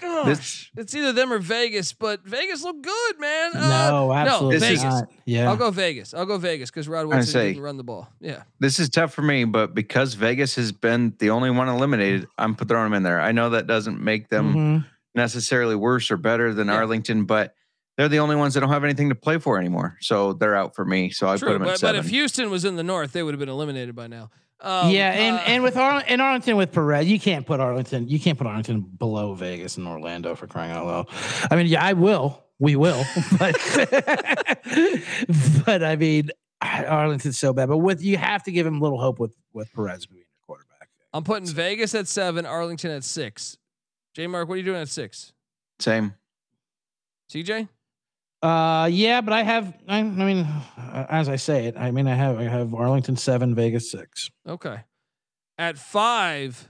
gosh, 0.00 0.26
This- 0.26 0.70
it's 0.76 0.94
either 0.94 1.12
them 1.12 1.32
or 1.32 1.38
Vegas. 1.38 1.92
But 1.92 2.22
Vegas 2.24 2.62
look 2.62 2.82
good, 2.82 3.18
man. 3.20 3.56
Uh, 3.56 3.90
no, 3.90 4.12
absolutely 4.12 4.58
this 4.58 4.70
is- 4.78 4.84
not. 4.84 5.08
Yeah. 5.24 5.48
I'll 5.48 5.56
go 5.56 5.70
Vegas. 5.70 6.14
I'll 6.14 6.26
go 6.26 6.38
Vegas 6.38 6.70
because 6.70 6.88
Rod 6.88 7.00
I 7.00 7.04
Woodson 7.04 7.24
say- 7.24 7.48
didn't 7.48 7.62
run 7.62 7.76
the 7.76 7.84
ball. 7.84 8.08
Yeah. 8.20 8.42
This 8.60 8.78
is 8.78 8.88
tough 8.88 9.12
for 9.14 9.22
me, 9.22 9.44
but 9.44 9.74
because 9.74 10.14
Vegas 10.14 10.54
has 10.56 10.72
been 10.72 11.14
the 11.18 11.30
only 11.30 11.50
one 11.50 11.68
eliminated, 11.68 12.28
I'm 12.38 12.54
throwing 12.54 12.84
them 12.84 12.94
in 12.94 13.02
there. 13.02 13.20
I 13.20 13.32
know 13.32 13.50
that 13.50 13.66
doesn't 13.66 14.00
make 14.00 14.28
them 14.28 14.54
Mhm. 14.54 14.86
necessarily 15.14 15.74
worse 15.74 16.10
or 16.10 16.16
better 16.16 16.54
than 16.54 16.68
Yeah. 16.68 16.74
Arlington, 16.76 17.24
but 17.24 17.54
they're 17.98 18.08
the 18.08 18.20
only 18.20 18.36
ones 18.36 18.54
that 18.54 18.60
don't 18.60 18.70
have 18.70 18.84
anything 18.84 19.08
to 19.08 19.16
play 19.16 19.38
for 19.38 19.58
anymore. 19.58 19.98
So 20.00 20.32
they're 20.32 20.54
out 20.54 20.76
for 20.76 20.84
me. 20.84 21.10
So 21.10 21.26
I 21.26 21.32
put 21.32 21.40
True, 21.40 21.52
them 21.54 21.62
at 21.62 21.80
but, 21.80 21.80
but 21.80 21.96
if 21.96 22.08
Houston 22.08 22.48
was 22.48 22.64
in 22.64 22.76
the 22.76 22.84
North, 22.84 23.10
they 23.10 23.24
would 23.24 23.34
have 23.34 23.40
been 23.40 23.48
eliminated 23.48 23.96
by 23.96 24.06
now. 24.06 24.30
Um, 24.60 24.90
yeah, 24.90 25.10
and, 25.10 25.36
uh, 25.36 25.40
and 25.40 25.62
with 25.64 25.76
Arl- 25.76 26.02
in 26.06 26.20
Arlington 26.20 26.56
with 26.56 26.70
Perez, 26.72 27.06
you 27.06 27.18
can't 27.18 27.44
put 27.44 27.58
Arlington. 27.58 28.08
You 28.08 28.20
can't 28.20 28.38
put 28.38 28.46
Arlington 28.46 28.80
below 28.80 29.34
Vegas 29.34 29.76
and 29.76 29.86
Orlando 29.86 30.36
for 30.36 30.46
crying 30.46 30.70
out 30.70 30.86
loud. 30.86 31.08
I 31.50 31.56
mean, 31.56 31.66
yeah, 31.66 31.84
I 31.84 31.92
will. 31.92 32.44
We 32.60 32.74
will, 32.74 33.04
but 33.38 33.56
but 35.64 35.84
I 35.84 35.94
mean, 35.96 36.30
Arlington's 36.60 37.38
so 37.38 37.52
bad. 37.52 37.68
But 37.68 37.78
with 37.78 38.02
you 38.02 38.16
have 38.16 38.42
to 38.44 38.52
give 38.52 38.66
him 38.66 38.80
a 38.80 38.82
little 38.82 39.00
hope 39.00 39.20
with 39.20 39.36
with 39.52 39.72
Perez 39.72 40.06
being 40.06 40.22
your 40.22 40.26
quarterback. 40.44 40.88
I'm 41.12 41.22
putting 41.22 41.46
Vegas 41.46 41.94
at 41.94 42.08
seven, 42.08 42.46
Arlington 42.46 42.90
at 42.90 43.04
six. 43.04 43.58
J 44.14 44.26
Mark, 44.26 44.48
what 44.48 44.54
are 44.54 44.58
you 44.58 44.64
doing 44.64 44.80
at 44.80 44.88
six? 44.88 45.32
Same. 45.78 46.14
CJ? 47.32 47.68
Uh, 48.42 48.88
yeah, 48.92 49.20
but 49.20 49.32
I 49.32 49.42
have. 49.42 49.76
I, 49.88 49.98
I 49.98 50.02
mean, 50.02 50.38
uh, 50.78 51.06
as 51.08 51.28
I 51.28 51.36
say 51.36 51.66
it, 51.66 51.76
I 51.76 51.90
mean, 51.90 52.06
I 52.06 52.14
have 52.14 52.38
I 52.38 52.44
have 52.44 52.72
Arlington 52.74 53.16
seven, 53.16 53.54
Vegas 53.54 53.90
six. 53.90 54.30
Okay. 54.48 54.76
At 55.58 55.76
five, 55.76 56.68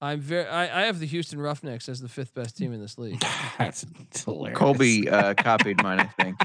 I'm 0.00 0.18
very. 0.20 0.46
I, 0.46 0.82
I 0.82 0.86
have 0.86 0.98
the 0.98 1.04
Houston 1.06 1.38
Roughnecks 1.40 1.90
as 1.90 2.00
the 2.00 2.08
fifth 2.08 2.32
best 2.34 2.56
team 2.56 2.72
in 2.72 2.80
this 2.80 2.96
league. 2.96 3.20
That's 3.58 3.84
hilarious. 4.24 4.58
Colby 4.58 5.10
uh, 5.10 5.34
copied 5.38 5.82
mine, 5.82 6.00
I 6.00 6.22
think. 6.22 6.36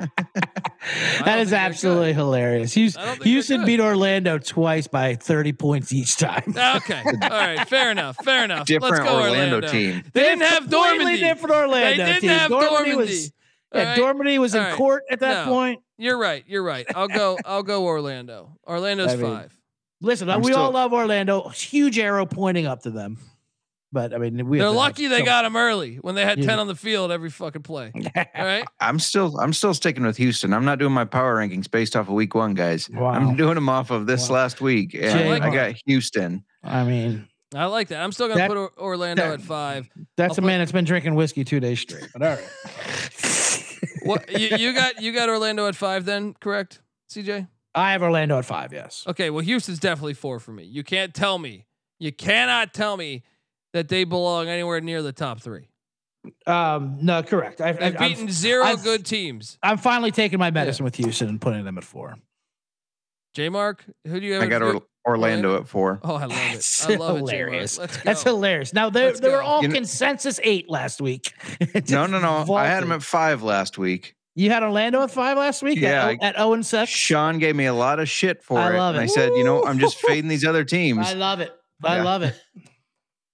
that 0.00 1.24
don't 1.26 1.38
is 1.40 1.50
think 1.50 1.60
absolutely 1.60 2.14
hilarious. 2.14 2.72
Hous- 2.72 2.96
I 2.96 3.00
don't 3.04 3.08
think 3.12 3.24
they're 3.24 3.32
Houston 3.32 3.64
beat 3.66 3.80
Orlando 3.80 4.38
twice 4.38 4.86
by 4.86 5.14
30 5.14 5.52
points 5.52 5.92
each 5.92 6.16
time. 6.16 6.54
Okay. 6.56 7.02
All 7.04 7.28
right. 7.28 7.68
Fair 7.68 7.90
enough. 7.90 8.16
Fair 8.24 8.44
enough. 8.44 8.60
Let's 8.60 8.68
Different 8.70 9.04
go 9.04 9.14
Orlando, 9.16 9.56
Orlando. 9.56 9.68
team. 9.68 10.02
They 10.14 10.20
didn't 10.22 10.42
have 10.42 10.70
Completely 10.70 11.16
Dormady. 11.16 11.20
different 11.20 11.54
Orlando 11.54 11.88
They 11.90 11.96
didn't 12.12 12.20
team. 12.22 12.30
have 12.30 12.50
Dormady 12.50 12.92
Dormady. 12.94 12.96
was 12.96 13.32
All 13.32 13.39
yeah, 13.74 13.90
right. 13.90 13.98
Dormady 13.98 14.38
was 14.38 14.54
in 14.54 14.62
All 14.62 14.68
right. 14.68 14.76
court 14.76 15.04
at 15.10 15.20
that 15.20 15.46
No. 15.46 15.52
point. 15.52 15.80
You're 15.98 16.18
right. 16.18 16.44
You're 16.46 16.62
right. 16.62 16.86
I'll 16.94 17.08
go. 17.08 17.38
I'll 17.44 17.62
go 17.62 17.84
Orlando. 17.84 18.58
Orlando's 18.66 19.12
I 19.12 19.16
mean, 19.16 19.26
five. 19.36 19.56
Listen, 20.00 20.30
I'm 20.30 20.40
we 20.42 20.52
all 20.54 20.70
love 20.70 20.92
Orlando. 20.92 21.48
Huge 21.50 21.98
arrow 21.98 22.24
pointing 22.26 22.66
up 22.66 22.82
to 22.84 22.90
them. 22.90 23.18
But 23.92 24.14
I 24.14 24.18
mean, 24.18 24.48
we 24.48 24.58
They're 24.58 24.68
have 24.68 24.74
to 24.76 24.80
have 24.80 24.88
lucky 24.88 25.06
they 25.08 25.16
some- 25.18 25.26
got 25.26 25.44
him 25.44 25.56
early 25.56 25.96
when 25.96 26.14
they 26.14 26.24
had 26.24 26.38
Yeah. 26.38 26.46
ten 26.46 26.58
on 26.60 26.68
the 26.68 26.76
field 26.76 27.10
every 27.10 27.28
fucking 27.28 27.62
play. 27.62 27.90
All 28.16 28.44
right. 28.44 28.64
I'm 28.80 28.98
still 29.00 29.36
I'm 29.40 29.52
still 29.52 29.74
sticking 29.74 30.04
with 30.04 30.16
Houston. 30.16 30.54
I'm 30.54 30.64
not 30.64 30.78
doing 30.78 30.92
my 30.92 31.04
power 31.04 31.36
rankings 31.36 31.68
based 31.70 31.96
off 31.96 32.06
of 32.08 32.14
week 32.14 32.34
one, 32.36 32.54
guys. 32.54 32.88
Wow. 32.88 33.08
I'm 33.08 33.34
doing 33.36 33.56
them 33.56 33.68
off 33.68 33.90
of 33.90 34.06
this 34.06 34.28
Wow. 34.28 34.36
last 34.36 34.60
week. 34.60 34.94
And 34.94 35.02
Jay 35.18 35.32
I 35.32 35.50
got 35.52 35.74
Houston. 35.86 36.44
I 36.62 36.84
mean, 36.84 37.28
I 37.52 37.64
like 37.64 37.88
that. 37.88 38.00
I'm 38.00 38.12
still 38.12 38.28
gonna 38.28 38.38
That- 38.38 38.48
put 38.48 38.78
Orlando 38.78 39.22
that- 39.22 39.40
at 39.40 39.42
five. 39.42 39.88
that's 40.16 40.30
I'll 40.30 40.38
a 40.38 40.42
put- 40.42 40.46
man 40.46 40.60
that's 40.60 40.72
been 40.72 40.84
drinking 40.84 41.16
whiskey 41.16 41.42
two 41.42 41.58
days 41.58 41.80
straight. 41.80 42.08
But 42.12 42.22
all 42.22 42.28
right. 42.36 42.48
What 44.04 44.30
you, 44.38 44.56
you 44.56 44.72
got? 44.74 45.00
You 45.02 45.12
got 45.12 45.28
Orlando 45.28 45.66
at 45.66 45.76
five, 45.76 46.04
then 46.04 46.34
correct, 46.40 46.80
CJ? 47.12 47.48
I 47.74 47.92
have 47.92 48.02
Orlando 48.02 48.38
at 48.38 48.44
five. 48.44 48.72
Yes. 48.72 49.04
Okay. 49.06 49.30
Well, 49.30 49.44
Houston's 49.44 49.78
definitely 49.78 50.14
four 50.14 50.38
for 50.40 50.52
me. 50.52 50.64
You 50.64 50.82
can't 50.82 51.14
tell 51.14 51.38
me. 51.38 51.66
You 51.98 52.12
cannot 52.12 52.72
tell 52.74 52.96
me 52.96 53.22
that 53.72 53.88
they 53.88 54.04
belong 54.04 54.48
anywhere 54.48 54.80
near 54.80 55.02
the 55.02 55.12
top 55.12 55.40
three. 55.40 55.68
Um, 56.46 56.98
no, 57.00 57.22
correct. 57.22 57.60
I, 57.60 57.72
They've 57.72 57.96
I, 57.96 58.08
beaten 58.08 58.24
I'm, 58.24 58.30
0 58.30 58.64
I've- 58.64 58.82
good 58.82 59.06
teams. 59.06 59.58
I'm 59.62 59.78
finally 59.78 60.10
taking 60.10 60.38
my 60.38 60.50
medicine 60.50 60.84
with 60.84 60.96
Houston 60.96 61.28
and 61.28 61.40
putting 61.40 61.64
them 61.64 61.78
at 61.78 61.84
four. 61.84 62.16
J 63.34 63.48
Mark, 63.48 63.84
who 64.06 64.20
do 64.20 64.26
you 64.26 64.34
have? 64.34 64.42
I 64.42 64.46
got 64.46 64.60
three? 64.62 64.80
Orlando 65.06 65.56
at 65.56 65.66
four. 65.68 65.98
Oh, 66.04 66.16
I 66.16 66.26
love 66.26 66.32
it. 66.32 66.84
I 66.88 66.94
love 66.96 67.16
it, 67.16 67.18
hilarious. 67.20 67.76
J-Mark. 67.76 67.90
Let's 67.90 67.96
go. 67.96 68.02
That's 68.04 68.22
hilarious. 68.22 68.74
Now 68.74 68.90
they 68.90 69.06
Let's 69.06 69.20
they 69.20 69.30
were 69.30 69.42
all 69.42 69.62
You 69.62 69.68
know- 69.68 69.74
consensus 69.74 70.38
eight 70.42 70.68
last 70.68 71.00
week. 71.00 71.32
No, 71.88 72.06
no, 72.06 72.20
no. 72.20 72.52
I 72.54 72.66
had 72.66 72.82
him 72.82 72.92
at 72.92 73.02
five 73.02 73.42
last 73.42 73.78
week. 73.78 74.14
You 74.34 74.50
had 74.50 74.62
Orlando 74.62 75.02
at 75.02 75.10
five 75.10 75.36
last 75.38 75.62
week. 75.62 75.78
Yeah, 75.80 76.06
at, 76.08 76.22
at 76.22 76.36
zero 76.36 76.52
and 76.52 76.64
six. 76.66 76.90
Sean 76.90 77.38
gave 77.38 77.56
me 77.56 77.64
a 77.66 77.74
lot 77.74 77.98
of 77.98 78.08
shit 78.08 78.42
for 78.42 78.58
I 78.58 78.74
it. 78.74 78.78
love 78.78 78.94
and 78.94 79.02
I 79.02 79.06
said, 79.06 79.30
you 79.34 79.42
know, 79.44 79.64
I'm 79.64 79.78
just 79.78 79.96
fading 80.06 80.28
these 80.28 80.44
other 80.44 80.64
teams. 80.64 81.06
I 81.08 81.14
love 81.14 81.40
it. 81.40 81.50
I 81.82 81.96
Yeah. 81.96 82.04
love 82.04 82.22
it. 82.22 82.34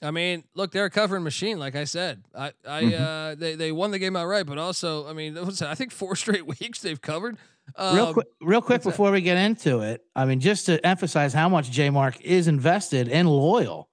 I 0.02 0.10
mean, 0.10 0.44
look, 0.54 0.72
they're 0.72 0.84
a 0.84 0.90
covering 0.90 1.22
machine. 1.24 1.58
Like 1.58 1.74
I 1.74 1.84
said, 1.84 2.22
I, 2.34 2.52
I, 2.68 2.82
Mm-hmm. 2.82 3.02
uh, 3.02 3.34
they, 3.36 3.54
they 3.54 3.72
won 3.72 3.90
the 3.92 3.98
game 3.98 4.14
outright, 4.16 4.46
but 4.46 4.58
also, 4.58 5.08
I 5.08 5.12
mean, 5.14 5.36
I 5.62 5.74
think 5.74 5.92
four 5.92 6.16
straight 6.16 6.46
weeks 6.60 6.80
they've 6.80 7.00
covered. 7.00 7.38
Um, 7.76 7.96
real 7.96 8.12
quick, 8.12 8.26
real 8.42 8.60
quick 8.60 8.70
what's 8.76 8.84
that? 8.84 8.90
before 8.90 9.10
we 9.10 9.20
get 9.22 9.38
into 9.38 9.80
it, 9.80 10.02
I 10.14 10.24
mean, 10.26 10.38
just 10.40 10.66
to 10.66 10.84
emphasize 10.86 11.32
how 11.32 11.48
much 11.48 11.70
J 11.70 11.90
Mark 11.90 12.20
is 12.20 12.46
invested 12.46 13.08
and 13.08 13.28
loyal 13.28 13.88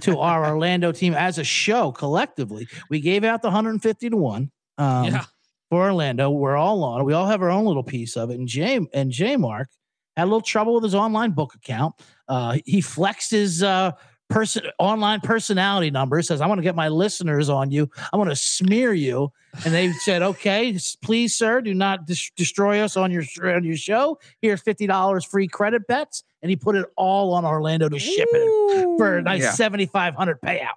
to 0.00 0.18
our 0.20 0.44
Orlando 0.46 0.92
team 0.92 1.14
as 1.14 1.38
a 1.38 1.44
show 1.44 1.92
collectively. 1.92 2.66
We 2.90 3.00
gave 3.00 3.24
out 3.24 3.40
the 3.40 3.48
150 3.48 4.10
to 4.10 4.16
one. 4.16 4.50
Um, 4.76 5.04
Yeah. 5.06 5.24
For 5.70 5.86
Orlando, 5.86 6.30
we're 6.30 6.56
all 6.56 6.84
on. 6.84 7.04
We 7.04 7.14
all 7.14 7.26
have 7.26 7.40
our 7.42 7.50
own 7.50 7.64
little 7.64 7.82
piece 7.82 8.16
of 8.16 8.30
it. 8.30 8.38
And 8.38 8.46
J 8.46 8.80
and 8.92 9.10
J 9.10 9.36
Mark 9.36 9.68
had 10.16 10.24
a 10.24 10.26
little 10.26 10.40
trouble 10.42 10.74
with 10.74 10.84
his 10.84 10.94
online 10.94 11.30
book 11.30 11.54
account. 11.54 11.94
Uh, 12.28 12.58
he 12.66 12.80
flexed 12.82 13.30
his 13.30 13.62
uh, 13.62 13.92
person 14.30 14.64
online 14.78 15.20
personality 15.20 15.90
number. 15.90 16.20
Says, 16.22 16.40
"I 16.40 16.46
want 16.46 16.58
to 16.58 16.62
get 16.62 16.74
my 16.74 16.88
listeners 16.88 17.48
on 17.48 17.70
you. 17.70 17.90
I 18.12 18.16
want 18.16 18.30
to 18.30 18.36
smear 18.36 18.92
you." 18.92 19.32
And 19.64 19.72
they 19.74 19.92
said, 19.92 20.22
"Okay, 20.22 20.78
please, 21.02 21.34
sir, 21.36 21.60
do 21.60 21.74
not 21.74 22.06
dis- 22.06 22.30
destroy 22.36 22.80
us 22.80 22.96
on 22.96 23.10
your 23.10 23.24
on 23.44 23.64
your 23.64 23.76
show. 23.76 24.18
Here's 24.40 24.60
fifty 24.60 24.86
dollars 24.86 25.24
free 25.24 25.46
credit 25.48 25.86
bets." 25.86 26.24
And 26.42 26.50
he 26.50 26.56
put 26.56 26.76
it 26.76 26.86
all 26.96 27.32
on 27.34 27.44
Orlando 27.44 27.88
to 27.88 27.98
ship 27.98 28.28
it 28.32 28.98
for 28.98 29.16
a 29.18 29.22
nice 29.22 29.42
Yeah. 29.42 29.52
seventy 29.52 29.86
five 29.86 30.14
hundred 30.14 30.40
payout. 30.40 30.76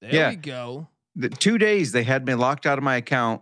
There 0.00 0.14
Yeah. 0.14 0.30
we 0.30 0.36
go. 0.36 0.88
the 1.18 1.30
two 1.30 1.56
days 1.56 1.92
they 1.92 2.02
had 2.02 2.26
me 2.26 2.34
locked 2.34 2.66
out 2.66 2.76
of 2.76 2.84
my 2.84 2.96
account, 2.96 3.40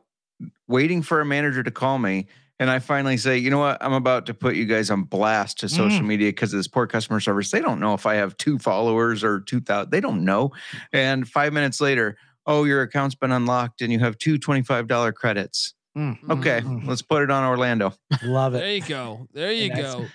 waiting 0.68 1.02
for 1.02 1.20
a 1.20 1.24
manager 1.24 1.60
to 1.62 1.70
call 1.72 1.98
me. 1.98 2.26
And 2.60 2.70
I 2.70 2.78
finally 2.78 3.16
say, 3.16 3.36
you 3.38 3.50
know 3.50 3.58
what? 3.58 3.78
I'm 3.80 3.92
about 3.92 4.26
to 4.26 4.34
put 4.34 4.54
you 4.54 4.64
guys 4.64 4.90
on 4.90 5.02
blast 5.02 5.58
to 5.60 5.68
social 5.68 6.00
Mm. 6.02 6.06
media 6.06 6.28
because 6.28 6.52
of 6.52 6.58
this 6.58 6.68
poor 6.68 6.86
customer 6.86 7.18
service. 7.18 7.50
They 7.50 7.60
don't 7.60 7.80
know 7.80 7.94
if 7.94 8.06
I 8.06 8.14
have 8.14 8.36
two 8.36 8.58
followers 8.58 9.24
or 9.24 9.40
2,000. 9.40 9.90
They 9.90 10.00
don't 10.00 10.24
know. 10.24 10.52
And 10.92 11.28
five 11.28 11.52
minutes 11.52 11.80
later, 11.80 12.16
oh, 12.46 12.62
your 12.64 12.82
account's 12.82 13.16
been 13.16 13.32
unlocked 13.32 13.82
and 13.82 13.92
you 13.92 13.98
have 13.98 14.18
two 14.18 14.38
$25 14.38 15.12
credits. 15.14 15.74
Okay, 15.96 16.60
Mhm. 16.60 16.86
let's 16.88 17.02
put 17.02 17.22
it 17.22 17.30
on 17.30 17.44
Orlando. 17.44 17.94
Love 18.24 18.54
it. 18.54 18.58
There 18.58 18.72
you 18.74 18.82
go. 18.82 19.28
There 19.32 19.52
you 19.52 19.70
And 19.70 19.78
that's- 19.78 19.94
go. 19.94 20.06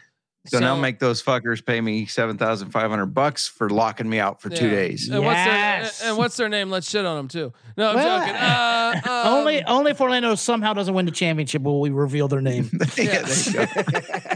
So, 0.48 0.60
now 0.60 0.78
make 0.78 1.00
those 1.00 1.22
fuckers 1.22 1.64
pay 1.64 1.82
me 1.82 2.06
7,500 2.06 3.06
bucks 3.08 3.48
for 3.48 3.70
locking 3.70 4.10
me 4.10 4.20
out 4.20 4.42
for 4.42 4.50
two 4.50 4.70
days. 4.70 5.10
And 5.10 5.24
what's 5.24 5.36
Yes. 5.36 6.00
their 6.00 6.10
and 6.10 6.18
what's 6.18 6.38
their 6.38 6.48
name? 6.50 6.70
Let's 6.72 6.90
shit 6.90 7.06
on 7.06 7.18
them 7.18 7.28
too. 7.28 7.52
No, 7.76 7.90
I'm 7.90 7.96
Well, 7.96 8.20
joking. 8.20 8.36
Uh, 8.36 9.02
um, 9.28 9.34
only 9.38 9.64
only 9.66 9.92
if 9.92 10.00
Orlando 10.02 10.34
somehow 10.36 10.74
doesn't 10.74 10.94
win 10.94 11.06
the 11.06 11.12
championship 11.12 11.62
will 11.62 11.82
we 11.82 11.90
reveal 11.90 12.28
their 12.30 12.42
name. 12.42 12.70
Yeah, 12.98 13.22
there 13.22 13.36
you 13.38 13.54
go. 13.54 14.36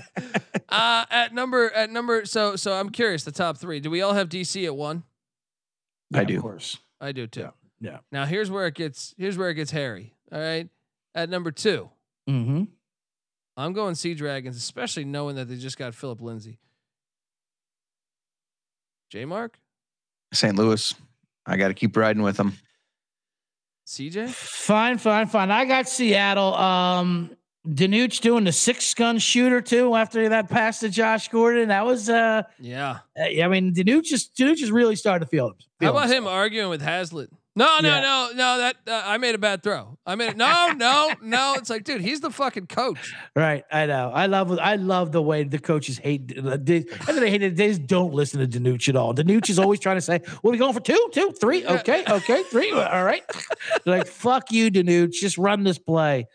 uh, 0.69 1.05
at 1.09 1.33
number 1.33 1.71
at 1.71 1.89
number. 1.89 2.25
So 2.25 2.57
so 2.57 2.73
I'm 2.73 2.89
curious. 2.89 3.23
The 3.23 3.31
top 3.31 3.57
three. 3.57 3.79
Do 3.79 3.89
we 3.89 4.01
all 4.01 4.13
have 4.13 4.27
DC 4.29 4.65
at 4.65 4.75
one? 4.75 5.03
I 6.13 6.25
do. 6.25 6.35
Of 6.35 6.41
course. 6.41 6.77
I 6.99 7.13
do 7.13 7.27
too. 7.27 7.49
Yeah. 7.79 7.99
Now 8.11 8.25
here's 8.25 8.51
where 8.51 8.67
it 8.67 8.75
gets 8.75 9.15
here's 9.17 9.37
where 9.37 9.49
it 9.49 9.55
gets 9.55 9.71
hairy. 9.71 10.13
All 10.31 10.39
right. 10.39 10.67
At 11.15 11.29
number 11.29 11.51
two, 11.51 11.89
Mm-hmm. 12.29 12.63
I'm 13.55 13.73
going 13.73 13.95
Sea 13.95 14.13
Dragons, 14.15 14.57
especially 14.57 15.05
knowing 15.05 15.35
that 15.35 15.47
they 15.47 15.55
just 15.57 15.77
got 15.77 15.93
Phillip 15.93 16.21
Lindsay. 16.21 16.59
J 19.09 19.25
Mark, 19.25 19.59
St. 20.33 20.55
Louis. 20.55 20.93
I 21.45 21.57
got 21.57 21.67
to 21.67 21.73
keep 21.73 21.95
riding 21.95 22.23
with 22.23 22.37
them. 22.37 22.53
CJ. 23.85 24.29
Fine, 24.29 24.97
fine, 24.97 25.27
fine. 25.27 25.51
I 25.51 25.65
got 25.65 25.87
Seattle. 25.89 26.53
Um 26.55 27.31
DiNucci 27.67 28.19
doing 28.19 28.43
the 28.43 28.51
six 28.51 28.93
gun 28.93 29.17
shooter 29.19 29.61
too 29.61 29.95
after 29.95 30.27
that 30.29 30.49
pass 30.49 30.79
to 30.81 30.89
Josh 30.89 31.29
Gordon. 31.29 31.69
That 31.69 31.85
was 31.85 32.09
uh 32.09 32.43
Yeah. 32.59 32.99
uh, 33.19 33.23
I 33.43 33.47
mean 33.49 33.73
DiNucci 33.73 34.13
is 34.13 34.29
DiNucci 34.37 34.63
is 34.63 34.71
really 34.71 34.95
started 34.95 35.25
to 35.25 35.29
feel 35.29 35.49
it. 35.49 35.63
How 35.81 35.91
about 35.91 36.09
him 36.09 36.27
arguing 36.27 36.69
with 36.69 36.81
Haslett? 36.81 37.29
No, 37.55 37.77
no, 37.81 37.87
Yeah. 37.89 38.01
no, 38.01 38.29
no. 38.33 38.57
That 38.57 38.75
uh, 38.87 39.03
I 39.05 39.17
made 39.19 39.35
a 39.35 39.37
bad 39.37 39.61
throw. 39.61 39.97
I 40.07 40.15
made 40.15 40.29
it. 40.31 40.37
No, 40.37 40.71
no, 40.75 41.11
no. 41.21 41.53
It's 41.57 41.69
like, 41.69 41.83
dude, 41.83 42.01
he's 42.01 42.19
the 42.19 42.31
fucking 42.31 42.65
coach. 42.67 43.13
Right, 43.35 43.63
I 43.71 43.85
know. 43.85 44.09
I 44.13 44.25
love 44.25 44.57
I 44.59 44.75
love 44.75 45.11
the 45.11 45.21
way 45.21 45.43
the 45.43 45.59
coaches 45.59 45.99
hate. 45.99 46.35
uh, 46.37 46.57
They, 46.59 46.77
I 46.77 46.81
think 46.81 47.19
they 47.19 47.29
hate 47.29 47.43
it. 47.43 47.55
They 47.55 47.67
just 47.67 47.85
don't 47.85 48.11
listen 48.13 48.39
to 48.39 48.47
DiNucci 48.59 48.89
at 48.89 48.95
all. 48.95 49.13
DiNucci 49.13 49.51
is 49.51 49.59
always 49.59 49.79
trying 49.79 49.97
to 49.97 50.01
say, 50.01 50.21
"Well, 50.41 50.51
we 50.51 50.57
going 50.57 50.73
for 50.73 50.79
two, 50.79 51.09
two, 51.13 51.31
three. 51.39 51.63
Okay, 51.65 52.03
okay, 52.09 52.41
three. 52.49 52.71
All 52.71 53.03
right." 53.03 53.21
They're 53.85 53.97
like, 53.99 54.07
"Fuck 54.07 54.51
you, 54.51 54.71
DiNucci. 54.71 55.11
Just 55.11 55.37
run 55.37 55.63
this 55.63 55.77
play." 55.77 56.25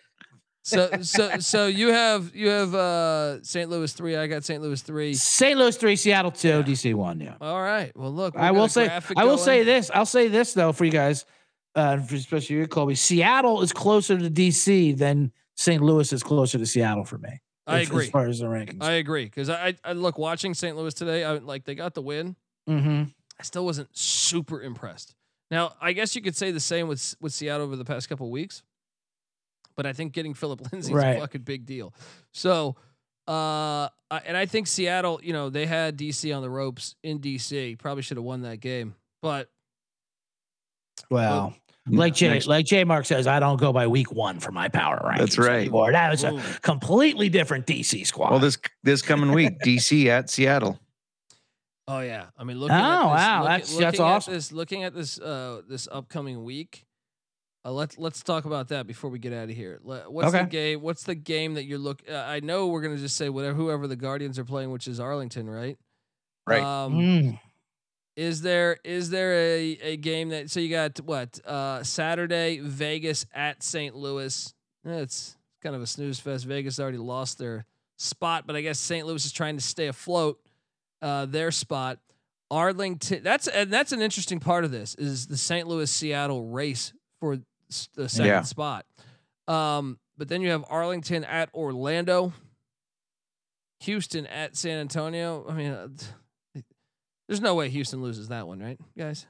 So, 0.69 0.91
so, 1.03 1.39
so 1.39 1.67
you 1.67 1.89
have 1.89 2.35
you 2.35 2.49
have 2.49 2.75
uh 2.75 3.43
St. 3.43 3.71
Louis 3.71 3.93
three. 3.93 4.17
I 4.17 4.27
got 4.27 4.45
St. 4.45 4.63
Louis 4.63 4.81
three. 4.83 5.15
St. 5.15 5.59
Louis 5.59 5.77
three, 5.77 5.97
Seattle 5.97 6.31
two, 6.31 6.63
DC 6.63 6.95
one. 6.95 7.21
Yeah. 7.21 7.37
All 7.41 7.61
right. 7.61 7.91
Well, 7.97 8.13
look, 8.13 8.37
I 8.37 8.51
will 8.51 8.69
say, 8.69 8.89
I 9.17 9.25
will 9.25 9.37
going. 9.37 9.39
say 9.39 9.65
this. 9.65 9.91
I'll 9.95 10.07
say 10.07 10.29
this 10.29 10.53
though 10.53 10.73
for 10.73 10.85
you 10.85 10.91
guys, 10.91 11.25
uh, 11.75 11.99
for 11.99 12.17
especially 12.17 12.57
you, 12.57 12.67
Colby. 12.67 12.95
Seattle 12.95 13.63
is 13.63 13.73
closer 13.73 14.19
to 14.19 14.29
DC 14.29 14.97
than 14.97 15.33
St. 15.57 15.83
Louis 15.83 16.13
is 16.13 16.23
closer 16.23 16.59
to 16.59 16.67
Seattle 16.67 17.05
for 17.05 17.19
me. 17.19 17.41
I 17.67 17.81
as- 17.81 17.89
agree. 17.89 18.05
As 18.05 18.11
far 18.11 18.27
as 18.27 18.39
the 18.41 18.47
rankings. 18.47 18.83
I 18.83 18.93
agree 18.93 19.25
because 19.25 19.49
I, 19.51 19.75
I 19.85 19.93
look 19.93 20.19
watching 20.19 20.55
St. 20.55 20.77
Louis 20.77 20.93
today. 20.95 21.25
I 21.25 21.33
like 21.35 21.65
they 21.65 21.75
got 21.75 21.95
the 21.95 22.03
win. 22.03 22.37
mm-hmm. 22.69 23.05
I 23.41 23.45
still 23.45 23.65
wasn't 23.65 23.97
super 23.97 24.63
impressed. 24.63 25.15
Now, 25.51 25.73
I 25.81 25.93
guess 25.93 26.15
you 26.15 26.21
could 26.23 26.37
say 26.37 26.51
the 26.51 26.61
same 26.61 26.89
with 26.89 27.15
with 27.21 27.33
Seattle 27.33 27.65
over 27.67 27.77
the 27.77 27.85
past 27.85 28.09
couple 28.09 28.31
weeks, 28.31 28.63
but 29.79 29.87
I 29.87 29.93
think 29.95 30.13
getting 30.13 30.35
Phillip 30.35 30.61
Lindsay 30.73 30.91
is 30.91 30.95
Right. 30.95 31.17
a 31.17 31.21
fucking 31.21 31.43
big 31.43 31.65
deal. 31.65 31.95
So, 32.33 32.75
uh, 33.29 33.89
and 34.11 34.37
I 34.37 34.45
think 34.47 34.67
Seattle, 34.67 35.21
you 35.23 35.33
know, 35.33 35.51
they 35.51 35.67
had 35.67 35.97
DC 35.97 36.35
on 36.37 36.43
the 36.43 36.51
ropes 36.51 36.97
in 37.05 37.21
DC. 37.21 37.79
Probably 37.79 38.03
should 38.03 38.17
have 38.17 38.25
won 38.25 38.43
that 38.43 38.59
game, 38.59 38.97
but 39.23 39.49
Well, 41.11 41.55
like 41.87 42.15
Jay, 42.15 42.29
Next- 42.29 42.47
like 42.47 42.67
Jay 42.67 42.85
Mark 42.85 43.07
says, 43.07 43.27
I 43.27 43.39
don't 43.41 43.59
go 43.61 43.73
by 43.73 43.87
week 43.87 44.11
one 44.13 44.41
for 44.41 44.51
my 44.53 44.69
power 44.69 45.01
rankings. 45.05 45.19
That's 45.19 45.39
right. 45.39 45.61
Anymore. 45.61 45.93
That 45.93 46.11
was 46.11 46.25
Ooh. 46.25 46.37
a 46.39 46.43
completely 46.61 47.29
different 47.29 47.67
DC 47.67 48.05
squad. 48.07 48.31
Well, 48.33 48.41
this 48.41 48.59
this 48.83 49.01
coming 49.01 49.33
week, 49.33 49.59
DC 49.65 50.07
at 50.07 50.29
Seattle. 50.29 50.79
oh 51.87 52.01
yeah, 52.01 52.27
I 52.37 52.45
mean, 52.45 52.59
looking 52.59 52.77
Oh, 52.77 52.79
at 52.81 52.91
this, 52.91 53.05
wow, 53.07 53.39
looking- 53.43 53.49
that's- 53.53 53.77
that's 53.77 54.01
at 54.01 54.05
awesome. 54.05 54.35
This, 54.35 54.53
looking 54.53 54.83
at 54.85 54.95
this 54.95 55.19
uh 55.21 55.63
this 55.69 55.87
upcoming 55.91 56.43
week. 56.45 56.85
Uh, 57.69 57.73
let's 57.73 57.99
let's 57.99 58.23
talk 58.23 58.45
about 58.47 58.69
that 58.69 58.87
before 58.87 59.11
we 59.11 59.19
get 59.19 59.33
out 59.33 59.51
of 59.51 59.55
here. 59.57 59.79
Le- 59.83 60.11
What's 60.11 60.33
the 60.45 60.49
game? 60.51 60.81
What's 60.81 61.03
the 61.05 61.15
game 61.15 61.55
that 61.55 61.65
you're 61.65 61.79
look? 61.79 62.03
Uh, 62.11 62.15
I 62.15 62.41
know 62.41 62.69
we're 62.69 62.81
gonna 62.83 62.97
just 62.97 63.17
say 63.17 63.29
whatever 63.29 63.55
whoever 63.57 63.87
the 63.87 63.97
Guardians 63.97 64.39
are 64.39 64.45
playing, 64.45 64.71
which 64.71 64.89
is 64.89 64.99
Arlington, 65.01 65.49
right? 65.51 65.77
Right. 66.47 66.63
Um, 66.63 66.95
Mm. 66.95 67.41
Is 68.17 68.41
there 68.43 68.79
is 68.85 69.11
there 69.11 69.33
a, 69.35 69.79
a 69.83 69.97
game 69.97 70.31
that 70.31 70.51
so 70.51 70.59
you 70.61 70.71
got 70.71 70.99
what 71.01 71.39
uh 71.47 71.83
Saturday 71.85 72.59
Vegas 72.61 73.27
at 73.35 73.63
St. 73.63 73.95
Louis? 73.95 74.55
Eh, 74.87 74.91
It's 75.01 75.37
kind 75.63 75.77
of 75.77 75.83
a 75.83 75.87
snooze 75.87 76.19
fest. 76.19 76.45
Vegas 76.47 76.81
already 76.81 76.99
lost 76.99 77.39
their 77.39 77.65
spot, 77.97 78.45
but 78.47 78.57
I 78.57 78.61
guess 78.63 78.79
St. 78.79 79.07
Louis 79.07 79.25
is 79.25 79.31
trying 79.33 79.57
to 79.57 79.63
stay 79.63 79.87
afloat. 79.89 80.41
Uh, 81.03 81.27
their 81.27 81.51
spot. 81.53 81.99
Arlington. 82.51 83.23
That's 83.23 83.47
and 83.47 83.71
that's 83.73 83.93
an 83.93 84.01
interesting 84.01 84.41
part 84.41 84.65
of 84.65 84.71
this 84.71 84.95
is 84.95 85.27
the 85.27 85.37
St. 85.37 85.69
Louis 85.69 85.91
Seattle 85.91 86.47
race 86.47 86.93
for 87.21 87.35
s- 87.35 87.41
the 87.95 88.09
second 88.09 88.27
Yeah. 88.27 88.43
spot. 88.43 88.87
Um, 89.47 89.99
but 90.17 90.29
then 90.29 90.43
you 90.43 90.51
have 90.51 90.65
Arlington 90.69 91.25
at 91.25 91.53
Orlando, 91.55 92.33
Houston 93.81 94.27
at 94.27 94.57
San 94.57 94.79
Antonio. 94.79 95.47
I 95.49 95.53
mean, 95.55 95.71
uh, 95.73 95.89
there's 97.29 97.41
no 97.41 97.55
way 97.55 97.69
Houston 97.69 98.03
loses 98.03 98.29
that 98.29 98.47
one, 98.47 98.59
right, 98.61 98.79
guys? 98.97 99.27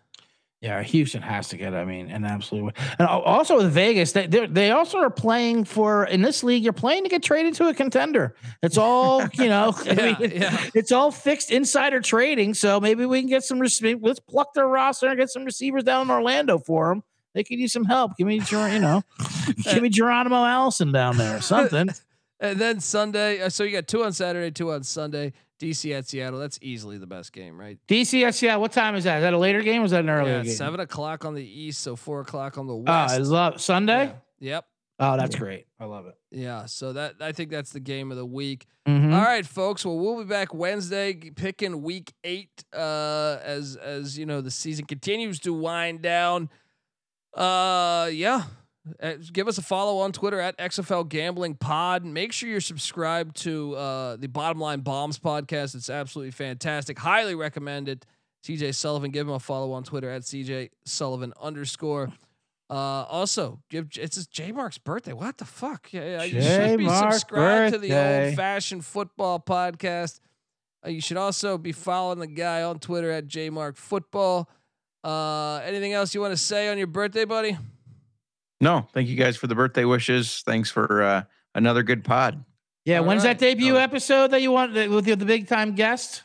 Yeah, 0.61 0.83
Houston 0.83 1.23
has 1.23 1.49
to 1.51 1.57
get. 1.57 1.73
I 1.73 1.85
mean, 1.85 2.11
an 2.11 2.25
absolute. 2.25 2.65
win. 2.65 2.75
And 2.99 3.07
also 3.07 3.59
with 3.59 3.71
Vegas, 3.71 4.11
they 4.11 4.27
they 4.27 4.47
they 4.47 4.71
also 4.73 4.99
are 4.99 5.11
playing 5.11 5.65
for 5.65 6.05
in 6.07 6.21
this 6.21 6.43
league. 6.43 6.65
You're 6.65 6.73
playing 6.73 7.05
to 7.05 7.09
get 7.09 7.23
traded 7.23 7.55
to 7.55 7.69
a 7.69 7.75
contender. 7.75 8.35
It's 8.61 8.77
all 8.77 9.23
you 9.35 9.49
know. 9.49 9.73
I 9.85 10.17
mean, 10.19 10.33
yeah. 10.33 10.67
it's 10.75 10.91
all 10.91 11.13
fixed 11.13 11.53
insider 11.53 12.01
trading. 12.01 12.55
So 12.55 12.81
maybe 12.81 13.07
we 13.07 13.21
can 13.21 13.29
get 13.29 13.45
some. 13.45 13.61
Let's 13.61 14.19
pluck 14.21 14.53
their 14.55 14.67
roster 14.67 15.07
and 15.07 15.17
get 15.17 15.31
some 15.31 15.45
receivers 15.45 15.85
down 15.85 16.07
in 16.07 16.11
Orlando 16.11 16.59
for 16.59 16.89
them. 16.89 17.05
They 17.35 17.45
could 17.45 17.59
use 17.59 17.73
some 17.73 17.85
help. 17.85 18.17
Give 18.17 18.27
me, 18.27 18.41
you 18.51 18.79
know, 18.81 19.03
give 19.65 19.83
me 19.83 19.89
Geronimo 19.89 20.45
Allison 20.45 20.93
down 20.93 21.17
there 21.17 21.37
or 21.37 21.41
something. 21.41 21.89
And 22.41 22.57
then 22.57 22.79
Sunday, 22.79 23.43
uh, 23.43 23.49
so 23.49 23.65
you 23.65 23.73
got 23.73 23.89
two 23.89 24.05
on 24.05 24.13
Saturday, 24.13 24.53
two 24.53 24.71
on 24.71 24.85
Sunday. 24.85 25.33
DC 25.61 25.93
at 25.93 26.07
Seattle. 26.07 26.39
That's 26.39 26.57
easily 26.63 26.97
the 26.97 27.05
best 27.09 27.33
game, 27.33 27.59
right? 27.59 27.77
DC 27.89 28.25
at 28.25 28.33
Seattle. 28.37 28.61
What 28.61 28.71
time 28.71 28.95
is 28.95 29.03
that? 29.03 29.17
Is 29.17 29.23
that 29.23 29.35
a 29.35 29.39
later 29.39 29.61
game 29.61 29.83
or 29.83 29.87
is 29.87 29.91
that 29.91 30.05
an 30.05 30.09
earlier 30.09 30.37
Yeah, 30.37 30.43
game? 30.45 30.53
seven 30.53 30.79
o'clock 30.79 31.25
on 31.25 31.35
the 31.35 31.43
east, 31.45 31.81
so 31.81 31.97
four 31.97 32.21
o'clock 32.21 32.57
on 32.57 32.69
the 32.69 32.75
Oh, 32.75 32.77
west. 32.77 33.13
I 33.15 33.19
love 33.19 33.61
Sunday. 33.61 34.05
Yeah. 34.39 34.55
Yep. 34.55 34.65
Oh, 35.01 35.17
that's 35.17 35.35
great. 35.35 35.67
I 35.81 35.87
love 35.87 36.07
it. 36.07 36.15
Yeah. 36.31 36.67
So 36.67 36.93
that 36.93 37.17
I 37.21 37.33
think 37.33 37.51
that's 37.51 37.73
the 37.73 37.81
game 37.81 38.13
of 38.13 38.17
the 38.17 38.25
week. 38.25 38.67
Mhm. 38.87 39.13
All 39.13 39.21
right, 39.25 39.45
folks. 39.45 39.85
Well, 39.85 39.99
we'll 39.99 40.19
be 40.23 40.29
back 40.29 40.55
Wednesday 40.55 41.15
picking 41.15 41.83
week 41.83 42.13
eight 42.23 42.63
uh, 42.73 43.39
as 43.43 43.75
as 43.75 44.17
you 44.17 44.27
know 44.27 44.41
the 44.41 44.53
season 44.53 44.85
continues 44.85 45.41
to 45.41 45.53
wind 45.53 46.03
down. 46.03 46.51
Uh, 47.39 48.11
yeah. 48.13 48.45
Uh, 49.03 49.15
give 49.33 49.49
us 49.49 49.59
a 49.59 49.63
follow 49.63 49.99
on 49.99 50.13
Twitter 50.13 50.41
at 50.41 50.57
XFL 50.59 51.09
Gambling 51.09 51.55
Pod. 51.55 52.05
Make 52.05 52.33
sure 52.33 52.49
you're 52.49 52.61
subscribed 52.61 53.37
to 53.43 53.77
uh, 53.77 54.17
the 54.17 54.29
Bottom 54.29 54.61
Line 54.61 54.81
Bombs 54.81 55.19
podcast. 55.19 55.75
It's 55.75 55.91
absolutely 55.91 56.31
fantastic. 56.33 56.99
Highly 56.99 57.35
recommend 57.35 57.89
it. 57.89 58.07
CJ 58.45 58.75
Sullivan, 58.75 59.11
give 59.11 59.27
him 59.27 59.35
a 59.35 59.41
follow 59.41 59.73
on 59.73 59.83
Twitter 59.83 60.09
at 60.11 60.23
CJ 60.23 60.71
Sullivan 60.85 61.33
underscore. 61.41 62.13
Uh, 62.71 63.05
also, 63.05 63.61
give 63.71 63.89
it's 63.97 64.17
his 64.17 64.27
J 64.27 64.53
Mark's 64.53 64.79
birthday. 64.79 65.13
What 65.13 65.39
the 65.39 65.45
fuck? 65.45 65.93
Yeah, 65.93 66.23
yeah, 66.23 66.23
you 66.25 66.43
should 66.43 66.79
be 66.79 66.89
subscribed 66.89 67.73
to 67.73 67.79
the 67.79 67.93
old 67.93 68.37
fashioned 68.37 68.85
football 68.85 69.41
podcast. 69.41 70.21
Uh, 70.85 70.91
you 70.91 71.01
should 71.01 71.17
also 71.17 71.59
be 71.59 71.73
following 71.73 72.19
the 72.19 72.27
guy 72.27 72.63
on 72.63 72.79
Twitter 72.79 73.11
at 73.11 73.27
J 73.27 73.51
Mark 73.51 73.77
Football. 73.77 74.49
Uh, 75.05 75.57
anything 75.65 75.93
else 75.93 76.15
you 76.15 76.21
want 76.21 76.33
to 76.33 76.37
say 76.37 76.69
on 76.69 76.79
your 76.79 76.87
birthday, 76.87 77.25
buddy? 77.25 77.57
No, 78.61 78.89
thank 78.93 79.09
you 79.09 79.17
guys 79.17 79.37
for 79.37 79.47
the 79.47 79.55
birthday 79.55 79.85
wishes. 79.85 80.43
Thanks 80.45 80.71
for 80.71 81.03
uh, 81.03 81.23
another 81.55 81.83
good 81.83 82.05
pod. 82.05 82.45
Yeah. 82.85 82.99
All 82.99 83.05
when's 83.05 83.25
right. 83.25 83.39
that 83.39 83.45
debut 83.45 83.77
episode 83.77 84.33
that 84.33 84.43
you 84.43 84.51
want 84.51 84.75
that- 84.75 84.91
with 84.91 85.05
the, 85.05 85.15
the 85.15 85.25
big 85.25 85.47
time 85.47 85.75
guest? 85.75 86.23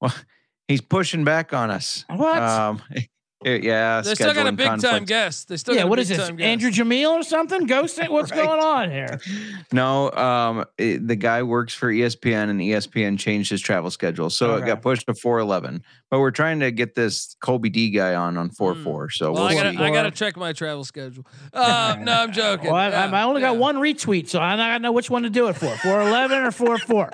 Well, 0.00 0.14
he's 0.68 0.80
pushing 0.80 1.24
back 1.24 1.52
on 1.52 1.70
us. 1.70 2.04
What? 2.08 2.42
Um, 2.42 2.82
yeah, 3.44 4.00
They 4.00 4.14
still 4.14 4.32
got 4.34 4.46
a 4.46 4.50
scheduling 4.52 4.56
big 4.56 4.80
time 4.80 5.04
guest. 5.04 5.48
They 5.48 5.56
still 5.56 5.74
yeah. 5.74 5.82
got 5.82 5.86
a 5.86 5.90
What 5.90 5.98
is 5.98 6.08
big 6.08 6.18
this? 6.18 6.28
time. 6.28 6.40
Andrew 6.40 6.70
Jameel 6.70 7.10
or 7.10 7.22
something? 7.22 7.66
Ghosting? 7.66 8.08
What's 8.10 8.30
Right. 8.32 8.44
going 8.44 8.60
on 8.60 8.90
here? 8.90 9.20
No, 9.72 10.10
um, 10.12 10.64
it- 10.78 11.06
the 11.08 11.16
guy 11.16 11.42
works 11.42 11.72
for 11.74 11.90
ESPN, 11.90 12.50
and 12.50 12.60
ESPN 12.60 13.18
changed 13.18 13.50
his 13.50 13.60
travel 13.60 13.90
schedule, 13.90 14.28
so 14.30 14.50
Okay. 14.52 14.64
it 14.64 14.66
got 14.66 14.82
pushed 14.82 15.06
to 15.06 15.14
four 15.14 15.38
eleven. 15.38 15.82
But 16.10 16.20
we're 16.20 16.30
trying 16.30 16.60
to 16.60 16.70
get 16.70 16.94
this 16.94 17.36
Colby 17.40 17.70
D 17.70 17.88
guy 17.90 18.14
on 18.14 18.36
on 18.36 18.50
four 18.50 18.74
four. 18.74 19.08
So 19.10 19.28
Hmm. 19.28 19.32
Well, 19.34 19.42
we'll 19.48 19.58
I 19.58 19.62
gotta. 19.72 19.82
I 19.84 19.90
gotta 19.90 20.10
check 20.10 20.36
my 20.36 20.52
travel 20.52 20.84
schedule. 20.84 21.24
Uh, 21.54 21.96
no, 22.00 22.12
I'm 22.12 22.32
joking. 22.32 22.66
Well, 22.66 22.76
I, 22.76 22.88
Yeah, 22.88 23.10
I 23.12 23.22
only 23.22 23.40
got 23.40 23.52
yeah. 23.54 23.58
one 23.58 23.76
retweet, 23.76 24.28
so 24.28 24.40
I 24.40 24.56
don't 24.56 24.82
know 24.82 24.92
which 24.92 25.08
one 25.10 25.22
to 25.22 25.30
do 25.30 25.48
it 25.48 25.54
for. 25.56 25.74
Four 25.78 26.00
eleven 26.02 26.42
or 26.42 26.50
four 26.50 26.78
four. 26.78 27.10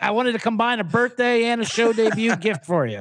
I 0.00 0.10
wanted 0.10 0.32
to 0.32 0.38
combine 0.38 0.80
a 0.80 0.84
birthday 0.84 1.44
and 1.44 1.60
a 1.60 1.64
show 1.64 1.92
debut 1.92 2.34
gift 2.36 2.64
for 2.66 2.86
you. 2.86 3.00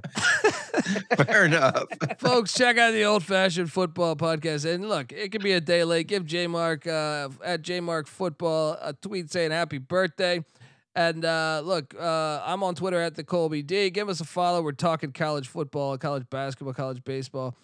Fair 1.16 1.46
enough. 1.46 1.84
Folks 2.28 2.54
check 2.54 2.78
out 2.78 2.92
the 2.92 3.04
old 3.04 3.24
fashioned 3.24 3.72
football 3.72 4.16
podcast 4.16 4.72
and 4.72 4.88
look 4.90 5.12
it 5.12 5.32
could 5.32 5.44
be 5.44 5.54
a 5.54 5.62
day 5.62 5.84
late 5.84 6.08
give 6.08 6.26
j 6.26 6.48
mark 6.48 6.86
uh, 6.86 7.30
at 7.44 7.62
j 7.62 7.80
mark 7.80 8.08
football 8.08 8.78
a 8.82 8.94
tweet 8.94 9.32
saying 9.32 9.52
happy 9.52 9.78
birthday 9.78 10.44
and 10.96 11.24
uh, 11.24 11.62
look 11.64 11.94
uh, 12.00 12.42
i'm 12.46 12.64
on 12.64 12.76
twitter 12.76 13.00
at 13.02 13.16
the 13.16 13.24
colby 13.24 13.62
d 13.62 13.90
give 13.90 14.10
us 14.10 14.20
a 14.20 14.26
follow 14.26 14.62
we're 14.62 14.72
talking 14.72 15.12
college 15.12 15.48
football 15.48 15.98
college 15.98 16.30
basketball 16.30 16.74
college 16.74 17.04
baseball 17.04 17.56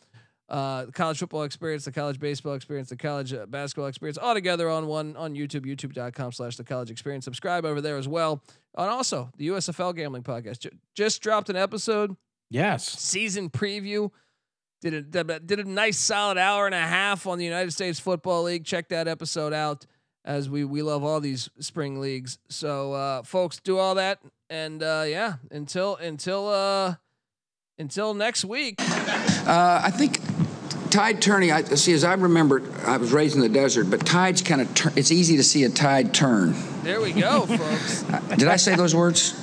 uh, 0.49 0.85
college 0.87 1.17
football 1.17 1.43
experience, 1.43 1.85
the 1.85 1.91
college 1.91 2.19
baseball 2.19 2.53
experience, 2.53 2.89
the 2.89 2.97
college 2.97 3.33
uh, 3.33 3.45
basketball 3.47 3.87
experience, 3.87 4.17
all 4.19 4.35
together 4.35 4.69
on 4.69 4.85
one 4.87 5.15
on 5.15 5.33
YouTube, 5.33 5.65
youtube.com 5.65 6.31
slash 6.33 6.57
the 6.57 6.63
college 6.65 6.91
experience. 6.91 7.25
Subscribe 7.25 7.65
over 7.65 7.81
there 7.81 7.97
as 7.97 8.07
well. 8.09 8.43
And 8.77 8.89
also 8.89 9.31
the 9.37 9.47
USFL 9.47 9.95
gambling 9.95 10.21
podcast. 10.21 10.59
Ju- 10.59 10.69
just 10.95 11.21
dropped 11.23 11.49
an 11.49 11.55
episode 11.55 12.15
Yes. 12.51 12.87
season 12.87 13.49
preview. 13.49 14.11
Did 14.83 15.15
a 15.15 15.39
did 15.39 15.59
a- 15.59 15.63
nice 15.63 15.97
solid 15.97 16.37
hour 16.37 16.65
and 16.65 16.75
a 16.75 16.77
half 16.77 17.25
on 17.25 17.37
the 17.37 17.45
United 17.45 17.71
States 17.71 18.01
Football 18.01 18.43
League. 18.43 18.65
Check 18.65 18.89
that 18.89 19.07
episode 19.07 19.53
out 19.53 19.85
as 20.25 20.49
we 20.49 20.65
we 20.65 20.81
love 20.81 21.05
all 21.05 21.21
these 21.21 21.49
spring 21.59 22.01
leagues. 22.01 22.37
So 22.49 22.91
uh, 22.91 23.23
folks, 23.23 23.61
do 23.61 23.77
all 23.77 23.95
that 23.95 24.19
and 24.49 24.83
uh, 24.83 25.05
yeah, 25.07 25.35
until 25.51 25.95
until 25.95 26.49
uh, 26.49 26.95
until 27.79 28.13
next 28.13 28.43
week. 28.43 28.75
Uh, 28.81 29.81
I 29.83 29.89
think 29.89 30.19
tide 30.91 31.21
turning. 31.21 31.53
I 31.53 31.63
see. 31.63 31.93
As 31.93 32.03
I 32.03 32.13
remember, 32.13 32.61
I 32.85 32.97
was 32.97 33.13
raised 33.13 33.35
in 33.35 33.41
the 33.41 33.47
desert, 33.49 33.85
but 33.89 34.05
tides 34.05 34.41
kind 34.41 34.59
of. 34.59 34.73
Tur- 34.75 34.91
it's 34.97 35.11
easy 35.11 35.37
to 35.37 35.43
see 35.43 35.63
a 35.63 35.69
tide 35.69 36.13
turn. 36.13 36.55
There 36.83 36.99
we 36.99 37.13
go, 37.13 37.45
folks. 37.45 38.03
Did 38.37 38.49
I 38.49 38.57
say 38.57 38.75
those 38.75 38.93
words? 38.93 39.33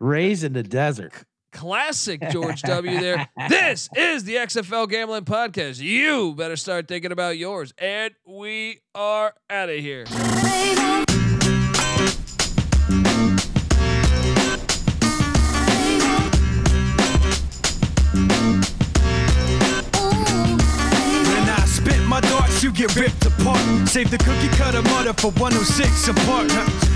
Raised 0.00 0.44
in 0.44 0.54
the 0.54 0.62
desert. 0.62 1.12
Classic 1.56 2.20
George 2.30 2.60
W. 2.62 3.00
There. 3.00 3.28
This 3.48 3.88
is 3.96 4.24
the 4.24 4.34
XFL 4.34 4.88
Gambling 4.90 5.24
Podcast. 5.24 5.80
You 5.80 6.34
better 6.34 6.56
start 6.56 6.86
thinking 6.86 7.12
about 7.12 7.38
yours, 7.38 7.72
and 7.78 8.14
we 8.26 8.80
are 8.94 9.32
out 9.48 9.70
of 9.70 9.78
here. 9.78 10.04
When 20.06 21.48
I 21.48 21.64
spit 21.66 22.00
my 22.04 22.20
darts, 22.20 22.62
you 22.62 22.70
get 22.72 22.94
ripped 22.96 23.25
apart. 23.38 23.88
Save 23.88 24.10
the 24.10 24.18
cookie 24.18 24.48
cutter 24.56 24.82
mother 24.82 25.12
for 25.12 25.30
106 25.32 26.08
apart. 26.08 26.48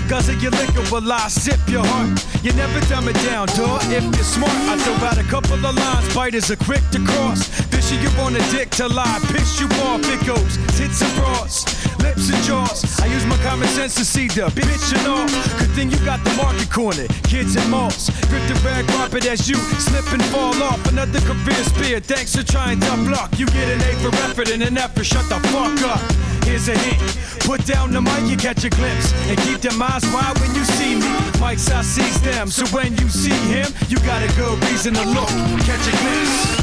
Guzzle 0.07 0.35
your 0.35 0.51
liquor 0.51 0.83
while 0.91 1.11
I 1.11 1.27
sip 1.27 1.59
your 1.67 1.85
heart. 1.85 2.19
You 2.43 2.53
never 2.53 2.79
dumb 2.87 3.07
it 3.07 3.15
down, 3.23 3.47
dawg. 3.55 3.81
If 3.91 4.03
you're 4.03 4.27
smart, 4.27 4.51
I 4.67 4.77
throw 4.79 4.95
out 5.07 5.17
a 5.17 5.23
couple 5.23 5.53
of 5.53 5.75
lines. 5.75 6.11
Spiders 6.11 6.51
are 6.51 6.57
quick 6.57 6.83
to 6.91 6.99
cross. 6.99 7.47
Fishy 7.71 7.95
you 7.95 8.09
on 8.19 8.35
a 8.35 8.43
dick 8.51 8.69
to 8.81 8.87
lie. 8.87 9.19
Piss 9.31 9.59
you 9.59 9.67
off, 9.87 10.01
it 10.05 10.25
goes. 10.25 10.57
Tits 10.77 11.01
and 11.01 11.13
bras, 11.15 11.65
lips 12.03 12.29
and 12.29 12.43
jaws. 12.43 12.83
I 12.99 13.05
use 13.07 13.25
my 13.25 13.37
common 13.37 13.67
sense 13.69 13.95
to 13.95 14.05
see 14.05 14.27
the 14.27 14.51
bitch 14.51 14.91
and 14.97 15.07
all. 15.07 15.27
Good 15.59 15.71
thing 15.75 15.91
you 15.91 15.99
got 16.03 16.23
the 16.23 16.33
market 16.35 16.69
corner. 16.69 17.07
Kids 17.23 17.55
and 17.55 17.69
malls. 17.69 18.09
Grip 18.27 18.43
the 18.47 18.59
red 18.65 18.87
carpet 18.89 19.25
as 19.25 19.47
you 19.47 19.55
slip 19.79 20.11
and 20.11 20.23
fall 20.25 20.55
off. 20.63 20.85
Another 20.87 21.21
career 21.21 21.63
spear. 21.63 21.99
Thanks 21.99 22.35
for 22.35 22.43
trying 22.43 22.79
to 22.81 22.91
block. 23.07 23.39
You 23.39 23.45
get 23.47 23.69
an 23.69 23.81
A 23.81 23.95
for 24.03 24.13
effort 24.27 24.49
and 24.51 24.61
an 24.61 24.77
F 24.77 24.95
for 24.95 25.03
shut 25.03 25.27
the 25.29 25.39
fuck 25.51 25.81
up. 25.83 26.30
Here's 26.43 26.67
a 26.67 26.77
hint. 26.77 27.01
Put 27.41 27.65
down 27.65 27.91
the 27.91 28.01
mic, 28.01 28.29
you 28.29 28.37
catch 28.37 28.63
a 28.63 28.69
glimpse. 28.69 29.13
And 29.27 29.37
keep 29.39 29.63
your 29.63 29.73
eyes 29.83 30.05
wide 30.13 30.37
when 30.39 30.53
you 30.55 30.63
see 30.63 30.95
me. 30.95 31.11
Mike's 31.39 31.69
I 31.71 31.81
sees 31.81 32.21
them. 32.21 32.49
So 32.49 32.65
when 32.67 32.95
you 32.97 33.09
see 33.09 33.39
him, 33.49 33.67
you 33.89 33.97
got 33.99 34.21
a 34.23 34.33
good 34.35 34.63
reason 34.65 34.93
to 34.93 35.05
look. 35.09 35.29
Catch 35.65 35.87
a 35.87 35.97
glimpse. 36.01 36.60